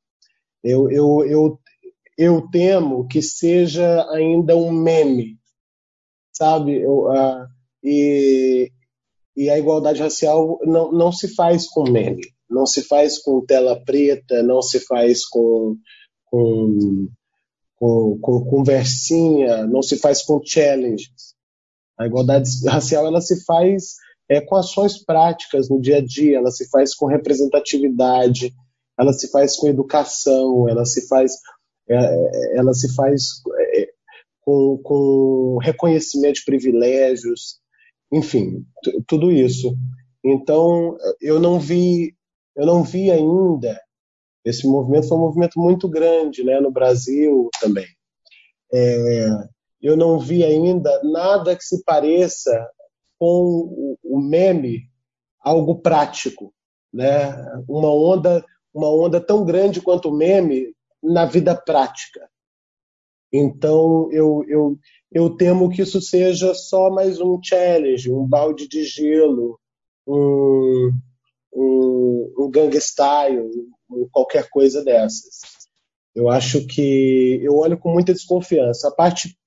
Eu, 0.64 0.92
eu, 0.92 1.26
eu, 1.26 1.60
eu 2.18 2.50
temo 2.52 3.08
que 3.08 3.22
seja 3.22 4.06
ainda 4.12 4.56
um 4.56 4.72
meme 4.72 5.42
sabe? 6.42 6.82
Eu, 6.82 7.06
uh, 7.08 7.46
e, 7.84 8.72
e 9.36 9.50
a 9.50 9.60
igualdade 9.60 10.02
racial 10.02 10.60
não, 10.64 10.92
não 10.92 11.12
se 11.12 11.34
faz 11.36 11.68
com 11.68 11.84
meme, 11.84 12.24
não 12.50 12.66
se 12.66 12.82
faz 12.84 13.20
com 13.20 13.46
tela 13.46 13.80
preta, 13.84 14.42
não 14.42 14.62
se 14.62 14.80
faz 14.80 15.26
com, 15.26 15.76
com, 16.26 17.08
com, 17.76 18.18
com 18.20 18.46
conversinha, 18.46 19.68
não 19.68 19.84
se 19.84 19.98
faz 19.98 20.24
com 20.24 20.42
challenges. 20.44 21.36
A 22.02 22.08
igualdade 22.08 22.50
racial 22.68 23.06
ela 23.06 23.22
se 23.22 23.44
faz 23.46 23.96
é, 24.30 24.42
com 24.42 24.56
ações 24.56 25.04
práticas 25.04 25.70
no 25.70 25.80
dia 25.80 25.98
a 25.98 26.02
dia, 26.06 26.38
ela 26.38 26.52
se 26.52 26.70
faz 26.70 26.96
com 26.96 27.06
representatividade, 27.06 28.54
ela 29.00 29.14
se 29.14 29.30
faz 29.30 29.56
com 29.56 29.68
educação, 29.68 30.70
ela 30.70 30.86
se 30.86 31.08
faz, 31.08 31.34
é, 31.90 31.96
é 31.96 32.58
ela 32.58 32.74
se 32.74 32.94
faz 32.96 33.24
é, 33.76 33.90
com, 34.42 34.78
com 34.84 35.58
reconhecimento 35.62 36.36
de 36.36 36.46
privilégios, 36.46 37.60
enfim, 38.12 38.66
tudo 39.08 39.32
isso. 39.32 39.76
Então, 40.24 40.98
eu 41.20 41.40
não 41.40 41.60
vi, 41.60 42.16
eu 42.56 42.66
não 42.66 42.84
vi 42.84 43.10
ainda 43.10 43.80
esse 44.46 44.68
movimento 44.68 45.08
foi 45.08 45.18
um 45.18 45.22
movimento 45.22 45.60
muito 45.60 45.88
grande, 45.88 46.44
né, 46.44 46.60
no 46.60 46.72
Brasil 46.72 47.50
também. 47.60 47.88
É, 48.74 49.28
eu 49.82 49.98
não 49.98 50.20
vi 50.20 50.44
ainda 50.44 51.02
nada 51.04 51.56
que 51.56 51.64
se 51.64 51.84
pareça 51.84 52.70
com 53.20 53.98
o 54.04 54.20
meme 54.20 54.90
algo 55.40 55.82
prático, 55.82 56.54
né? 56.94 57.34
Uma 57.68 57.94
onda, 57.94 58.46
uma 58.74 58.90
onda 58.90 59.20
tão 59.20 59.44
grande 59.44 59.82
quanto 59.82 60.10
o 60.10 60.16
meme 60.16 60.74
na 61.02 61.26
vida 61.26 61.56
prática. 61.56 62.30
Então, 63.34 64.10
eu, 64.12 64.44
eu, 64.48 64.78
eu 65.12 65.36
temo 65.36 65.70
que 65.70 65.82
isso 65.82 66.02
seja 66.02 66.54
só 66.54 66.90
mais 66.90 67.20
um 67.20 67.40
challenge, 67.42 68.12
um 68.12 68.28
balde 68.28 68.68
de 68.68 68.84
gelo, 68.84 69.60
um, 70.06 70.92
um, 71.54 72.34
um 72.38 72.52
gang 72.52 72.76
style, 72.78 73.50
qualquer 74.12 74.50
coisa 74.50 74.84
dessas. 74.84 75.40
Eu 76.14 76.30
acho 76.30 76.68
que 76.68 77.40
eu 77.42 77.56
olho 77.56 77.78
com 77.78 77.92
muita 77.92 78.14
desconfiança. 78.14 78.90
A 78.90 78.92
parte 78.92 79.38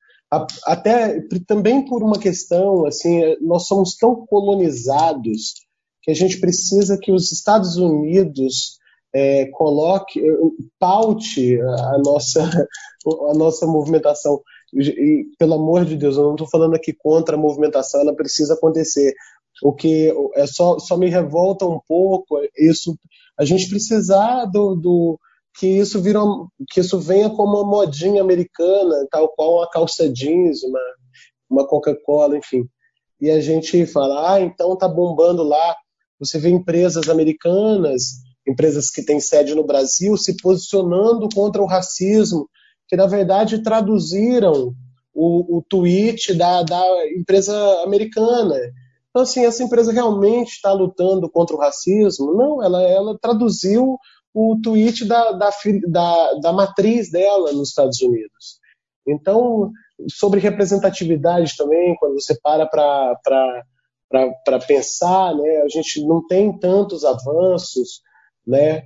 até 0.65 1.21
também 1.47 1.85
por 1.85 2.03
uma 2.03 2.19
questão 2.19 2.87
assim, 2.87 3.37
nós 3.41 3.67
somos 3.67 3.97
tão 3.97 4.27
colonizados 4.27 5.55
que 6.03 6.11
a 6.11 6.15
gente 6.15 6.39
precisa 6.39 6.99
que 7.01 7.11
os 7.11 7.33
Estados 7.33 7.77
Unidos 7.77 8.79
é, 9.15 9.47
coloque, 9.53 10.21
paute 10.79 11.59
a 11.61 11.99
nossa, 12.05 12.43
a 13.31 13.35
nossa 13.35 13.67
movimentação. 13.67 14.43
E, 14.75 15.25
pelo 15.39 15.55
amor 15.55 15.85
de 15.85 15.97
Deus, 15.97 16.17
eu 16.17 16.25
não 16.25 16.33
estou 16.33 16.49
falando 16.49 16.75
aqui 16.75 16.93
contra 16.93 17.37
a 17.37 17.39
movimentação, 17.39 18.01
ela 18.01 18.15
precisa 18.15 18.55
acontecer. 18.55 19.15
O 19.63 19.73
que 19.73 20.13
é 20.35 20.47
só, 20.47 20.79
só 20.81 20.97
me 20.97 21.09
revolta 21.09 21.65
um 21.65 21.81
pouco 21.87 22.41
isso, 22.59 22.99
a 23.39 23.45
gente 23.45 23.69
precisar 23.69 24.47
do, 24.47 24.75
do 24.75 25.19
que 25.57 25.67
isso 25.67 26.01
vira, 26.01 26.21
que 26.71 26.81
isso 26.81 26.99
venha 26.99 27.31
como 27.31 27.59
uma 27.59 27.69
modinha 27.69 28.21
americana, 28.21 29.07
tal 29.11 29.29
qual 29.29 29.59
uma 29.59 29.71
calça 29.71 30.09
jeans, 30.09 30.63
uma, 30.63 30.81
uma 31.49 31.67
Coca-Cola, 31.67 32.37
enfim. 32.37 32.69
E 33.21 33.31
a 33.31 33.41
gente 33.41 33.87
fala, 33.87 34.35
ah, 34.35 34.41
então 34.41 34.77
tá 34.77 34.89
bombando 34.89 35.43
lá. 35.43 35.77
Você 36.19 36.39
vê 36.39 36.51
empresas 36.51 37.09
americanas 37.09 38.25
empresas 38.47 38.91
que 38.91 39.03
têm 39.03 39.21
sede 39.21 39.55
no 39.55 39.65
Brasil 39.65 40.17
se 40.17 40.37
posicionando 40.37 41.29
contra 41.35 41.63
o 41.63 41.67
racismo, 41.67 42.49
que 42.89 42.97
na 42.97 43.07
verdade 43.07 43.63
traduziram 43.63 44.75
o, 45.15 45.59
o 45.59 45.63
tweet 45.63 46.35
da, 46.35 46.63
da 46.63 46.83
empresa 47.17 47.55
americana. 47.83 48.57
Então, 49.11 49.23
assim, 49.23 49.45
essa 49.45 49.63
empresa 49.63 49.93
realmente 49.93 50.51
está 50.51 50.73
lutando 50.73 51.31
contra 51.31 51.55
o 51.55 51.59
racismo? 51.59 52.35
Não, 52.35 52.63
ela, 52.63 52.83
ela 52.83 53.19
traduziu 53.19 53.97
o 54.35 54.59
tweet 54.61 55.05
da, 55.05 55.33
da, 55.33 55.51
da, 55.89 56.35
da 56.35 56.53
matriz 56.53 57.11
dela 57.11 57.53
nos 57.53 57.69
Estados 57.69 58.01
Unidos. 58.03 58.59
Então, 59.07 59.71
sobre 60.11 60.41
representatividade 60.41 61.57
também, 61.57 61.95
quando 61.97 62.15
você 62.15 62.39
para 62.41 62.67
para 64.45 64.61
pensar, 64.61 65.35
né, 65.35 65.63
a 65.63 65.69
gente 65.69 66.07
não 66.07 66.25
tem 66.25 66.57
tantos 66.57 67.05
avanços 67.05 68.01
né? 68.47 68.83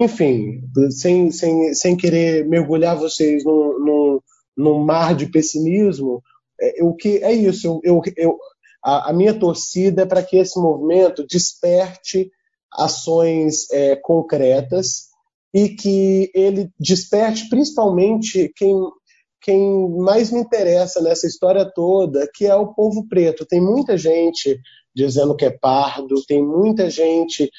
Enfim, 0.00 0.62
sem, 0.90 1.30
sem, 1.30 1.74
sem 1.74 1.96
querer 1.96 2.46
mergulhar 2.46 2.96
vocês 2.96 3.44
num, 3.44 3.78
num, 3.78 4.20
num 4.56 4.84
mar 4.84 5.14
de 5.14 5.26
pessimismo, 5.26 6.22
é, 6.60 6.82
o 6.82 6.94
que 6.94 7.22
é 7.22 7.32
isso? 7.32 7.66
Eu, 7.66 7.80
eu, 7.84 8.02
eu 8.16 8.38
a, 8.82 9.10
a, 9.10 9.12
minha 9.12 9.34
torcida 9.34 10.02
é 10.02 10.06
para 10.06 10.22
que 10.22 10.36
esse 10.36 10.58
movimento 10.58 11.26
desperte 11.26 12.30
ações 12.74 13.70
é, 13.70 13.96
concretas 13.96 15.08
e 15.52 15.68
que 15.68 16.30
ele 16.34 16.68
desperte 16.78 17.48
principalmente 17.48 18.52
quem, 18.56 18.74
quem 19.40 19.88
mais 19.98 20.30
me 20.30 20.40
interessa 20.40 21.00
nessa 21.00 21.26
história 21.26 21.64
toda, 21.64 22.28
que 22.34 22.46
é 22.46 22.54
o 22.54 22.74
povo 22.74 23.06
preto. 23.08 23.46
Tem 23.46 23.60
muita 23.60 23.96
gente 23.96 24.58
dizendo 24.94 25.36
que 25.36 25.44
é 25.44 25.50
pardo, 25.50 26.24
tem 26.26 26.42
muita 26.42 26.90
gente 26.90 27.50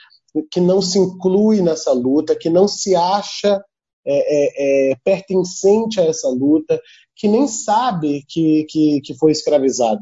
que 0.52 0.60
não 0.60 0.82
se 0.82 1.00
inclui 1.00 1.62
nessa 1.62 1.94
luta, 1.94 2.36
que 2.36 2.50
não 2.50 2.68
se 2.68 2.96
acha 2.96 3.64
é, 4.06 4.92
é, 4.92 4.92
é, 4.92 4.96
pertencente 5.04 6.00
a 6.00 6.04
essa 6.04 6.28
luta, 6.28 6.80
que 7.16 7.28
nem 7.28 7.48
sabe 7.48 8.24
que, 8.28 8.66
que, 8.70 9.02
que 9.02 9.18
foi 9.18 9.32
escravizado. 9.32 10.02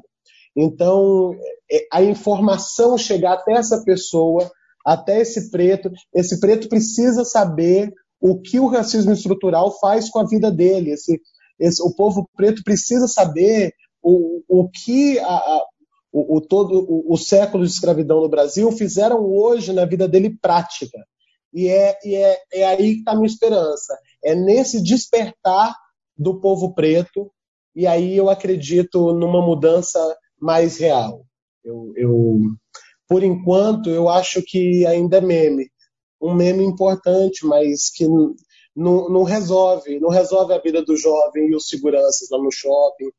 Então, 0.56 1.34
é, 1.72 1.88
a 1.92 2.04
informação 2.04 2.98
chegar 2.98 3.34
até 3.34 3.54
essa 3.54 3.84
pessoa, 3.84 4.52
até 4.86 5.22
esse 5.22 5.50
preto, 5.50 5.92
esse 6.14 6.40
preto 6.40 6.68
precisa 6.68 7.24
saber 7.24 7.94
o 8.20 8.40
que 8.40 8.60
o 8.60 8.68
racismo 8.68 9.12
estrutural 9.12 9.78
faz 9.80 10.10
com 10.10 10.20
a 10.20 10.28
vida 10.28 10.52
dele. 10.52 10.92
Esse, 10.92 11.20
esse, 11.60 11.82
o 11.82 11.94
povo 11.94 12.30
preto 12.36 12.64
precisa 12.64 13.08
saber 13.08 13.74
o, 14.02 14.42
o 14.48 14.70
que 14.70 15.20
a, 15.20 15.36
a, 15.36 15.66
o, 16.12 16.38
o, 16.38 16.42
todo 16.42 16.86
o, 16.88 17.14
o 17.14 17.18
século 17.18 17.66
de 17.66 17.72
escravidão 17.72 18.22
no 18.22 18.30
Brasil 18.30 18.72
fizeram 18.72 19.26
hoje 19.26 19.74
na 19.74 19.86
vida 19.86 20.08
dele 20.08 20.38
prática. 20.42 20.98
E 21.54 21.68
é, 21.68 21.98
e 22.04 22.16
é, 22.16 22.38
é 22.54 22.66
aí 22.66 22.94
que 22.94 23.00
está 23.00 23.12
a 23.12 23.16
minha 23.16 23.28
esperança. 23.28 23.98
É 24.24 24.34
nesse 24.34 24.82
despertar 24.82 25.76
do 26.18 26.40
povo 26.40 26.74
preto, 26.74 27.32
e 27.76 27.88
aí 27.88 28.16
eu 28.16 28.30
acredito 28.30 29.14
numa 29.14 29.42
mudança 29.42 30.00
mais 30.40 30.78
real. 30.78 31.26
Eu, 31.64 31.94
eu, 31.96 32.40
por 33.14 33.24
enquanto, 33.24 33.92
eu 33.92 34.10
acho 34.10 34.42
que 34.42 34.88
ainda 34.88 35.18
é 35.18 35.22
meme. 35.22 35.68
Um 36.20 36.34
meme 36.34 36.64
importante, 36.64 37.46
mas 37.46 37.92
que 37.92 38.08
não, 38.76 39.08
não, 39.08 39.22
resolve. 39.22 40.00
Não 40.00 40.10
resolve 40.10 40.52
a 40.52 40.58
vida 40.58 40.82
do 40.82 40.98
jovem 40.98 41.48
e 41.48 41.56
os 41.56 41.68
seguranças 41.68 42.28
lá 42.32 42.40
no 42.40 42.52
shopping. 42.52 43.12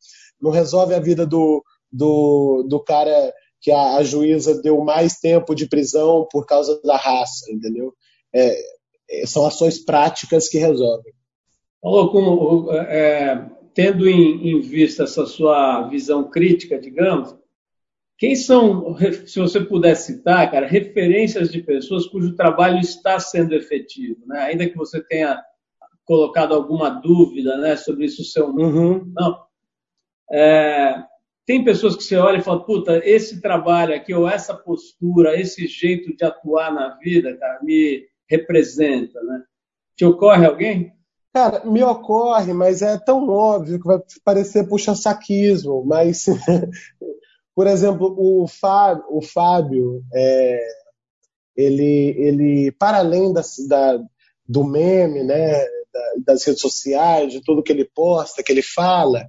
Não 0.42 0.50
resolve 0.50 0.94
a 0.94 0.98
vida 0.98 1.24
do, 1.24 1.64
do, 1.92 2.66
do 2.68 2.80
cara 2.80 3.32
que 3.60 3.70
a, 3.70 3.94
a 3.94 4.02
juíza 4.02 4.60
deu 4.60 4.80
mais 4.80 5.20
tempo 5.20 5.54
de 5.54 5.68
prisão 5.68 6.26
por 6.28 6.44
causa 6.44 6.80
da 6.82 6.96
raça, 6.96 7.52
entendeu? 7.52 7.94
É, 8.34 8.52
é 9.08 9.26
são 9.26 9.46
ações 9.46 9.78
práticas 9.78 10.48
que 10.48 10.58
resolvem. 10.58 11.12
Falou 11.80 12.10
como, 12.10 12.72
é, 12.72 13.48
tendo 13.72 14.08
em, 14.08 14.56
em, 14.56 14.60
vista 14.60 15.04
essa 15.04 15.24
sua 15.24 15.86
visão 15.86 16.28
crítica, 16.28 16.80
digamos, 16.80 17.32
quem 18.24 18.34
são, 18.34 18.96
se 19.26 19.38
você 19.38 19.60
puder 19.60 19.94
citar, 19.94 20.50
cara, 20.50 20.66
referências 20.66 21.50
de 21.50 21.60
pessoas 21.60 22.06
cujo 22.06 22.34
trabalho 22.34 22.78
está 22.78 23.20
sendo 23.20 23.54
efetivo, 23.54 24.26
né? 24.26 24.44
Ainda 24.44 24.66
que 24.66 24.74
você 24.74 24.98
tenha 25.02 25.38
colocado 26.06 26.54
alguma 26.54 26.88
dúvida, 26.88 27.58
né, 27.58 27.76
sobre 27.76 28.06
isso 28.06 28.24
ser 28.24 28.42
um... 28.42 28.54
Uhum. 28.56 29.12
Não. 29.14 29.44
É, 30.30 31.04
tem 31.44 31.62
pessoas 31.62 31.96
que 31.96 32.02
você 32.02 32.16
olha 32.16 32.38
e 32.38 32.42
fala, 32.42 32.64
puta, 32.64 32.98
esse 33.04 33.42
trabalho 33.42 33.94
aqui, 33.94 34.14
ou 34.14 34.26
essa 34.26 34.54
postura, 34.54 35.38
esse 35.38 35.66
jeito 35.66 36.16
de 36.16 36.24
atuar 36.24 36.72
na 36.72 36.96
vida, 36.96 37.36
cara, 37.36 37.62
me 37.62 38.06
representa, 38.26 39.22
né? 39.22 39.42
Te 39.94 40.06
ocorre 40.06 40.46
alguém? 40.46 40.94
Cara, 41.30 41.62
me 41.66 41.82
ocorre, 41.82 42.54
mas 42.54 42.80
é 42.80 42.96
tão 42.96 43.28
óbvio 43.28 43.78
que 43.78 43.86
vai 43.86 43.98
parecer 44.24 44.66
puxa-saquismo, 44.66 45.84
mas, 45.84 46.24
por 47.54 47.66
exemplo, 47.66 48.14
o 48.18 48.46
Fábio, 48.48 49.04
o 49.10 49.22
Fábio 49.22 50.02
é, 50.12 50.60
ele, 51.56 52.14
ele, 52.18 52.72
para 52.72 52.98
além 52.98 53.32
da, 53.32 53.42
da, 53.68 54.00
do 54.48 54.64
meme, 54.64 55.22
né, 55.22 55.64
das 56.24 56.44
redes 56.44 56.60
sociais, 56.60 57.32
de 57.32 57.40
tudo 57.42 57.62
que 57.62 57.72
ele 57.72 57.84
posta, 57.84 58.42
que 58.42 58.50
ele 58.50 58.62
fala, 58.62 59.24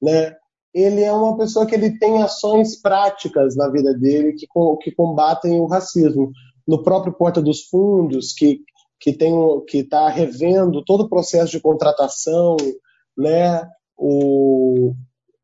né, 0.00 0.34
ele 0.72 1.02
é 1.02 1.12
uma 1.12 1.36
pessoa 1.36 1.66
que 1.66 1.74
ele 1.74 1.98
tem 1.98 2.22
ações 2.22 2.80
práticas 2.80 3.56
na 3.56 3.68
vida 3.68 3.94
dele 3.94 4.34
que, 4.34 4.46
que 4.82 4.92
combatem 4.92 5.58
o 5.60 5.66
racismo. 5.66 6.30
No 6.66 6.82
próprio 6.82 7.12
Porta 7.12 7.40
dos 7.40 7.62
Fundos, 7.62 8.32
que 8.32 8.60
que 8.98 9.12
tem 9.12 9.34
que 9.68 9.78
está 9.78 10.08
revendo 10.08 10.84
todo 10.84 11.02
o 11.02 11.08
processo 11.08 11.52
de 11.52 11.60
contratação, 11.60 12.56
né? 13.16 13.68
O, 13.96 14.94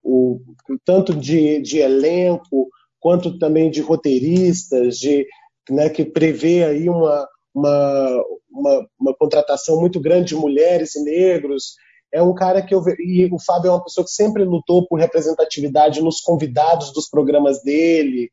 o 0.02 0.40
tanto 0.84 1.14
de, 1.14 1.60
de 1.60 1.78
elenco 1.78 2.68
quanto 3.00 3.38
também 3.38 3.70
de 3.70 3.80
roteiristas, 3.80 4.96
de 4.96 5.26
né, 5.70 5.88
que 5.88 6.04
prevê 6.04 6.64
aí 6.64 6.88
uma, 6.88 7.28
uma, 7.54 8.24
uma, 8.50 8.88
uma, 9.00 9.14
contratação 9.16 9.80
muito 9.80 10.00
grande 10.00 10.28
de 10.28 10.36
mulheres 10.36 10.94
e 10.94 11.04
negros 11.04 11.74
é 12.12 12.22
um 12.22 12.34
cara 12.34 12.62
que 12.62 12.74
eu 12.74 12.82
e 12.98 13.28
o 13.32 13.38
Fábio 13.40 13.68
é 13.68 13.72
uma 13.72 13.82
pessoa 13.82 14.04
que 14.04 14.10
sempre 14.10 14.44
lutou 14.44 14.86
por 14.86 15.00
representatividade 15.00 16.02
nos 16.02 16.20
convidados 16.20 16.92
dos 16.92 17.08
programas 17.08 17.62
dele. 17.62 18.30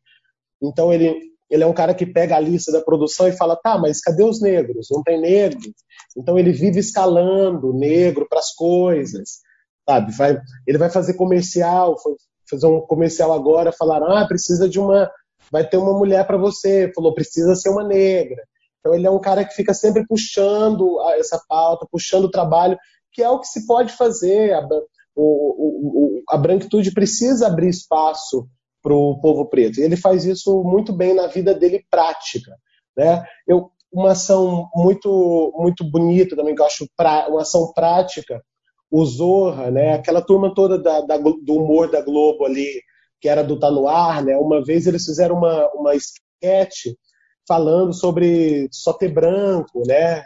Então 0.61 0.93
ele 0.93 1.29
ele 1.49 1.63
é 1.63 1.65
um 1.65 1.73
cara 1.73 1.95
que 1.95 2.05
pega 2.05 2.35
a 2.35 2.39
lista 2.39 2.71
da 2.71 2.81
produção 2.81 3.27
e 3.27 3.31
fala: 3.31 3.55
"Tá, 3.55 3.77
mas 3.77 4.01
cadê 4.01 4.23
os 4.23 4.41
negros? 4.41 4.87
Não 4.91 5.01
tem 5.01 5.19
negro". 5.19 5.59
Então 6.15 6.37
ele 6.37 6.51
vive 6.51 6.79
escalando 6.79 7.73
negro 7.73 8.27
para 8.29 8.39
as 8.39 8.53
coisas, 8.53 9.39
sabe? 9.89 10.11
Vai, 10.15 10.39
ele 10.67 10.77
vai 10.77 10.89
fazer 10.89 11.15
comercial, 11.15 11.95
fazer 12.47 12.67
um 12.67 12.81
comercial 12.81 13.33
agora, 13.33 13.71
falaram: 13.71 14.15
"Ah, 14.15 14.27
precisa 14.27 14.69
de 14.69 14.79
uma 14.79 15.09
vai 15.51 15.67
ter 15.67 15.77
uma 15.77 15.97
mulher 15.97 16.25
para 16.27 16.37
você". 16.37 16.91
Falou: 16.93 17.13
"Precisa 17.13 17.55
ser 17.55 17.69
uma 17.69 17.83
negra". 17.83 18.43
Então 18.79 18.93
ele 18.93 19.07
é 19.07 19.11
um 19.11 19.19
cara 19.19 19.43
que 19.43 19.55
fica 19.55 19.73
sempre 19.73 20.05
puxando 20.07 20.99
essa 21.17 21.41
pauta, 21.49 21.87
puxando 21.91 22.25
o 22.25 22.31
trabalho 22.31 22.77
que 23.11 23.23
é 23.23 23.29
o 23.29 23.39
que 23.39 23.47
se 23.47 23.65
pode 23.65 23.91
fazer. 23.93 24.53
A, 24.53 24.67
o, 25.15 26.19
o, 26.19 26.23
a 26.29 26.37
branquitude 26.37 26.93
precisa 26.93 27.47
abrir 27.47 27.69
espaço 27.69 28.47
para 28.81 28.93
o 28.93 29.19
povo 29.19 29.45
preto. 29.45 29.79
E 29.79 29.83
ele 29.83 29.97
faz 29.97 30.23
isso 30.23 30.63
muito 30.63 30.93
bem 30.93 31.13
na 31.13 31.27
vida 31.27 31.53
dele 31.53 31.83
prática. 31.89 32.55
Né? 32.95 33.25
Eu, 33.47 33.71
uma 33.91 34.11
ação 34.11 34.69
muito 34.75 35.51
muito 35.57 35.83
bonita 35.83 36.35
também, 36.35 36.53
que 36.53 36.61
eu 36.61 36.65
acho 36.65 36.87
pra, 36.95 37.27
uma 37.27 37.41
ação 37.41 37.73
prática, 37.73 38.41
o 38.91 39.05
Zorra, 39.05 39.69
né? 39.69 39.93
aquela 39.93 40.21
turma 40.21 40.53
toda 40.53 40.77
da, 40.77 41.01
da, 41.01 41.17
do 41.17 41.53
humor 41.53 41.89
da 41.89 42.01
Globo 42.01 42.45
ali, 42.45 42.81
que 43.21 43.29
era 43.29 43.43
do 43.43 43.59
Tá 43.59 43.69
No 43.69 43.87
Ar, 43.87 44.23
né? 44.23 44.35
uma 44.37 44.63
vez 44.63 44.87
eles 44.87 45.05
fizeram 45.05 45.35
uma, 45.35 45.69
uma 45.73 45.95
sketch 45.95 46.87
falando 47.47 47.93
sobre 47.93 48.67
só 48.71 48.93
ter 48.93 49.11
branco, 49.11 49.81
né? 49.85 50.23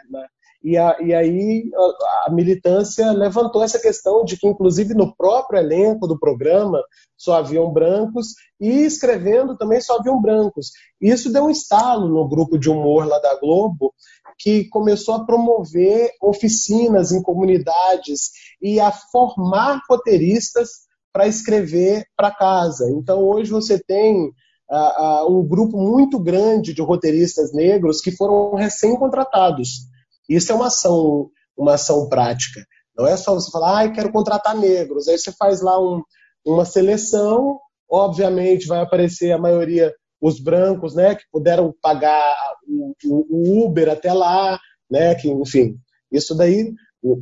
E, 0.62 0.78
a, 0.78 0.96
e 1.00 1.12
aí 1.12 1.70
a, 1.74 2.30
a, 2.30 2.32
militância 2.32 3.12
levantou 3.12 3.62
essa 3.62 3.78
questão 3.78 4.24
de 4.24 4.38
que, 4.38 4.46
inclusive, 4.46 4.94
no 4.94 5.14
próprio 5.14 5.58
elenco 5.60 6.06
do 6.06 6.18
programa 6.18 6.82
só 7.18 7.36
haviam 7.36 7.70
brancos 7.70 8.28
e 8.58 8.70
escrevendo 8.84 9.58
também 9.58 9.80
só 9.82 9.98
haviam 9.98 10.20
brancos. 10.20 10.70
Isso 10.98 11.30
deu 11.30 11.44
um 11.44 11.50
estalo 11.50 12.08
no 12.08 12.26
grupo 12.26 12.58
de 12.58 12.70
humor 12.70 13.06
lá 13.06 13.18
da 13.18 13.38
Globo, 13.38 13.92
que 14.38 14.68
começou 14.68 15.14
a 15.14 15.24
promover 15.24 16.10
oficinas 16.22 17.12
em 17.12 17.22
comunidades 17.22 18.30
e 18.60 18.80
a 18.80 18.90
formar 18.90 19.80
roteiristas 19.88 20.70
para 21.12 21.26
escrever 21.26 22.04
para 22.16 22.34
casa. 22.34 22.90
Então, 22.90 23.22
hoje 23.22 23.50
você 23.50 23.78
tem 23.78 24.26
uh, 24.70 25.26
uh, 25.26 25.38
um 25.38 25.46
grupo 25.46 25.76
muito 25.78 26.18
grande 26.18 26.74
de 26.74 26.82
roteiristas 26.82 27.52
negros 27.52 28.00
que 28.00 28.10
foram 28.10 28.54
recém-contratados 28.54 29.92
isso 30.28 30.52
é 30.52 30.54
uma 30.54 30.66
ação, 30.66 31.30
uma 31.56 31.74
ação 31.74 32.08
prática. 32.08 32.64
Não 32.96 33.06
é 33.06 33.16
só 33.16 33.34
você 33.34 33.50
falar, 33.50 33.84
ah, 33.84 33.92
quero 33.92 34.12
contratar 34.12 34.56
negros. 34.56 35.08
Aí 35.08 35.18
você 35.18 35.32
faz 35.32 35.60
lá 35.60 35.78
um, 35.80 36.02
uma 36.46 36.64
seleção, 36.64 37.58
obviamente 37.90 38.66
vai 38.66 38.80
aparecer 38.80 39.32
a 39.32 39.38
maioria 39.38 39.92
os 40.24 40.40
brancos, 40.40 40.94
né, 40.94 41.14
que 41.14 41.24
puderam 41.30 41.74
pagar 41.82 42.34
o, 42.66 42.94
o 43.04 43.66
Uber 43.66 43.90
até 43.90 44.10
lá, 44.10 44.58
né, 44.90 45.14
que 45.14 45.28
enfim, 45.28 45.76
isso 46.10 46.34
daí 46.34 46.72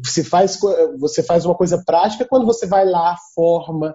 se 0.05 0.23
faz, 0.23 0.57
você 1.01 1.21
faz 1.21 1.45
uma 1.45 1.57
coisa 1.57 1.83
prática 1.85 2.25
quando 2.25 2.47
você 2.47 2.65
vai 2.65 2.85
lá, 2.89 3.17
forma, 3.35 3.93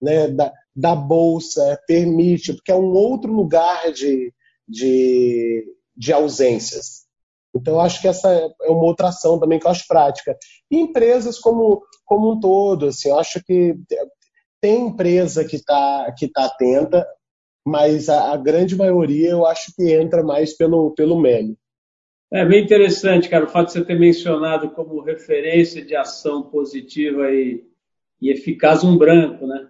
né, 0.00 0.28
da, 0.28 0.50
da 0.74 0.94
bolsa, 0.94 1.78
permite, 1.86 2.54
porque 2.54 2.72
é 2.72 2.74
um 2.74 2.92
outro 2.92 3.30
lugar 3.30 3.92
de, 3.92 4.32
de, 4.66 5.62
de 5.94 6.12
ausências. 6.14 7.04
Então, 7.54 7.78
acho 7.78 8.00
que 8.00 8.08
essa 8.08 8.30
é 8.30 8.70
uma 8.70 8.84
outra 8.84 9.08
ação 9.08 9.38
também 9.38 9.58
que 9.58 9.66
eu 9.66 9.70
acho 9.70 9.86
prática. 9.86 10.34
E 10.70 10.78
empresas 10.78 11.38
como, 11.38 11.82
como 12.06 12.32
um 12.32 12.40
todo, 12.40 12.86
assim, 12.86 13.10
eu 13.10 13.18
acho 13.18 13.42
que 13.44 13.74
tem 14.62 14.86
empresa 14.86 15.44
que 15.44 15.56
está 15.56 16.10
que 16.16 16.28
tá 16.28 16.46
atenta, 16.46 17.06
mas 17.66 18.08
a, 18.08 18.32
a, 18.32 18.36
grande 18.36 18.76
maioria 18.76 19.30
eu 19.30 19.44
acho 19.44 19.74
que 19.74 19.92
entra 19.92 20.22
mais 20.22 20.56
pelo, 20.56 20.92
pelo 20.92 21.20
meme. 21.20 21.58
É 22.32 22.44
bem 22.44 22.62
interessante, 22.62 23.28
cara, 23.28 23.44
o 23.44 23.48
fato 23.48 23.66
de 23.66 23.72
você 23.72 23.84
ter 23.84 23.98
mencionado 23.98 24.70
como 24.70 25.02
referência 25.02 25.84
de 25.84 25.96
ação 25.96 26.44
positiva 26.44 27.30
e, 27.30 27.64
e 28.20 28.30
eficaz 28.30 28.84
um 28.84 28.96
branco, 28.96 29.46
né? 29.46 29.68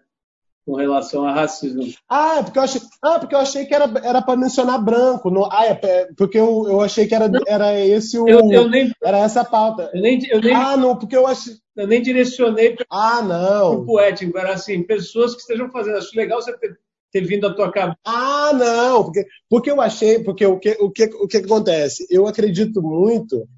com 0.66 0.74
relação 0.74 1.24
a 1.24 1.32
racismo. 1.32 1.84
Ah, 2.08 2.40
porque 2.42 2.58
eu 2.58 2.62
achei, 2.62 2.80
ah, 3.00 3.18
porque 3.20 3.34
eu 3.36 3.38
achei 3.38 3.64
que 3.64 3.72
era, 3.72 3.86
para 3.86 4.36
mencionar 4.36 4.84
branco. 4.84 5.30
No, 5.30 5.44
ah, 5.44 5.64
é, 5.64 6.08
porque 6.16 6.36
eu, 6.36 6.66
eu 6.68 6.80
achei 6.80 7.06
que 7.06 7.14
era, 7.14 7.30
era 7.46 7.78
esse 7.78 8.18
o. 8.18 8.28
Eu, 8.28 8.40
eu 8.50 8.68
nem, 8.68 8.90
era 9.02 9.18
essa 9.18 9.42
a 9.42 9.44
pauta. 9.44 9.88
Eu 9.94 10.02
nem, 10.02 10.18
eu 10.28 10.40
nem, 10.40 10.52
ah, 10.52 10.76
não, 10.76 10.96
porque 10.98 11.16
eu 11.16 11.24
achei. 11.24 11.54
Eu 11.76 11.86
nem 11.86 12.02
direcionei 12.02 12.74
para 12.74 12.84
ah, 12.90 13.22
não. 13.22 13.74
o 13.76 13.86
poético. 13.86 14.36
Era 14.36 14.54
assim, 14.54 14.82
pessoas 14.82 15.36
que 15.36 15.42
estejam 15.42 15.70
fazendo. 15.70 15.98
Acho 15.98 16.16
legal 16.16 16.42
você 16.42 16.56
ter, 16.58 16.76
ter 17.16 17.26
vindo 17.26 17.46
à 17.46 17.54
tua 17.54 17.72
cabeça. 17.72 17.98
Ah, 18.04 18.52
não, 18.52 19.04
porque, 19.04 19.26
porque 19.48 19.70
eu 19.70 19.80
achei, 19.80 20.22
porque 20.22 20.44
o 20.44 20.58
que, 20.58 20.76
o, 20.80 20.90
que, 20.90 21.04
o 21.04 21.26
que 21.26 21.38
acontece? 21.38 22.06
Eu 22.10 22.26
acredito 22.26 22.82
muito 22.82 23.48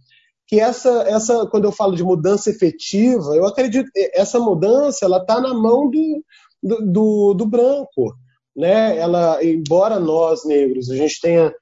que 0.46 0.60
essa, 0.60 1.02
essa, 1.08 1.46
quando 1.46 1.64
eu 1.64 1.72
falo 1.72 1.96
de 1.96 2.04
mudança 2.04 2.50
efetiva, 2.50 3.34
eu 3.34 3.44
acredito 3.46 3.90
essa 4.14 4.38
mudança 4.38 5.04
ela 5.04 5.18
está 5.18 5.40
na 5.40 5.52
mão 5.52 5.90
do, 5.90 6.24
do, 6.62 6.92
do, 6.92 7.34
do 7.34 7.46
branco, 7.46 8.14
né? 8.56 8.96
Ela, 8.96 9.44
embora 9.44 9.98
nós 9.98 10.44
negros 10.44 10.88
a 10.90 10.96
gente 10.96 11.20
tenha 11.20 11.52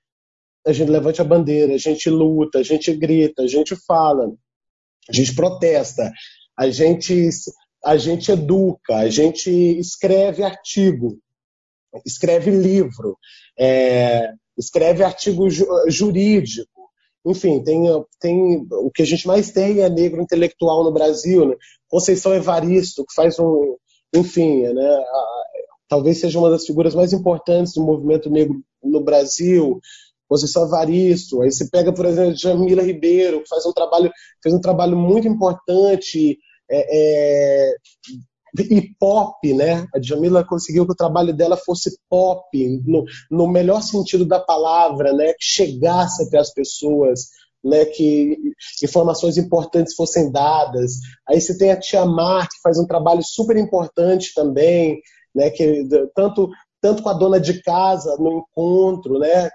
a 0.66 0.72
gente 0.72 0.90
levante 0.90 1.20
a 1.20 1.24
bandeira, 1.24 1.74
a 1.74 1.78
gente 1.78 2.10
luta, 2.10 2.58
a 2.58 2.62
gente 2.62 2.92
grita, 2.92 3.42
a 3.42 3.46
gente 3.46 3.76
fala, 3.86 4.28
a 5.08 5.12
gente 5.12 5.32
protesta, 5.32 6.10
a 6.58 6.68
gente, 6.68 7.28
a 7.84 7.96
gente 7.96 8.32
educa, 8.32 8.96
a 8.96 9.08
gente 9.08 9.48
escreve 9.78 10.42
artigo, 10.42 11.20
escreve 12.04 12.50
livro, 12.50 13.16
é, 13.58 14.32
escreve 14.56 15.02
artigo 15.04 15.48
ju 15.48 15.66
jurídico. 15.88 16.70
Enfim, 17.24 17.62
tem, 17.62 17.84
tem 18.20 18.66
o 18.70 18.90
que 18.90 19.02
a 19.02 19.06
gente 19.06 19.26
mais 19.26 19.50
tem 19.50 19.80
é 19.80 19.88
negro 19.88 20.22
intelectual 20.22 20.84
no 20.84 20.92
Brasil, 20.92 21.48
né? 21.48 21.56
Conceição 21.88 22.32
Evaristo, 22.34 23.04
que 23.04 23.14
faz 23.14 23.38
um, 23.38 23.76
enfim, 24.14 24.62
né, 24.62 24.86
a, 24.86 25.24
talvez 25.88 26.20
seja 26.20 26.38
uma 26.38 26.50
das 26.50 26.64
figuras 26.64 26.94
mais 26.94 27.12
importantes 27.12 27.74
do 27.74 27.82
movimento 27.82 28.30
negro 28.30 28.60
no 28.82 29.00
Brasil. 29.00 29.80
Conceição 30.28 30.64
Evaristo, 30.64 31.42
aí 31.42 31.52
você 31.52 31.68
pega, 31.70 31.92
por 31.92 32.04
exemplo, 32.04 32.36
Jamila 32.36 32.82
Ribeiro, 32.82 33.42
que 33.42 33.48
faz 33.48 33.64
um 33.64 33.72
trabalho, 33.72 34.10
fez 34.42 34.54
um 34.54 34.60
trabalho 34.60 34.96
muito 34.96 35.28
importante 35.28 36.36
é, 36.68 37.68
é, 37.70 37.76
e 38.62 38.94
pop, 38.98 39.54
né? 39.54 39.86
A 39.94 40.00
Jamila 40.00 40.44
conseguiu 40.44 40.86
que 40.86 40.92
o 40.92 40.96
trabalho 40.96 41.34
dela 41.34 41.56
fosse 41.56 41.98
pop, 42.08 42.46
no, 42.84 43.04
no 43.30 43.48
melhor 43.48 43.82
sentido 43.82 44.24
da 44.24 44.40
palavra, 44.40 45.12
né? 45.12 45.32
Que 45.32 45.44
chegasse 45.44 46.24
até 46.24 46.38
as 46.38 46.52
pessoas, 46.52 47.28
né? 47.64 47.84
Que 47.84 48.36
informações 48.82 49.36
importantes 49.36 49.94
fossem 49.94 50.30
dadas. 50.30 50.92
Aí 51.28 51.40
você 51.40 51.56
tem 51.56 51.70
a 51.70 51.78
Tia 51.78 52.04
Mar, 52.04 52.48
que 52.48 52.60
faz 52.62 52.78
um 52.78 52.86
trabalho 52.86 53.22
super 53.22 53.56
importante 53.56 54.32
também, 54.34 55.00
né? 55.34 55.50
Que 55.50 55.84
tanto 56.14 56.48
tanto 56.80 57.02
com 57.02 57.08
a 57.08 57.14
dona 57.14 57.40
de 57.40 57.60
casa 57.62 58.16
no 58.18 58.38
encontro, 58.38 59.18
né? 59.18 59.50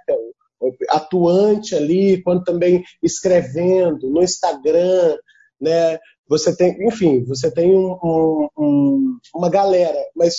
atuante 0.90 1.76
ali, 1.76 2.22
quanto 2.22 2.44
também 2.44 2.84
escrevendo 3.02 4.10
no 4.10 4.22
Instagram, 4.22 5.18
né? 5.60 5.98
Você 6.32 6.56
tem, 6.56 6.88
enfim, 6.88 7.26
você 7.26 7.52
tem 7.52 7.76
um, 7.76 7.92
um, 8.02 8.48
um, 8.58 9.18
uma 9.36 9.50
galera, 9.50 10.00
mas 10.16 10.36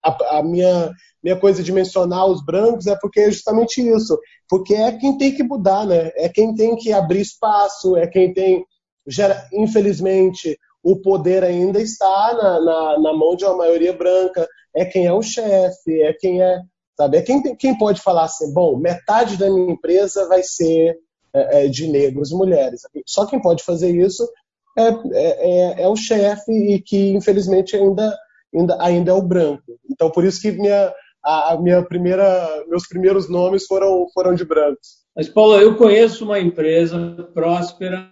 a, 0.00 0.38
a, 0.38 0.42
minha, 0.42 0.92
minha 1.22 1.36
coisa 1.36 1.64
de 1.64 1.72
mencionar 1.72 2.26
os 2.26 2.44
brancos 2.44 2.86
é 2.86 2.96
porque 3.00 3.20
é 3.20 3.30
justamente 3.30 3.80
isso, 3.80 4.16
porque 4.48 4.72
é 4.72 4.92
quem 4.92 5.18
tem 5.18 5.34
que 5.34 5.42
mudar, 5.42 5.84
né? 5.84 6.12
É 6.14 6.28
quem 6.28 6.54
tem 6.54 6.76
que 6.76 6.92
abrir 6.92 7.22
espaço, 7.22 7.96
é 7.96 8.06
quem 8.06 8.32
tem, 8.32 8.64
gera, 9.04 9.44
infelizmente, 9.52 10.56
o 10.80 11.02
poder 11.02 11.42
ainda 11.42 11.82
está 11.82 12.34
na, 12.34 12.60
na, 12.60 12.98
na 13.00 13.12
mão 13.12 13.34
de 13.34 13.44
uma 13.44 13.56
maioria 13.56 13.92
branca, 13.92 14.48
é 14.74 14.84
quem 14.84 15.06
é 15.06 15.12
o 15.12 15.22
chefe, 15.22 16.02
é 16.02 16.12
quem 16.12 16.40
é 16.40 16.60
Sabe? 16.96 17.16
É 17.16 17.22
quem, 17.22 17.42
quem 17.56 17.76
pode 17.76 18.00
falar 18.00 18.24
assim, 18.24 18.52
bom, 18.52 18.76
metade 18.76 19.36
da 19.36 19.50
minha 19.50 19.72
empresa 19.72 20.28
vai 20.28 20.42
ser 20.42 20.96
é, 21.34 21.64
é, 21.64 21.68
de 21.68 21.88
negros 21.88 22.30
e 22.30 22.34
mulheres. 22.34 22.82
Só 23.06 23.26
quem 23.26 23.40
pode 23.40 23.64
fazer 23.64 23.90
isso 23.90 24.28
é, 24.76 24.88
é, 24.88 25.80
é, 25.80 25.82
é 25.82 25.88
o 25.88 25.96
chefe 25.96 26.52
e 26.52 26.80
que, 26.80 27.10
infelizmente, 27.10 27.76
ainda, 27.76 28.16
ainda, 28.54 28.76
ainda 28.80 29.10
é 29.10 29.14
o 29.14 29.22
branco. 29.22 29.78
Então, 29.90 30.10
por 30.10 30.24
isso 30.24 30.40
que 30.40 30.52
minha, 30.52 30.92
a, 31.22 31.56
minha 31.60 31.82
primeira, 31.82 32.64
meus 32.68 32.86
primeiros 32.86 33.28
nomes 33.28 33.66
foram, 33.66 34.06
foram 34.12 34.34
de 34.34 34.44
brancos. 34.44 35.02
Mas, 35.14 35.28
Paulo, 35.28 35.60
eu 35.60 35.76
conheço 35.76 36.24
uma 36.24 36.40
empresa 36.40 37.28
próspera 37.34 38.10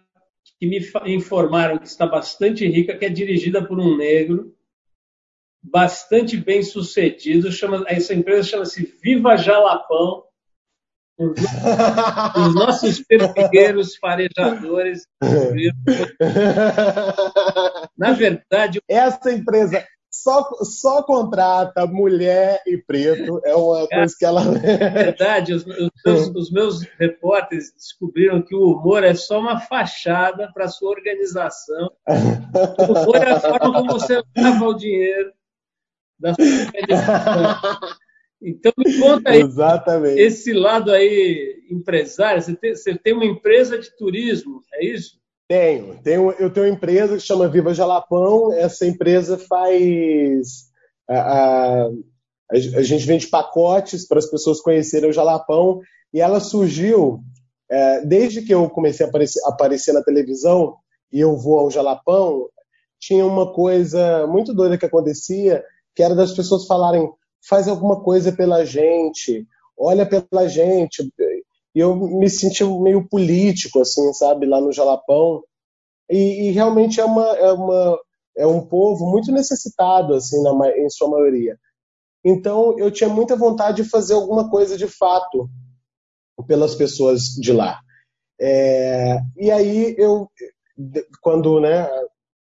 que 0.59 0.67
me 0.67 0.79
informaram 1.15 1.79
que 1.79 1.87
está 1.87 2.07
bastante 2.07 2.67
rica, 2.67 2.97
que 2.97 3.07
é 3.07 3.09
dirigida 3.09 3.67
por 3.67 3.81
um 3.81 3.97
negro, 3.97 4.55
bastante 5.63 6.37
bem 6.37 6.63
sucedido. 6.63 7.51
Chama, 7.51 7.85
essa 7.89 8.15
empresa 8.15 8.43
chama-se 8.49 8.99
Viva 9.03 9.37
Jalapão. 9.37 10.25
Os 11.21 12.55
nossos 12.55 13.01
pepigueiros 13.01 13.97
farejadores. 13.97 15.07
Na 17.97 18.13
verdade. 18.13 18.81
Essa 18.89 19.31
empresa 19.31 19.85
só, 20.11 20.49
só 20.63 21.03
contrata 21.03 21.87
mulher 21.87 22.61
e 22.67 22.79
preto. 22.79 23.41
É 23.45 23.55
uma 23.55 23.87
coisa 23.87 24.15
que 24.19 24.25
ela. 24.25 24.45
Na 24.45 24.59
verdade, 24.59 25.55
os, 25.55 25.65
os, 25.67 26.35
os 26.35 26.51
meus 26.51 26.83
repórteres 26.99 27.73
descobriram 27.75 28.43
que 28.43 28.55
o 28.55 28.73
humor 28.73 29.05
é 29.05 29.15
só 29.15 29.39
uma 29.39 29.61
fachada 29.61 30.51
para 30.53 30.65
a 30.65 30.69
sua 30.69 30.91
organização. 30.91 31.91
O 32.09 32.93
humor 32.93 33.17
é 33.17 33.33
a 33.33 33.41
forma 33.41 33.73
como 33.73 33.93
você 33.93 34.23
lava 34.37 34.65
o 34.65 34.75
dinheiro 34.75 35.33
da 36.19 36.35
sua 36.35 36.45
Então 38.43 38.73
me 38.79 38.99
conta 38.99 39.31
aí 39.31 39.43
Exatamente. 39.43 40.21
esse 40.21 40.53
lado 40.53 40.91
aí 40.91 41.63
empresário. 41.71 42.41
Você 42.41 42.57
tem, 42.57 42.75
você 42.75 42.95
tem, 42.97 43.13
uma 43.13 43.25
empresa 43.25 43.79
de 43.79 43.95
turismo, 43.97 44.63
é 44.75 44.87
isso? 44.87 45.19
Tenho, 45.47 46.01
tenho. 46.03 46.31
Eu 46.33 46.51
tenho 46.51 46.67
uma 46.67 46.73
empresa 46.73 47.17
que 47.17 47.23
chama 47.23 47.49
Viva 47.49 47.75
Jalapão. 47.75 48.53
Essa 48.53 48.87
empresa 48.87 49.37
faz 49.37 50.71
a, 51.09 51.85
a, 51.85 51.91
a 52.51 52.83
gente 52.83 53.07
vende 53.07 53.27
pacotes 53.27 54.07
para 54.07 54.19
as 54.19 54.31
pessoas 54.31 54.61
conhecerem 54.61 55.11
o 55.11 55.13
Jalapão 55.13 55.81
e 56.13 56.21
ela 56.21 56.41
surgiu 56.41 57.21
é, 57.71 58.05
desde 58.05 58.43
que 58.43 58.55
eu 58.55 58.69
comecei 58.71 59.05
a 59.05 59.09
aparecer, 59.09 59.41
aparecer 59.45 59.93
na 59.93 60.03
televisão 60.03 60.77
e 61.13 61.21
eu 61.21 61.37
vou 61.37 61.59
ao 61.59 61.71
Jalapão. 61.71 62.49
Tinha 62.99 63.25
uma 63.25 63.53
coisa 63.53 64.27
muito 64.27 64.55
doida 64.55 64.79
que 64.79 64.87
acontecia 64.87 65.65
que 65.95 66.03
era 66.03 66.15
das 66.15 66.33
pessoas 66.33 66.67
falarem 66.67 67.11
faz 67.47 67.69
alguma 67.69 68.03
coisa 68.03 68.33
pela 68.33 68.65
gente, 68.65 69.47
olha 69.79 70.07
pela 70.07 70.49
gente. 70.49 71.03
E 71.75 71.79
eu 71.79 71.95
me 71.97 72.29
senti 72.29 72.65
meio 72.65 73.07
político, 73.09 73.81
assim, 73.81 74.13
sabe, 74.13 74.47
lá 74.47 74.61
no 74.61 74.73
Jalapão. 74.73 75.43
E, 76.11 76.49
e 76.49 76.51
realmente 76.51 77.01
é, 77.01 77.05
uma, 77.05 77.27
é, 77.37 77.53
uma, 77.53 77.99
é 78.37 78.47
um 78.47 78.67
povo 78.67 79.07
muito 79.07 79.31
necessitado, 79.33 80.15
assim, 80.15 80.43
na, 80.43 80.69
em 80.77 80.91
sua 80.91 81.09
maioria. 81.09 81.57
Então, 82.25 82.79
eu 82.79 82.91
tinha 82.91 83.09
muita 83.09 83.37
vontade 83.37 83.83
de 83.83 83.89
fazer 83.89 84.15
alguma 84.15 84.51
coisa 84.51 84.77
de 84.77 84.87
fato 84.87 85.49
pelas 86.47 86.75
pessoas 86.75 87.23
de 87.41 87.53
lá. 87.53 87.81
É, 88.41 89.19
e 89.37 89.51
aí, 89.51 89.95
eu, 89.97 90.29
quando 91.23 91.61
né, 91.61 91.89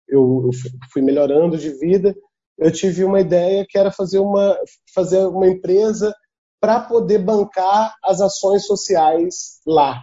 eu, 0.08 0.50
fui 0.92 1.02
melhorando 1.02 1.58
de 1.58 1.70
vida, 1.70 2.16
eu 2.58 2.72
tive 2.72 3.04
uma 3.04 3.20
ideia 3.20 3.64
que 3.68 3.78
era 3.78 3.90
fazer 3.90 4.18
uma, 4.18 4.58
fazer 4.94 5.24
uma 5.26 5.46
empresa 5.46 6.14
para 6.60 6.80
poder 6.80 7.18
bancar 7.18 7.94
as 8.02 8.20
ações 8.20 8.66
sociais 8.66 9.60
lá. 9.66 10.02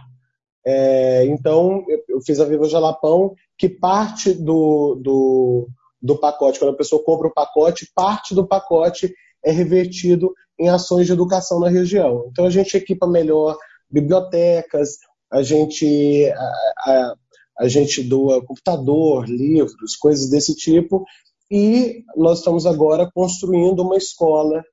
É, 0.66 1.24
então, 1.26 1.84
eu 2.08 2.20
fiz 2.22 2.40
a 2.40 2.44
Viva 2.44 2.68
Jalapão, 2.68 3.34
que 3.58 3.68
parte 3.68 4.32
do, 4.32 4.96
do, 4.96 5.68
do 6.02 6.18
pacote, 6.18 6.58
quando 6.58 6.72
a 6.72 6.76
pessoa 6.76 7.04
compra 7.04 7.28
o 7.28 7.32
pacote, 7.32 7.90
parte 7.94 8.34
do 8.34 8.46
pacote 8.46 9.14
é 9.44 9.52
revertido 9.52 10.32
em 10.58 10.68
ações 10.68 11.06
de 11.06 11.12
educação 11.12 11.60
na 11.60 11.68
região. 11.68 12.26
Então, 12.30 12.46
a 12.46 12.50
gente 12.50 12.76
equipa 12.76 13.06
melhor 13.06 13.56
bibliotecas, 13.88 14.96
a 15.30 15.42
gente, 15.42 16.26
a, 16.34 16.90
a, 16.90 17.14
a 17.60 17.68
gente 17.68 18.02
doa 18.02 18.44
computador, 18.44 19.28
livros, 19.28 19.94
coisas 19.94 20.30
desse 20.30 20.54
tipo, 20.54 21.04
e 21.50 22.04
nós 22.16 22.38
estamos 22.38 22.66
agora 22.66 23.08
construindo 23.14 23.80
uma 23.80 23.96
escola 23.96 24.64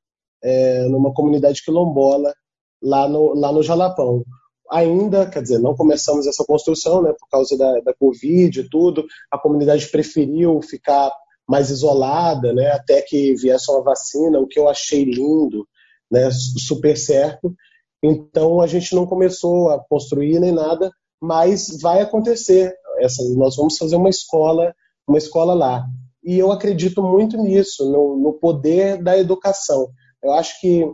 é, 0.44 0.88
numa 0.88 1.14
comunidade 1.14 1.64
quilombola 1.64 2.34
lá 2.82 3.08
no, 3.08 3.34
lá 3.34 3.52
no 3.52 3.64
Jalapão. 3.64 4.24
Ainda, 4.72 5.30
quer 5.30 5.42
dizer, 5.42 5.60
não 5.60 5.76
começamos 5.76 6.26
essa 6.26 6.44
construção, 6.44 7.02
né, 7.02 7.14
por 7.18 7.30
causa 7.30 7.58
da, 7.58 7.80
da 7.82 7.94
Covid 7.94 8.60
e 8.60 8.70
tudo, 8.70 9.06
a 9.32 9.38
comunidade 9.38 9.88
preferiu 9.88 10.62
ficar 10.62 11.12
mais 11.48 11.70
isolada, 11.70 12.54
né, 12.54 12.72
até 12.72 13.02
que 13.02 13.36
viesse 13.36 13.70
uma 13.72 13.84
vacina, 13.84 14.40
o 14.40 14.48
que 14.48 14.60
eu 14.60 14.68
achei 14.68 15.04
lindo, 15.04 15.68
né, 16.12 16.30
super 16.32 16.98
certo. 16.98 17.54
Então 18.02 18.60
a 18.60 18.68
gente 18.68 18.96
não 18.96 19.06
começou 19.06 19.70
a 19.70 19.80
construir 19.80 20.40
nem 20.40 20.52
nada, 20.52 20.92
mas 21.22 21.80
vai 21.80 22.02
acontecer. 22.02 22.74
Essa, 23.00 23.24
nós 23.36 23.56
vamos 23.56 23.78
fazer 23.78 23.96
uma 23.96 24.10
escola, 24.10 24.74
uma 25.08 25.18
escola 25.18 25.54
lá 25.54 25.86
e 26.24 26.38
eu 26.38 26.52
acredito 26.52 27.02
muito 27.02 27.38
nisso, 27.38 27.92
no, 27.92 28.18
no 28.18 28.34
poder 28.34 29.02
da 29.02 29.18
educação. 29.18 29.90
Eu 30.24 30.34
acho 30.34 30.60
que 30.60 30.86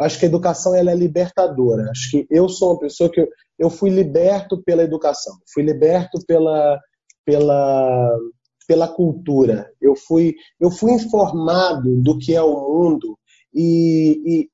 acho 0.00 0.18
que 0.18 0.24
a 0.24 0.28
educação 0.28 0.74
ela 0.74 0.90
é 0.90 0.94
libertadora. 0.94 1.88
Acho 1.90 2.10
que 2.10 2.26
eu 2.28 2.48
sou 2.48 2.72
uma 2.72 2.80
pessoa 2.80 3.10
que 3.10 3.20
eu, 3.20 3.28
eu 3.58 3.70
fui 3.70 3.90
liberto 3.90 4.62
pela 4.64 4.82
educação, 4.82 5.34
fui 5.52 5.62
liberto 5.62 6.18
pela 6.26 6.80
pela 7.24 8.18
pela 8.66 8.88
cultura. 8.88 9.70
Eu 9.80 9.94
fui 9.94 10.34
eu 10.58 10.70
fui 10.70 10.92
informado 10.92 12.02
do 12.02 12.18
que 12.18 12.34
é 12.34 12.42
o 12.42 12.54
mundo 12.54 13.18
e, 13.54 14.48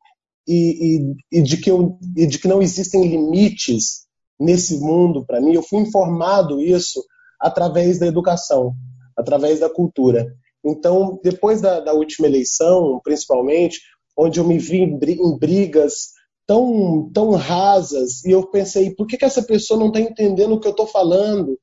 e, 0.47 0.57
e, 0.99 1.15
e 1.33 1.43
de, 1.43 1.57
que 1.57 1.71
eu, 1.71 1.99
e 2.17 2.27
de 2.27 2.39
que 2.39 2.49
não 2.49 2.61
existem 2.61 3.07
limites 3.07 4.07
nesse 4.39 4.79
mundo 4.79 5.25
para 5.25 5.41
mim, 5.41 5.55
eu 5.55 5.63
fui 5.63 5.81
informado 5.81 6.61
isso 6.61 7.03
através 7.39 7.99
da 7.99 8.07
educação, 8.07 8.75
através 9.21 9.61
da 9.61 9.71
cultura. 9.71 10.27
Então, 10.65 11.19
depois 11.23 11.61
da, 11.61 11.81
da 11.81 11.93
última 11.93 12.27
eleição, 12.27 13.01
principalmente, 13.03 13.81
onde 14.17 14.39
eu 14.39 14.45
me 14.45 14.59
vi 14.59 14.83
em 14.83 15.39
brigas 15.39 16.11
tão, 16.47 17.11
tão 17.13 17.31
rasas, 17.31 18.25
e 18.25 18.31
eu 18.31 18.45
pensei, 18.51 18.95
por 18.95 19.07
que, 19.07 19.17
que 19.17 19.25
essa 19.25 19.43
pessoa 19.43 19.79
não 19.79 19.87
está 19.89 20.01
entendendo 20.01 20.55
o 20.55 20.61
que 20.61 20.67
eu 20.67 20.73
estou 20.73 20.87
falando? 20.87 21.59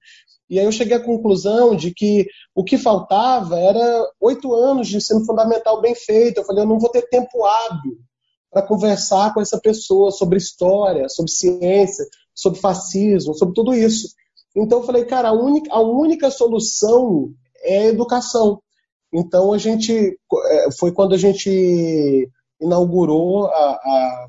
E 0.49 0.58
aí 0.60 0.66
eu 0.66 0.72
cheguei 0.72 0.95
à 0.95 1.03
conclusão 1.03 1.76
de 1.76 1.93
que 1.93 2.26
o 2.55 2.64
que 2.64 2.78
faltava 2.78 3.60
era 3.60 4.10
oito 4.22 4.53
anos 4.53 4.88
de 4.88 4.95
ensino 4.95 5.26
fundamental 5.26 5.82
bem 5.82 5.93
feito. 5.93 6.38
Eu 6.38 6.45
falei, 6.45 6.64
eu 6.64 6.68
não 6.68 6.80
vou 6.80 6.89
ter 6.89 7.01
tempo 7.10 7.45
hábil 7.45 7.97
para 8.49 8.62
conversar 8.62 9.34
com 9.34 9.41
essa 9.41 9.60
pessoa 9.60 10.10
sobre 10.10 10.38
história, 10.38 11.10
sobre 11.10 11.32
ciência, 11.32 12.05
sobre 12.34 12.60
fascismo, 12.60 13.34
sobre 13.34 13.53
tudo 13.53 13.74
isso. 13.74 14.08
Então 14.55 14.80
eu 14.80 14.86
falei, 14.86 15.03
cara, 15.05 15.30
a 15.30 15.34
única, 15.34 15.72
a 15.74 15.82
única 15.82 16.32
solução 16.32 17.34
é 17.62 17.88
educação. 17.88 18.62
Então 19.14 19.53
a 19.53 19.58
gente 19.58 20.18
é, 20.45 20.72
foi 20.78 20.91
quando 20.91 21.14
a 21.14 21.18
gente 21.18 22.30
inaugurou 22.60 23.45
a, 23.45 23.72
a, 23.72 24.28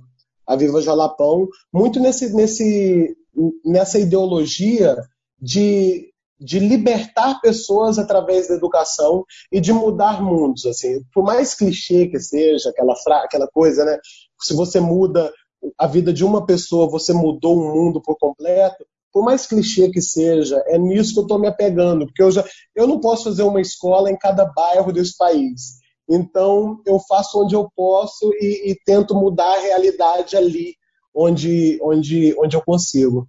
a 0.48 0.56
Viva 0.56 0.80
Jalapão, 0.80 1.48
muito 1.72 1.98
nesse, 1.98 2.34
nesse, 2.34 3.16
nessa 3.64 3.98
ideologia 3.98 4.96
de, 5.40 6.12
de 6.38 6.58
libertar 6.58 7.40
pessoas 7.40 7.98
através 7.98 8.48
da 8.48 8.54
educação 8.54 9.24
e 9.50 9.60
de 9.60 9.72
mudar 9.72 10.22
mundos. 10.22 10.66
Assim, 10.66 11.02
por 11.12 11.24
mais 11.24 11.54
clichê 11.54 12.06
que 12.06 12.20
seja 12.20 12.70
aquela, 12.70 12.94
aquela 13.24 13.48
coisa, 13.48 13.84
né? 13.84 13.98
Se 14.40 14.54
você 14.54 14.80
muda 14.80 15.32
a 15.76 15.86
vida 15.86 16.12
de 16.12 16.24
uma 16.24 16.46
pessoa, 16.46 16.88
você 16.88 17.12
mudou 17.12 17.58
um 17.58 17.74
mundo 17.74 18.00
por 18.00 18.16
completo 18.16 18.86
por 19.12 19.24
mais 19.24 19.46
clichê 19.46 19.90
que 19.90 20.00
seja, 20.00 20.62
é 20.66 20.78
nisso 20.78 21.14
que 21.14 21.20
eu 21.20 21.22
estou 21.22 21.38
me 21.38 21.48
apegando, 21.48 22.06
porque 22.06 22.22
eu, 22.22 22.30
já, 22.30 22.44
eu 22.74 22.86
não 22.86 23.00
posso 23.00 23.24
fazer 23.24 23.42
uma 23.42 23.60
escola 23.60 24.10
em 24.10 24.18
cada 24.18 24.44
bairro 24.44 24.92
desse 24.92 25.16
país. 25.16 25.78
Então, 26.08 26.80
eu 26.86 26.98
faço 27.00 27.42
onde 27.42 27.54
eu 27.54 27.68
posso 27.76 28.30
e, 28.34 28.70
e 28.70 28.76
tento 28.84 29.14
mudar 29.14 29.50
a 29.52 29.60
realidade 29.60 30.36
ali 30.36 30.74
onde, 31.14 31.78
onde, 31.82 32.34
onde 32.38 32.56
eu 32.56 32.62
consigo. 32.62 33.28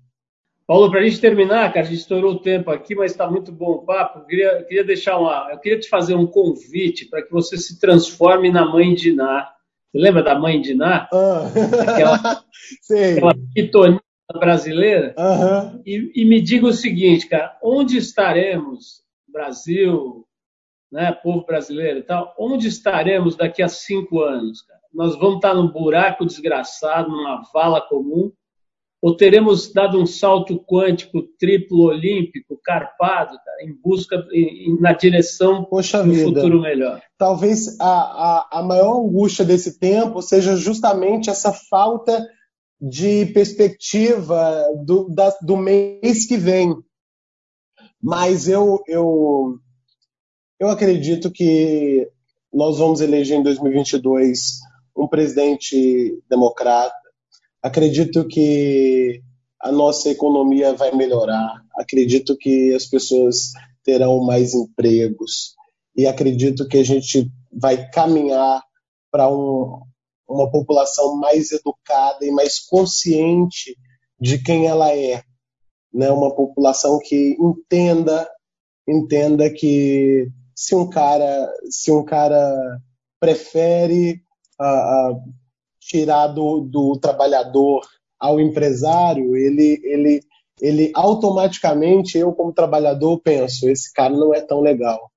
Paulo, 0.65 0.91
para 0.91 0.99
a 0.99 1.03
gente 1.03 1.19
terminar, 1.19 1.73
cara, 1.73 1.87
a 1.87 1.89
gente 1.89 2.01
estourou 2.01 2.33
o 2.33 2.39
tempo 2.39 2.69
aqui, 2.69 2.93
mas 2.93 3.11
está 3.11 3.29
muito 3.29 3.51
bom 3.51 3.71
o 3.71 3.85
papo. 3.85 4.19
Eu 4.19 4.25
queria, 4.25 4.63
queria 4.65 4.83
deixar 4.83 5.17
uma. 5.17 5.49
Eu 5.51 5.57
queria 5.57 5.79
te 5.79 5.89
fazer 5.89 6.13
um 6.13 6.27
convite 6.27 7.09
para 7.09 7.23
que 7.23 7.31
você 7.31 7.57
se 7.57 7.79
transforme 7.79 8.51
na 8.51 8.63
mãe 8.63 8.93
de 8.93 9.11
Ná. 9.11 9.49
Você 9.91 9.97
lembra 9.97 10.21
da 10.21 10.37
mãe 10.37 10.61
de 10.61 10.75
Ná? 10.75 11.09
Ah. 11.11 11.49
Aquela, 11.81 12.43
aquela 13.15 13.33
pitoninha 13.51 13.99
brasileira. 14.37 15.15
Uhum. 15.17 15.81
E, 15.85 16.11
e, 16.15 16.25
me 16.25 16.41
diga 16.41 16.67
o 16.67 16.73
seguinte, 16.73 17.27
cara, 17.27 17.57
onde 17.63 17.97
estaremos, 17.97 19.01
Brasil, 19.27 20.25
né, 20.91 21.11
povo 21.11 21.45
brasileiro 21.45 21.99
e 21.99 22.03
tal, 22.03 22.33
onde 22.37 22.67
estaremos 22.67 23.35
daqui 23.35 23.63
a 23.63 23.67
cinco 23.67 24.21
anos, 24.21 24.61
cara? 24.61 24.79
Nós 24.93 25.15
vamos 25.17 25.35
estar 25.35 25.53
num 25.53 25.71
buraco 25.71 26.25
desgraçado, 26.25 27.09
numa 27.09 27.43
vala 27.53 27.79
comum, 27.81 28.31
ou 29.01 29.15
teremos 29.15 29.71
dado 29.71 29.99
um 29.99 30.05
salto 30.05 30.59
quântico 30.59 31.21
triplo 31.39 31.83
olímpico, 31.83 32.59
carpado, 32.63 33.37
cara, 33.45 33.63
em 33.63 33.73
busca, 33.81 34.27
em, 34.33 34.77
na 34.79 34.91
direção 34.91 35.63
Poxa 35.63 36.03
do 36.03 36.11
vida. 36.11 36.25
futuro 36.25 36.61
melhor? 36.61 37.01
Talvez 37.17 37.79
a, 37.79 37.85
a, 37.85 38.59
a 38.59 38.63
maior 38.63 38.99
angústia 38.99 39.45
desse 39.45 39.79
tempo 39.79 40.21
seja 40.21 40.55
justamente 40.55 41.29
essa 41.29 41.53
falta 41.53 42.27
de 42.81 43.25
perspectiva 43.27 44.65
do, 44.85 45.09
da, 45.09 45.29
do 45.41 45.57
mês 45.57 46.25
que 46.25 46.37
vem. 46.37 46.75
Mas 48.01 48.47
eu, 48.47 48.81
eu, 48.87 49.59
eu 50.59 50.69
acredito 50.69 51.29
que 51.29 52.09
nós 52.53 52.77
vamos 52.77 53.01
eleger 53.01 53.37
em 53.37 53.43
2022 53.43 54.59
um 54.95 55.07
presidente 55.07 56.21
democrata. 56.29 56.95
Acredito 57.61 58.25
que 58.25 59.21
a 59.61 59.71
nossa 59.71 60.09
economia 60.09 60.73
vai 60.73 60.95
melhorar. 60.95 61.61
Acredito 61.75 62.37
que 62.37 62.73
as 62.73 62.85
pessoas 62.85 63.51
terão 63.83 64.23
mais 64.23 64.53
empregos. 64.53 65.55
E 65.95 66.07
acredito 66.07 66.67
que 66.67 66.77
a 66.77 66.83
gente 66.83 67.29
vai 67.51 67.89
caminhar 67.89 68.63
para 69.11 69.29
um, 69.29 69.81
uma 70.29 70.49
população 70.49 71.15
mais 71.15 71.51
educada 71.51 72.23
e 72.23 72.31
mais 72.31 72.59
consciente 72.59 73.75
de 74.19 74.41
quem 74.41 74.67
ela 74.67 74.95
é, 74.95 75.23
né? 75.93 76.11
Uma 76.11 76.33
população 76.33 76.99
que 76.99 77.35
entenda 77.39 78.29
entenda 78.87 79.49
que 79.49 80.27
se 80.55 80.75
um 80.75 80.89
cara 80.89 81.51
se 81.69 81.91
um 81.91 82.03
cara 82.03 82.79
prefere 83.19 84.21
uh, 84.59 85.13
uh, 85.13 85.21
tirar 85.79 86.27
do, 86.27 86.61
do 86.61 86.97
trabalhador 86.99 87.81
ao 88.19 88.39
empresário, 88.39 89.35
ele 89.35 89.79
ele 89.83 90.21
ele 90.61 90.91
automaticamente 90.93 92.17
eu 92.17 92.33
como 92.33 92.53
trabalhador 92.53 93.19
penso 93.21 93.69
esse 93.69 93.91
cara 93.93 94.13
não 94.13 94.33
é 94.33 94.41
tão 94.41 94.61
legal. 94.61 95.08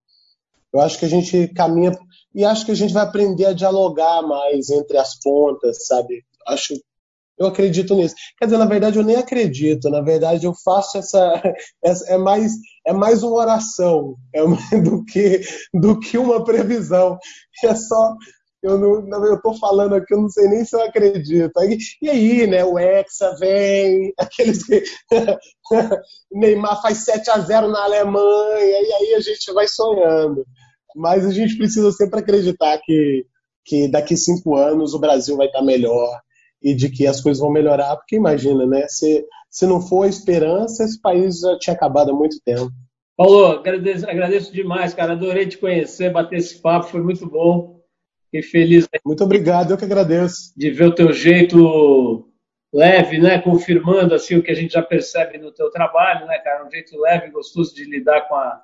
Eu 0.72 0.80
acho 0.80 0.98
que 0.98 1.04
a 1.04 1.08
gente 1.08 1.48
caminha 1.48 1.92
e 2.34 2.44
acho 2.44 2.64
que 2.64 2.72
a 2.72 2.76
gente 2.76 2.94
vai 2.94 3.02
aprender 3.02 3.46
a 3.46 3.52
dialogar 3.52 4.22
mais 4.22 4.70
entre 4.70 4.96
as 4.96 5.18
pontas, 5.18 5.86
sabe? 5.86 6.24
Acho, 6.46 6.74
eu 7.38 7.46
acredito 7.46 7.94
nisso. 7.94 8.14
Quer 8.38 8.46
dizer, 8.46 8.58
na 8.58 8.66
verdade 8.66 8.98
eu 8.98 9.04
nem 9.04 9.16
acredito. 9.16 9.90
Na 9.90 10.00
verdade 10.00 10.46
eu 10.46 10.54
faço 10.64 10.98
essa, 10.98 11.42
essa 11.84 12.10
é 12.12 12.16
mais 12.16 12.52
é 12.86 12.92
mais 12.92 13.22
uma 13.22 13.36
oração 13.36 14.16
é 14.34 14.42
do 14.80 15.04
que 15.04 15.40
do 15.74 15.98
que 15.98 16.16
uma 16.16 16.42
previsão. 16.44 17.18
É 17.64 17.74
só 17.74 18.14
eu 18.62 18.78
não, 18.78 19.26
eu 19.26 19.42
tô 19.42 19.54
falando 19.54 19.96
aqui, 19.96 20.14
eu 20.14 20.20
não 20.20 20.28
sei 20.28 20.46
nem 20.46 20.64
se 20.64 20.76
eu 20.76 20.82
acredito. 20.82 21.52
e 22.00 22.08
aí, 22.08 22.46
né, 22.46 22.64
o 22.64 22.78
Hexa 22.78 23.34
vem, 23.34 24.14
aqueles 24.18 24.62
que 24.64 24.84
Neymar 26.30 26.80
faz 26.80 26.98
7 26.98 27.28
a 27.30 27.40
0 27.40 27.68
na 27.68 27.82
Alemanha, 27.82 28.80
e 28.80 28.92
aí 28.92 29.14
a 29.16 29.20
gente 29.20 29.52
vai 29.52 29.66
sonhando. 29.66 30.46
Mas 30.95 31.26
a 31.26 31.30
gente 31.30 31.57
precisa 31.57 31.90
sempre 31.93 32.20
acreditar 32.20 32.78
que, 32.84 33.26
que 33.64 33.88
daqui 33.88 34.16
cinco 34.16 34.57
anos 34.57 34.95
o 34.95 34.99
Brasil 34.99 35.36
vai 35.36 35.47
estar 35.47 35.62
melhor 35.62 36.20
e 36.62 36.74
de 36.74 36.88
que 36.88 37.07
as 37.07 37.20
coisas 37.20 37.40
vão 37.40 37.51
melhorar, 37.51 37.97
porque 37.97 38.16
imagina, 38.16 38.64
né? 38.66 38.86
Se, 38.88 39.24
se 39.51 39.66
não 39.66 39.80
for 39.80 40.05
a 40.05 40.09
esperança, 40.09 40.84
esse 40.84 41.01
país 41.01 41.40
já 41.40 41.59
tinha 41.59 41.74
acabado 41.74 42.11
há 42.11 42.14
muito 42.14 42.40
tempo. 42.45 42.70
Paulo, 43.16 43.47
agradeço, 43.47 44.09
agradeço 44.09 44.53
demais, 44.53 44.95
cara. 44.95 45.12
Adorei 45.12 45.47
te 45.47 45.59
conhecer, 45.59 46.11
bater 46.11 46.38
esse 46.38 46.61
papo, 46.61 46.86
foi 46.86 47.03
muito 47.03 47.28
bom. 47.28 47.80
Fiquei 48.24 48.43
feliz. 48.43 48.88
Muito 49.05 49.22
obrigado, 49.22 49.72
eu 49.72 49.76
que 49.76 49.84
agradeço. 49.84 50.53
De 50.57 50.70
ver 50.70 50.86
o 50.86 50.95
teu 50.95 51.12
jeito 51.12 52.26
leve, 52.72 53.18
né? 53.18 53.38
Confirmando 53.38 54.14
assim 54.14 54.36
o 54.36 54.43
que 54.43 54.51
a 54.51 54.55
gente 54.55 54.72
já 54.72 54.82
percebe 54.82 55.36
no 55.36 55.53
teu 55.53 55.70
trabalho, 55.70 56.26
né, 56.26 56.38
cara? 56.38 56.66
Um 56.66 56.70
jeito 56.70 56.99
leve 56.99 57.26
e 57.26 57.30
gostoso 57.30 57.74
de 57.74 57.84
lidar 57.84 58.22
com 58.28 58.34
a, 58.34 58.62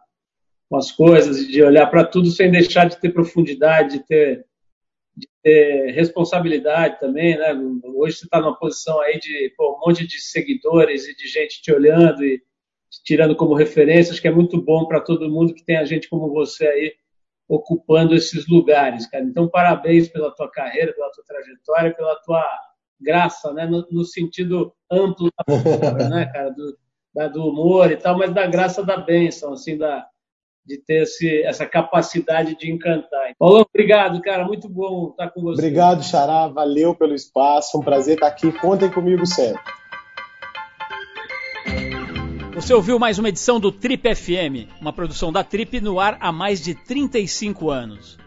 com 0.68 0.76
as 0.76 0.92
coisas, 0.92 1.46
de 1.46 1.62
olhar 1.62 1.86
para 1.86 2.04
tudo 2.04 2.30
sem 2.30 2.50
deixar 2.50 2.88
de 2.88 3.00
ter 3.00 3.10
profundidade, 3.10 3.98
de 3.98 4.06
ter, 4.06 4.46
de 5.16 5.26
ter 5.42 5.92
responsabilidade 5.92 7.00
também, 7.00 7.38
né? 7.38 7.54
Hoje 7.96 8.18
você 8.18 8.24
está 8.26 8.40
numa 8.40 8.58
posição 8.58 9.00
aí 9.00 9.18
de 9.18 9.52
pô, 9.56 9.76
um 9.76 9.88
monte 9.88 10.06
de 10.06 10.20
seguidores 10.20 11.06
e 11.06 11.16
de 11.16 11.26
gente 11.26 11.62
te 11.62 11.72
olhando 11.72 12.22
e 12.24 12.38
te 12.90 13.02
tirando 13.02 13.34
como 13.34 13.54
referência, 13.54 14.12
acho 14.12 14.20
que 14.20 14.28
é 14.28 14.32
muito 14.32 14.60
bom 14.60 14.86
para 14.86 15.00
todo 15.00 15.30
mundo 15.30 15.54
que 15.54 15.64
tem 15.64 15.76
a 15.76 15.84
gente 15.84 16.08
como 16.08 16.30
você 16.30 16.66
aí 16.66 16.94
ocupando 17.48 18.14
esses 18.14 18.46
lugares, 18.46 19.06
cara. 19.06 19.24
Então, 19.24 19.48
parabéns 19.48 20.08
pela 20.08 20.30
tua 20.30 20.50
carreira, 20.50 20.92
pela 20.92 21.10
tua 21.10 21.24
trajetória, 21.24 21.94
pela 21.94 22.14
tua 22.16 22.46
graça, 23.00 23.54
né? 23.54 23.64
No, 23.64 23.86
no 23.90 24.04
sentido 24.04 24.74
amplo 24.90 25.30
da 25.38 25.44
palavra, 25.44 26.08
né, 26.10 26.26
cara? 26.26 26.50
Do, 26.50 26.78
da, 27.14 27.26
do 27.26 27.46
humor 27.46 27.90
e 27.90 27.96
tal, 27.96 28.18
mas 28.18 28.34
da 28.34 28.46
graça 28.46 28.84
da 28.84 28.98
bênção, 28.98 29.54
assim, 29.54 29.78
da, 29.78 30.06
de 30.68 30.76
ter 30.76 31.02
esse, 31.02 31.42
essa 31.44 31.64
capacidade 31.64 32.54
de 32.56 32.70
encantar. 32.70 33.32
Paulo, 33.38 33.66
obrigado, 33.74 34.20
cara. 34.20 34.44
Muito 34.44 34.68
bom 34.68 35.10
estar 35.10 35.30
com 35.30 35.40
você. 35.40 35.62
Obrigado, 35.62 36.04
Xará. 36.04 36.46
Valeu 36.46 36.94
pelo 36.94 37.14
espaço. 37.14 37.78
Um 37.78 37.82
prazer 37.82 38.14
estar 38.14 38.26
aqui. 38.26 38.52
Contem 38.52 38.90
comigo 38.90 39.24
sempre. 39.24 39.60
Você 42.54 42.74
ouviu 42.74 42.98
mais 42.98 43.18
uma 43.18 43.28
edição 43.28 43.58
do 43.58 43.72
Trip 43.72 44.14
FM, 44.14 44.68
uma 44.80 44.92
produção 44.92 45.32
da 45.32 45.42
Trip 45.44 45.80
no 45.80 45.98
ar 45.98 46.18
há 46.20 46.30
mais 46.30 46.60
de 46.60 46.74
35 46.74 47.70
anos. 47.70 48.18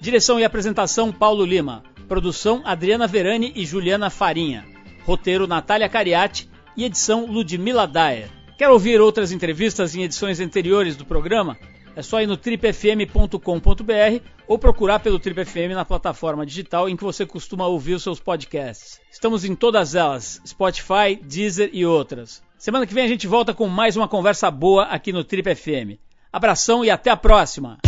Direção 0.00 0.38
e 0.38 0.44
apresentação 0.44 1.12
Paulo 1.12 1.44
Lima. 1.44 1.82
Produção 2.08 2.60
Adriana 2.64 3.06
Verani 3.06 3.52
e 3.54 3.64
Juliana 3.64 4.10
Farinha. 4.10 4.66
Roteiro 5.04 5.46
Natália 5.46 5.88
Cariati 5.88 6.50
e 6.76 6.84
edição 6.84 7.24
Ludmila 7.26 7.86
Daer. 7.86 8.41
Quer 8.62 8.70
ouvir 8.70 9.00
outras 9.00 9.32
entrevistas 9.32 9.96
em 9.96 10.04
edições 10.04 10.38
anteriores 10.38 10.94
do 10.94 11.04
programa? 11.04 11.58
É 11.96 12.00
só 12.00 12.22
ir 12.22 12.28
no 12.28 12.36
tripfm.com.br 12.36 14.24
ou 14.46 14.56
procurar 14.56 15.00
pelo 15.00 15.18
Trip 15.18 15.44
FM 15.44 15.74
na 15.74 15.84
plataforma 15.84 16.46
digital 16.46 16.88
em 16.88 16.96
que 16.96 17.02
você 17.02 17.26
costuma 17.26 17.66
ouvir 17.66 17.94
os 17.94 18.04
seus 18.04 18.20
podcasts. 18.20 19.00
Estamos 19.10 19.44
em 19.44 19.56
todas 19.56 19.96
elas: 19.96 20.40
Spotify, 20.46 21.18
Deezer 21.20 21.70
e 21.72 21.84
outras. 21.84 22.40
Semana 22.56 22.86
que 22.86 22.94
vem 22.94 23.04
a 23.04 23.08
gente 23.08 23.26
volta 23.26 23.52
com 23.52 23.66
mais 23.66 23.96
uma 23.96 24.06
conversa 24.06 24.48
boa 24.48 24.84
aqui 24.84 25.12
no 25.12 25.24
Trip 25.24 25.56
FM. 25.56 25.98
Abração 26.32 26.84
e 26.84 26.90
até 26.90 27.10
a 27.10 27.16
próxima! 27.16 27.78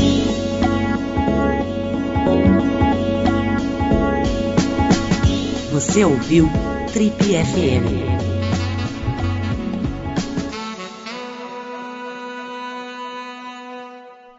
Você 5.71 6.05
ouviu 6.05 6.51
Trip 6.93 7.15
FM. 7.15 8.14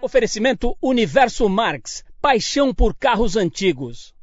Oferecimento 0.06 0.78
Universo 0.84 1.50
Marx, 1.50 2.06
paixão 2.22 2.72
por 2.72 2.94
carros 2.94 3.36
antigos. 3.36 4.14